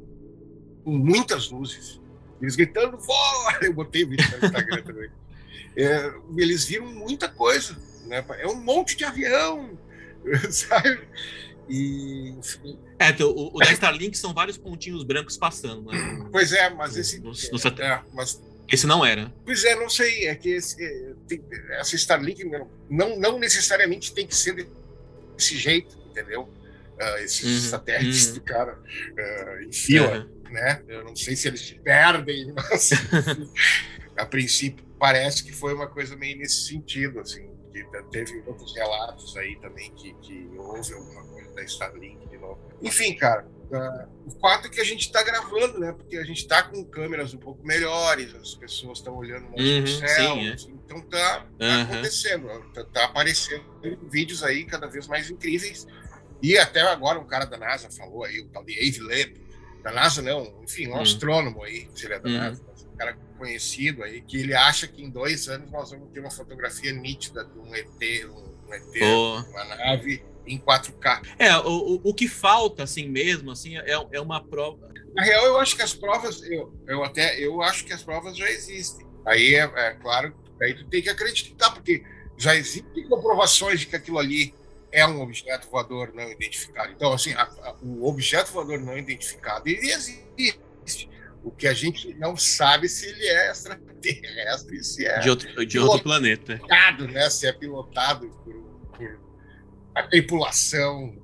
[0.83, 1.99] com muitas luzes.
[2.41, 3.51] Eles gritando, vó!
[3.61, 5.09] Eu botei o vídeo no Instagram também.
[5.75, 8.23] É, eles viram muita coisa, né?
[8.39, 9.77] É um monte de avião,
[10.51, 11.07] sabe?
[11.69, 16.27] E, enfim, É, então, o, o da Starlink são vários pontinhos brancos passando, né?
[16.31, 17.19] Pois é, mas esse.
[17.19, 19.31] No- no sat- é, mas, Esse não era.
[19.45, 20.27] pois é, não sei.
[20.27, 24.67] É que esse, é, tem- essa Starlink não, não, não necessariamente tem que ser
[25.37, 26.49] desse jeito, entendeu?
[26.99, 28.33] Ah, esses Uhum, satélites uhum.
[28.33, 28.77] do cara
[29.17, 30.29] ah, em fila, Aham.
[30.51, 30.83] Né?
[30.87, 32.89] Eu não sei se eles se perdem, mas
[34.17, 37.49] a princípio parece que foi uma coisa meio nesse sentido, assim.
[37.71, 42.59] Que teve outros relatos aí também que, que houve alguma coisa da Starlink de novo.
[42.81, 45.93] Enfim, cara, ah, o fato é que a gente está gravando, né?
[45.93, 49.87] Porque a gente está com câmeras um pouco melhores, as pessoas estão olhando mais Uhum,
[49.87, 50.55] céu, sim, é.
[50.83, 51.81] então tá, tá Aham.
[51.83, 53.63] acontecendo, tá, tá aparecendo
[54.11, 55.87] vídeos aí cada vez mais incríveis.
[56.41, 59.39] E até agora um cara da NASA falou aí, o tal de Loeb,
[59.83, 61.01] da NASA não, enfim, um Hum.
[61.01, 62.37] astrônomo aí, se ele é da Hum.
[62.37, 66.19] NASA, um cara conhecido aí, que ele acha que em dois anos nós vamos ter
[66.19, 69.37] uma fotografia nítida de um ET, um, um ET, Pô.
[69.49, 71.21] uma nave em 4K.
[71.39, 74.89] É, o, o, o que falta, assim mesmo, assim, é, é uma prova.
[75.15, 78.37] Na real, eu acho que as provas, eu, eu até, eu acho que as provas
[78.37, 79.05] já existem.
[79.25, 82.03] Aí é, é claro, aí tu tem que acreditar, porque
[82.37, 84.53] já existem comprovações de que aquilo ali
[84.91, 86.91] é um objeto voador não identificado.
[86.91, 91.09] Então, assim, a, a, o objeto voador não identificado, ele existe.
[91.43, 95.79] O que a gente não sabe se ele é extraterrestre, se é De outro, de
[95.79, 96.59] outro planeta.
[97.07, 97.29] né?
[97.31, 98.53] Se é pilotado por,
[98.95, 99.19] por
[99.95, 101.17] a tripulação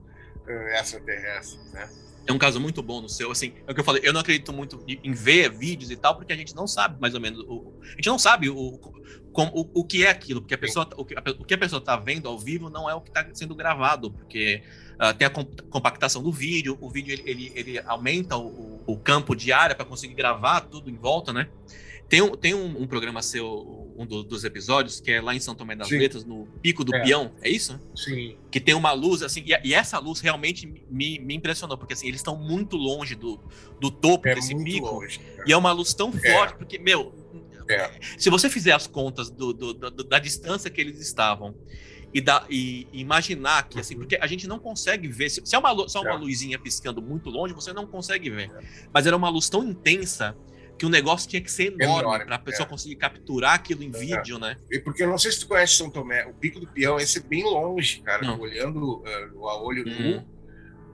[0.48, 1.88] eh, extraterrestre, né?
[2.28, 4.20] É um caso muito bom no seu, assim, é o que eu falei, eu não
[4.20, 7.40] acredito muito em ver vídeos e tal, porque a gente não sabe mais ou menos,
[7.48, 11.06] o, a gente não sabe o, o, o que é aquilo, porque a pessoa, o
[11.06, 13.26] que a, o que a pessoa está vendo ao vivo não é o que está
[13.34, 14.62] sendo gravado, porque
[14.96, 15.30] uh, tem a
[15.70, 19.86] compactação do vídeo, o vídeo ele, ele, ele aumenta o, o, campo de área para
[19.86, 21.48] conseguir gravar tudo em volta, né?
[22.10, 25.40] Tem um, tem um, um programa seu, um do, dos episódios, que é lá em
[25.42, 25.98] São Tomé das Sim.
[25.98, 27.04] Letras, no Pico do É.
[27.04, 27.78] Peão, é isso?
[27.96, 28.38] Sim.
[28.50, 32.08] que tem uma luz assim e, e essa luz realmente me, me impressionou porque assim
[32.08, 33.38] eles estão muito longe do,
[33.80, 35.20] do topo É desse muito pico longe.
[35.20, 35.44] cara.
[35.46, 36.32] e é uma luz tão É.
[36.34, 37.14] forte porque meu
[37.70, 37.92] É.
[38.18, 41.54] se você fizer as contas do, do- do- da distância que eles estavam
[42.14, 44.00] e, da, e imaginar que assim Uhum.
[44.02, 46.18] porque a gente não consegue ver se, se é uma só uma É.
[46.18, 48.50] luzinha piscando muito longe você não consegue ver
[48.94, 50.38] mas era uma luz tão intensa
[50.78, 52.70] que o negócio tinha que ser enorme Enorme, para a pessoa é.
[52.70, 53.98] conseguir capturar aquilo em É.
[53.98, 56.68] vídeo né E Porque eu não sei se tu conhece São Tomé, o Pico do
[56.68, 58.22] Peão, esse é bem longe, cara.
[58.26, 58.40] Não.
[58.40, 60.24] Olhando uh, a olho Hum.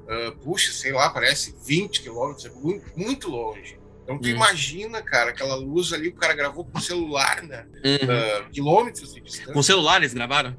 [0.07, 3.79] nu, uh, puxa, sei lá, parece 20 quilômetros, é muito, muito longe.
[4.03, 4.31] Então tu Hum.
[4.31, 7.65] imagina, cara, aquela luz ali, o cara gravou com celular, né?
[7.85, 8.45] Uhum.
[8.47, 9.53] Uh, quilômetros de distância.
[9.53, 10.55] com celular eles gravaram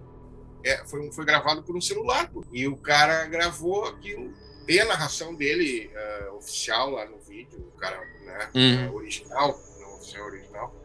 [0.65, 2.31] É, foi, foi gravado por um celular.
[2.31, 2.43] pô.
[2.53, 4.33] E o cara gravou aquilo.
[4.67, 8.51] Tem a narração dele uh, oficial lá no vídeo, o cara, né?
[8.55, 8.91] Uhum.
[8.91, 10.85] uh, original, não oficial original.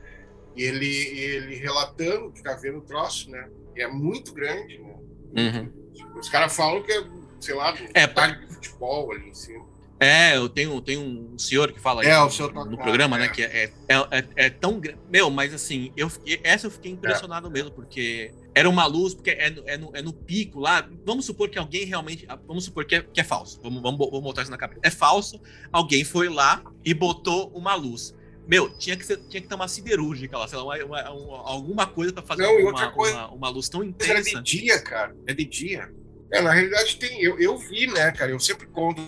[0.56, 3.50] E ele, ele relatando que tá vendo o troço, né?
[3.76, 4.96] E é muito grande, né?
[5.38, 6.20] Uhum.
[6.20, 7.04] Os caras falam que é,
[7.40, 9.68] sei lá, É, estádio de futebol ali em cima.
[10.02, 12.78] É, eu tenho, tenho um senhor que fala É, isso o senhor no, tá no
[12.78, 13.20] claro, programa, é.
[13.20, 13.28] né?
[13.30, 15.00] Que é, é, é, é tão grande.
[15.10, 19.30] Meu, mas assim, eu fiquei- essa eu fiquei impressionado mesmo, porque era uma luz, porque
[19.32, 20.88] é no, é, no, é no pico lá.
[21.06, 22.28] Vamos supor que alguém realmente.
[22.46, 23.60] Vamos supor que é, que é falso.
[23.64, 24.82] Vamos, vamos, vamos botar isso na cabeça.
[24.84, 25.40] É falso,
[25.72, 28.14] alguém foi lá e botou uma luz.
[28.48, 31.50] Meu, tinha que, ser, tinha que ter uma siderúrgica lá, sei lá, uma, uma- uma-
[31.50, 34.42] alguma coisa pra fazer Não, uma, coisa- uma, luz tão Mas era intensa.
[34.42, 35.16] de dia, cara.
[35.28, 35.90] É de dia.
[36.32, 37.22] É, na realidade tem.
[37.24, 38.32] Eu, eu vi, né, cara?
[38.32, 39.02] Eu sempre conto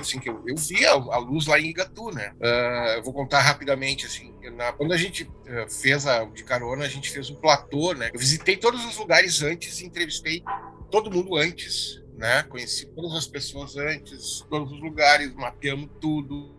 [0.00, 2.32] assim que eu, eu vi a, luz lá em Igatu, né?
[2.42, 4.34] Ah, eu vou contar rapidamente assim.
[4.56, 8.10] na- quando a gente ah, fez a de carona, a gente fez um platô, né?
[8.12, 10.42] Eu visitei todos os lugares antes, e entrevistei
[10.90, 12.42] todo mundo antes, né?
[12.44, 16.54] Conheci todas as pessoas antes, todos os lugares, mapeamos tudo,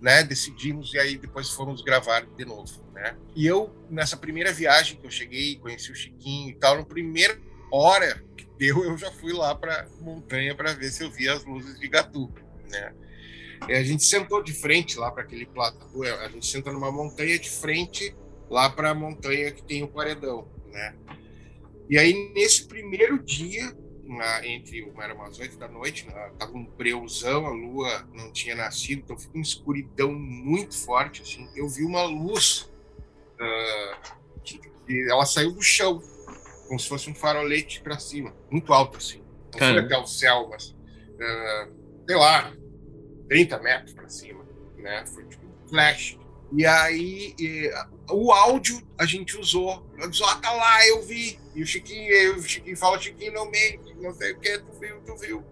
[0.00, 0.22] né?
[0.22, 3.16] Decidimos e aí depois fomos gravar de novo, né?
[3.34, 7.38] E eu nessa primeira viagem que eu cheguei, conheci o Chiquinho e tal, na primeira
[7.76, 11.44] hora que deu, eu já fui lá para montanha para ver se eu via as
[11.44, 12.30] luzes de Gatu,
[12.70, 12.94] né?
[13.68, 17.38] E a gente sentou de frente lá para aquele platô, a gente senta numa montanha
[17.38, 18.14] de frente
[18.50, 20.94] lá para a montanha que tem o paredão, né?
[21.88, 23.74] E aí nesse primeiro dia,
[24.04, 28.32] na- entre uma era umas oito da noite, né, tava um breuzão, a lua não
[28.32, 31.48] tinha nascido, então ficou uma escuridão muito forte, assim.
[31.54, 32.70] Eu vi uma luz
[33.40, 33.98] ah,
[34.44, 36.02] que, que ela saiu do chão,
[36.72, 39.22] como se fosse um farolete para cima, muito alto assim.
[39.60, 40.74] Não até o céu, mas
[41.20, 41.68] ah,
[42.06, 42.50] sei lá,
[43.28, 44.42] 30 metros para cima,
[44.78, 45.04] né?
[45.04, 46.16] Foi tipo um flash.
[46.50, 47.70] E aí e,
[48.10, 49.86] o áudio a gente usou.
[49.98, 51.38] Eu disse, ó, tá lá, eu vi.
[51.54, 54.72] E o Chiquinho, e o Chiquinho fala, Chiquinho, não mente, não sei o que, tu
[54.80, 55.44] viu, tu viu.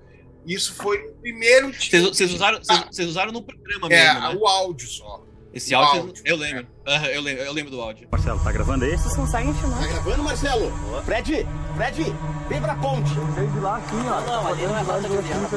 [0.46, 1.70] Isso foi o primeiro.
[1.70, 4.38] Vocês, usaram, vocês, vocês usaram no programa É, mesmo, né?
[4.40, 5.22] o áudio só.
[5.52, 6.66] Esse o áudio, áudio, eu lembro.
[7.12, 7.42] Eu lembro.
[7.42, 8.08] Eu lembro do áudio.
[8.10, 8.96] Marcelo, tá gravando aí?
[8.96, 9.80] Vocês conseguem filmar?
[9.80, 10.72] Tá gravando, Marcelo?
[11.04, 11.46] Fred,
[11.76, 12.16] Fred,
[12.48, 13.10] vem pra ponte.
[13.34, 14.20] Veio de lá aqui, ó.
[14.20, 15.50] Não, ali não é rota de avião.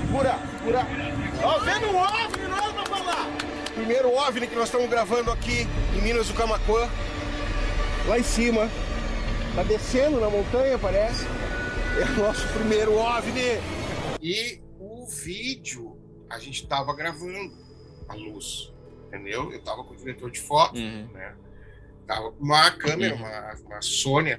[0.00, 0.86] Segura, segura.
[1.42, 3.28] Ó, vendo um OVNI, não é pra falar.
[3.74, 5.66] Primeiro OVNI que nós estamos gravando aqui
[5.96, 6.88] em Minas do Camacuã.
[8.06, 8.70] Lá em cima.
[9.56, 11.26] Tá descendo na montanha, parece.
[11.98, 13.60] É o nosso primeiro OVNI.
[14.22, 15.93] E o vídeo
[16.28, 17.52] a gente tava gravando
[18.08, 18.72] a luz,
[19.08, 19.52] entendeu?
[19.52, 21.08] Eu tava com o diretor de foto, Uhum.
[21.12, 21.34] né?
[22.06, 23.20] Tava com uma câmera, Uhum.
[23.22, 24.38] uma, uma Sony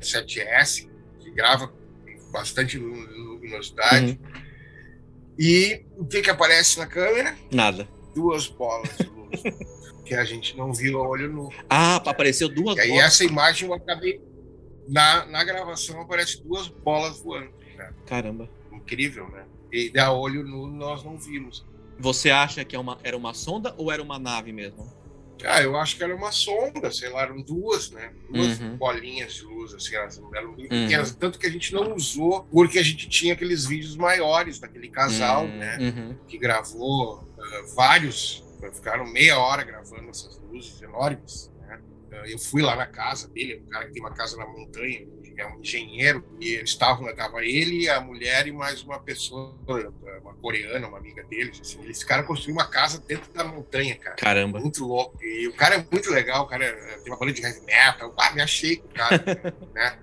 [0.00, 0.88] 7S,
[1.18, 4.18] que grava com bastante lu- luminosidade.
[4.22, 4.40] Uhum.
[5.38, 7.36] E o que que aparece na câmera?
[7.52, 7.88] Nada.
[8.14, 9.42] Duas bolas de luz.
[10.04, 11.48] que a gente não viu a olho nu.
[11.68, 13.04] Ah, apareceu duas E aí bolas.
[13.06, 14.20] essa imagem eu acabei...
[14.88, 17.52] Na, na gravação aparece duas bolas voando.
[17.76, 17.92] né?
[18.06, 18.50] Caramba.
[18.72, 19.44] Incrível, né?
[19.72, 21.64] E a olho nu nós não vimos.
[21.98, 24.88] Você acha que é uma, era uma sonda ou era uma nave mesmo?
[25.44, 28.12] Ah, eu acho que era uma sonda, sei lá, eram duas, né?
[28.30, 28.76] Duas Uhum.
[28.76, 30.68] bolinhas de luz, assim, elas eram bem Uhum.
[30.68, 31.14] pequenas.
[31.16, 35.44] Tanto que a gente não usou, porque a gente tinha aqueles vídeos maiores daquele casal,
[35.46, 35.78] Hum, né?
[35.80, 36.16] uhum.
[36.28, 38.44] Que gravou ah, vários,
[38.74, 41.80] ficaram meia hora gravando essas luzes enormes, né?
[42.26, 45.06] Eu fui lá na casa dele, um cara que tem uma casa na montanha,
[45.40, 49.56] é um engenheiro, e eles estavam, estava ele, a mulher e mais uma pessoa,
[50.22, 51.58] uma coreana, uma amiga deles.
[51.60, 54.16] Assim, eles ficaram construindo uma casa dentro da montanha, cara.
[54.16, 54.60] Caramba.
[54.60, 55.16] Muito louco.
[55.22, 58.14] E o cara é muito legal, o cara é, tem uma banda de heavy metal,
[58.18, 59.18] ah, me achei com o cara,
[59.74, 59.98] né?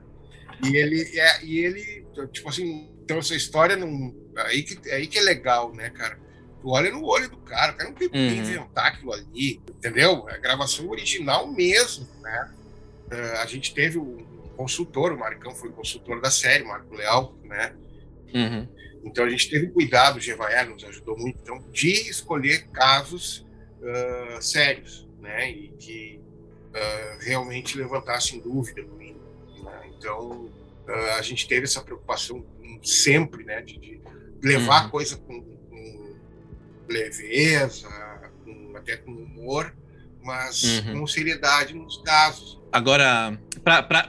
[0.66, 4.14] E ele, é, e ele, tipo assim, então essa história não.
[4.38, 6.20] Aí que, aí que é legal, né, cara?
[6.60, 8.34] Tu olha no olho do cara, o cara não tem que Uhum.
[8.34, 10.28] inventar aquilo ali, entendeu?
[10.30, 12.52] É a gravação original mesmo, né?
[13.12, 14.26] Eh, a gente teve um
[14.58, 17.74] consultor, o Marcão foi consultor da série, Marco Leal, né?
[18.34, 18.68] Uhum.
[19.06, 23.46] Então a gente teve cuidado, o Gevaer nos ajudou muito, então, de escolher casos
[23.84, 25.50] ah, sérios, né?
[25.52, 26.20] E que
[26.74, 29.22] ah, realmente levantassem dúvida no mínimo.
[29.64, 29.90] né?
[29.98, 30.50] Então
[30.88, 32.46] ah, a gente teve essa preocupação
[32.84, 33.62] sempre, né?
[33.62, 34.02] De, de
[34.44, 34.88] levar Uhum.
[34.88, 36.16] a coisa com, com
[36.90, 37.88] leveza,
[38.44, 39.74] com- até com humor,
[40.24, 41.00] mas Uhum.
[41.02, 42.57] com seriedade nos casos.
[42.72, 43.40] Agora,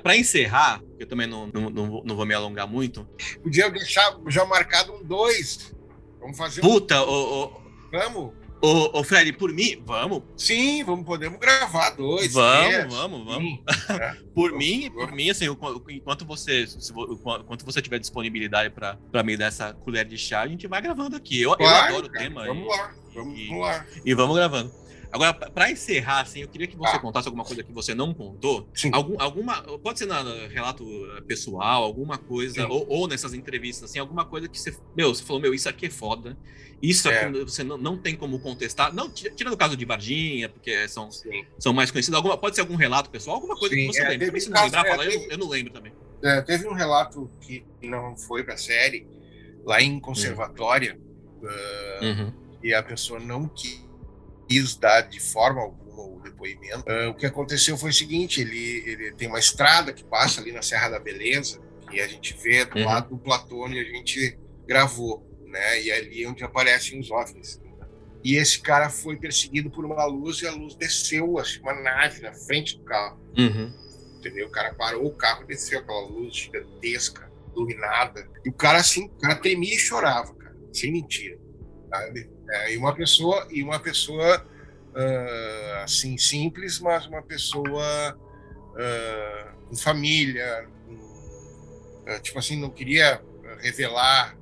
[0.02, 3.06] pra encerrar, eu também não, não, não vou- não vou me alongar muito.
[3.42, 5.74] Podia deixar já marcado um dois.
[6.20, 6.68] Vamos fazer um.
[6.68, 7.60] Puta, ô, ô,
[7.92, 8.32] Vamos?
[8.60, 10.22] ô, ô, Fred, por mim, vamos.
[10.36, 12.32] Sim, vamos, podemos gravar dois.
[12.32, 12.92] Vamos, três.
[12.94, 13.60] vamos, vamos.
[13.88, 14.16] É.
[14.34, 19.22] Por mim, por mim, assim, o- enquanto você, se enquanto você tiver disponibilidade pra pra
[19.22, 21.40] me dar essa colher de chá, a gente vai gravando aqui.
[21.40, 22.44] Eu, eu Claro, adoro o cara, tema.
[22.46, 23.86] Vamos e- lá, vamos e- lá.
[24.04, 24.72] E vamos gravando.
[25.10, 26.98] Agora, pra- pra encerrar, assim, eu queria que você Ah.
[26.98, 28.68] contasse alguma coisa que você não contou.
[28.74, 28.90] Sim.
[28.92, 30.14] Algum, alguma, pode ser no
[30.48, 30.84] relato
[31.26, 35.40] pessoal, alguma coisa, ou, ou nessas entrevistas, assim, alguma coisa que você, meu, você falou,
[35.40, 36.36] meu, isso aqui é foda.
[36.82, 37.24] Isso É.
[37.24, 38.94] aqui você não, não tem como contestar.
[38.94, 41.44] Não, tira, do caso de Varginha, porque são, Sim.
[41.58, 42.16] são mais conhecidos.
[42.16, 44.26] Alguma, pode ser algum relato pessoal, alguma coisa Sim, que você é, lembra.
[44.26, 45.92] teve se não lembrar, é, fala, eu, teve- eu não lembro também.
[46.22, 49.06] É, teve um relato que não foi para a série,
[49.64, 51.00] lá em Conservatória,
[51.44, 52.32] ah, Uhum.
[52.62, 53.87] e a pessoa não quis
[54.80, 56.84] dar de forma alguma o depoimento.
[56.86, 60.52] Ah, o que aconteceu foi o seguinte: ele, ele tem uma estrada que passa ali
[60.52, 61.60] na Serra da Beleza,
[61.92, 62.84] e a gente vê do Uhum.
[62.84, 65.82] lado do platô onde a gente gravou, né?
[65.82, 67.60] E ali é onde aparecem os OVNIs.
[68.24, 72.20] E esse cara foi perseguido por uma luz e a luz desceu, assim, uma nave
[72.20, 73.72] na frente do carro Uhum.
[74.18, 74.48] entendeu?
[74.48, 78.28] O cara parou o carro e desceu aquela luz gigantesca, iluminada.
[78.44, 81.38] E o cara, assim, o cara tremia e chorava, cara, sem mentira.
[81.88, 82.28] sabe?
[82.50, 84.46] É, e uma pessoa, e uma pessoa
[84.94, 88.18] ah, assim, simples, mas uma pessoa
[88.76, 90.68] ah, com família,
[92.06, 93.22] ah, tipo assim, não queria
[93.60, 94.36] revelar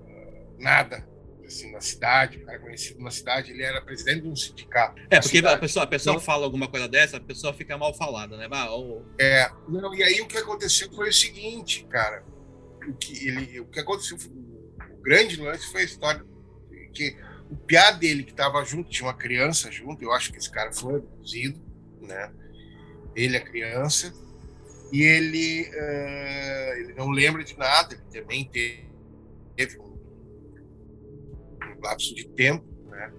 [0.59, 1.07] nada
[1.45, 5.01] assim, na cidade, o cara conhecido na cidade, ele era presidente de um sindicato.
[5.09, 5.61] É, porque a cidade.
[5.61, 8.49] pessoa, a pessoa Não- fala alguma coisa dessa, a pessoa fica mal falada, né?
[8.51, 12.25] Ah, ô, É, não, e aí o que aconteceu foi o seguinte, cara.
[12.89, 16.25] O que, ele, o que aconteceu, o grande lance foi a história
[16.93, 17.17] que
[17.51, 20.73] o piá dele que estava junto, tinha uma criança junto, eu acho que esse cara
[20.73, 21.61] foi abduzido,
[22.01, 22.33] né?
[23.15, 24.13] Ele, a criança,
[24.93, 28.89] e ele, eh, ele não lembra de nada, ele também teve,
[29.57, 29.97] teve um,
[31.63, 33.13] um lapso de tempo, né?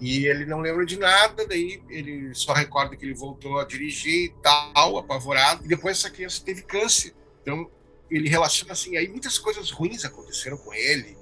[0.00, 4.26] E ele não lembra de nada, daí ele só recorda que ele voltou a dirigir
[4.26, 5.64] e tal, apavorado.
[5.64, 7.14] E depois essa criança teve câncer.
[7.42, 7.70] Então
[8.10, 11.15] ele relaciona assim, aí muitas coisas ruins aconteceram com ele.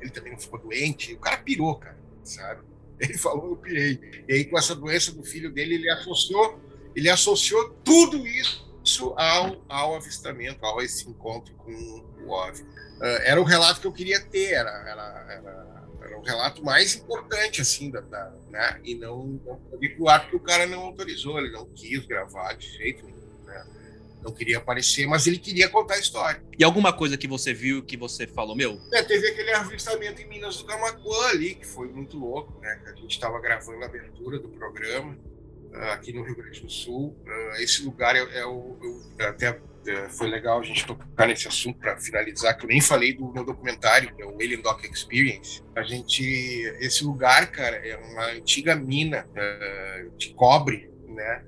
[0.00, 1.14] Ele também não ficou doente.
[1.14, 2.62] O cara pirou, cara, sabe?
[3.00, 4.24] Ele falou, eu pirei.
[4.28, 6.60] E aí com essa doença do filho dele, ele associou,
[6.94, 12.66] ele associou tudo isso ao, ao avistamento, ao esse encontro com o OVNI.
[13.02, 16.94] Eh, era o relato que eu queria ter, era, era, era, era o relato mais
[16.94, 18.78] importante, assim, da, da- né?
[18.84, 23.06] E não, não ar porque o cara não autorizou, ele não quis gravar de jeito
[23.06, 23.19] nenhum?
[24.22, 26.42] Não queria aparecer, mas ele queria contar a história.
[26.58, 30.28] E alguma coisa que você viu que você falou, meu, É, teve aquele avistamento em
[30.28, 32.82] Minas do Camacuã ali, que foi muito louco, né?
[32.86, 35.16] A gente estava gravando a abertura do programa
[35.72, 37.16] ah, aqui no Rio Grande do Sul.
[37.26, 38.78] Ah, esse lugar é, é o.
[38.82, 42.80] eu- até eh, foi legal a gente tocar nesse assunto para finalizar, que eu nem
[42.82, 45.62] falei do meu documentário, que é o Alien Doc Experience.
[45.74, 46.22] A gente.
[46.80, 51.44] Esse lugar, cara, é uma antiga mina ah, de cobre, né?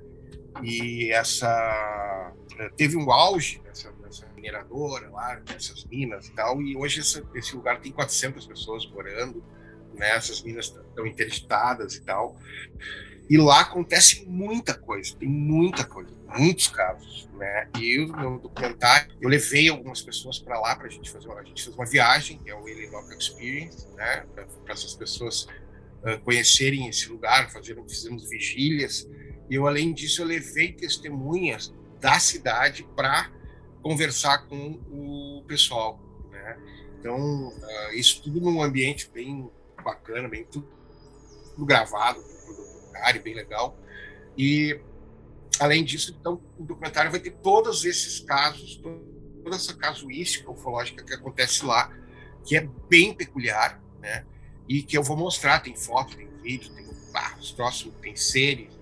[0.61, 2.33] E essa.
[2.59, 3.91] eh, Teve um auge nessa,
[4.35, 9.43] mineradora lá, nessas minas e tal, e hoje essa- esse lugar tem 400 pessoas morando,
[9.95, 10.09] né?
[10.15, 12.37] Essas minas estão interditadas e tal.
[13.29, 17.69] E lá acontece muita coisa, tem muita coisa, muitos casos, né?
[17.79, 21.39] E eu, no documentário, eu levei algumas pessoas para lá para a gente fazer uma,
[21.39, 22.59] a gente fez uma viagem, que é o
[22.91, 24.25] Rock Experience, né?
[24.35, 25.47] Para essas pessoas
[26.03, 29.07] ah, conhecerem esse lugar, fazeram, fizemos vigílias.
[29.53, 33.31] Eu, além disso, eu levei testemunhas da cidade para
[33.83, 35.99] conversar com o pessoal,
[36.31, 36.57] né?
[36.99, 39.47] Então, ah, isso tudo num ambiente bem
[39.83, 40.67] bacana, bem tudo,
[41.51, 43.77] tudo gravado, documentário, bem legal.
[44.35, 44.79] E
[45.59, 51.13] além disso, então, o documentário vai ter todos esses casos, toda essa casuística ufológica que
[51.13, 51.95] acontece lá,
[52.43, 54.25] que é bem peculiar, né?
[54.67, 58.72] E que eu vou mostrar, tem foto, tem vídeo, tem ah, os próximos, tem séries.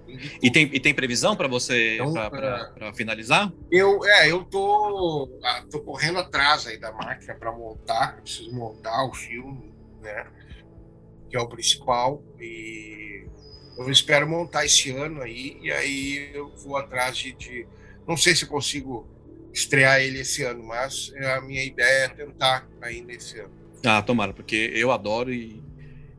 [0.42, 3.52] E tem, e tem previsão para você, Então, para finalizar?
[3.72, 9.06] Eu, é, eu tô, ah, tô correndo atrás aí da máquina para montar, preciso montar
[9.06, 10.26] o filme, né?
[11.30, 13.26] Que é o principal e
[13.78, 17.68] eu espero montar esse ano aí e aí eu vou atrás de, de
[18.08, 19.08] não sei se consigo
[19.54, 23.52] estrear ele esse ano, mas a minha ideia é tentar ainda esse ano.
[23.86, 25.62] Ah, tomara, porque eu adoro e,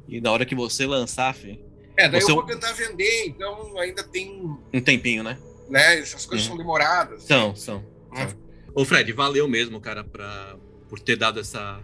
[0.09, 1.59] e na hora que você lançar, Fê,
[2.03, 4.43] É, daí Você- eu vou tentar vender, então ainda tem,
[4.73, 5.39] um tempinho, né?
[5.69, 5.99] né?
[6.01, 6.53] Essas coisas Uhum.
[6.55, 7.23] são demoradas.
[7.24, 7.85] São, são.
[8.12, 8.29] né?
[8.29, 8.39] são.
[8.74, 10.57] Ô, Fred, valeu mesmo, cara, pra,
[10.89, 11.81] por ter dado essa,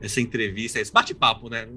[0.00, 1.68] essa entrevista, esse bate-papo, né?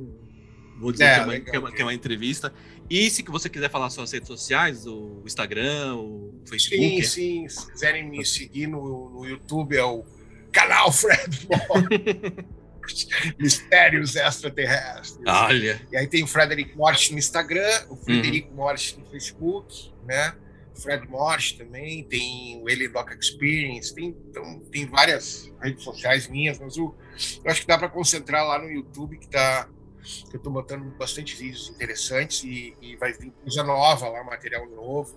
[0.79, 2.53] Vou dizer É, que, é uma, legal, que, é uma, que é uma entrevista.
[2.89, 7.03] E se você quiser falar suas redes sociais, o Instagram, o Facebook.
[7.03, 7.47] Sim, sim.
[7.49, 10.03] Se quiserem me seguir no, no YouTube, é o
[10.51, 12.45] canal Fred Moore.
[13.39, 15.19] Mistérios Extraterrestres.
[15.25, 15.81] Olha.
[15.91, 20.35] E aí tem o Frederick Morte no Instagram, o Frederico Morte no Facebook, né?
[20.81, 26.57] Fred Morte também, tem o Ele Doc Experience, tem, então, tem várias redes sociais minhas,
[26.59, 26.95] mas o,
[27.43, 29.69] eu acho que dá para concentrar lá no YouTube, que tá
[30.01, 34.67] que eu estou botando bastante vídeos interessantes e, e vai vir coisa nova lá, material
[34.67, 35.15] novo.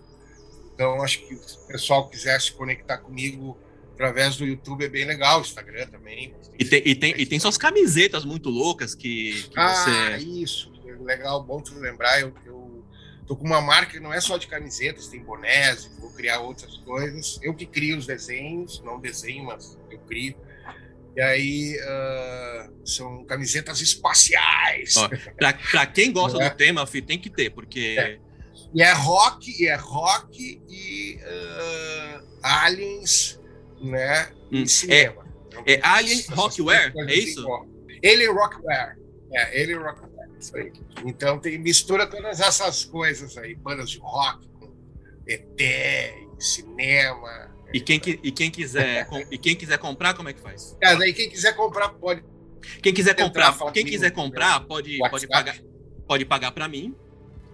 [0.75, 3.57] Então, acho que se o pessoal quiser se conectar comigo
[3.95, 6.35] através do YouTube é bem legal, Instagram também.
[6.59, 9.75] E tem, e, tem, e tem suas camisetas muito loucas que, que Ah,
[10.19, 10.25] você.
[10.25, 10.73] isso.
[11.01, 12.21] Legal, bom tu lembrar.
[12.21, 12.85] Eu, eu
[13.27, 16.77] tô com uma marca que não é só de camisetas, tem bonés, vou criar outras
[16.79, 17.39] coisas.
[17.43, 20.35] Eu que crio os desenhos, não desenho, mas eu crio.
[21.17, 24.95] E aí ah, são camisetas espaciais.
[25.71, 26.49] Pra quem gosta É.
[26.51, 27.97] do tema, Fih, tem que ter, porque.
[27.99, 28.19] É.
[28.73, 32.23] E é rock, e é rock e ah,
[32.65, 33.41] aliens,
[33.85, 34.29] né?
[34.53, 35.25] Hum, E cinema.
[35.67, 37.47] É Alien Essas Rockware, é isso?
[38.05, 38.97] Alien Rockware.
[39.33, 40.31] É, Alien Rockware.
[40.39, 40.73] Isso aí.
[41.05, 44.73] Então tem mistura todas essas coisas aí, bandas de rock com
[45.27, 45.63] ET,
[46.39, 47.51] cinema.
[47.73, 50.77] E quem, e, quem quiser, com- e quem quiser comprar, como é que faz?
[50.81, 52.23] É, daí quem quiser comprar pode.
[52.83, 55.57] Quem quiser comprar, quem quiser no comprar, pode, pode pagar,
[56.07, 56.95] pode pagar para mim.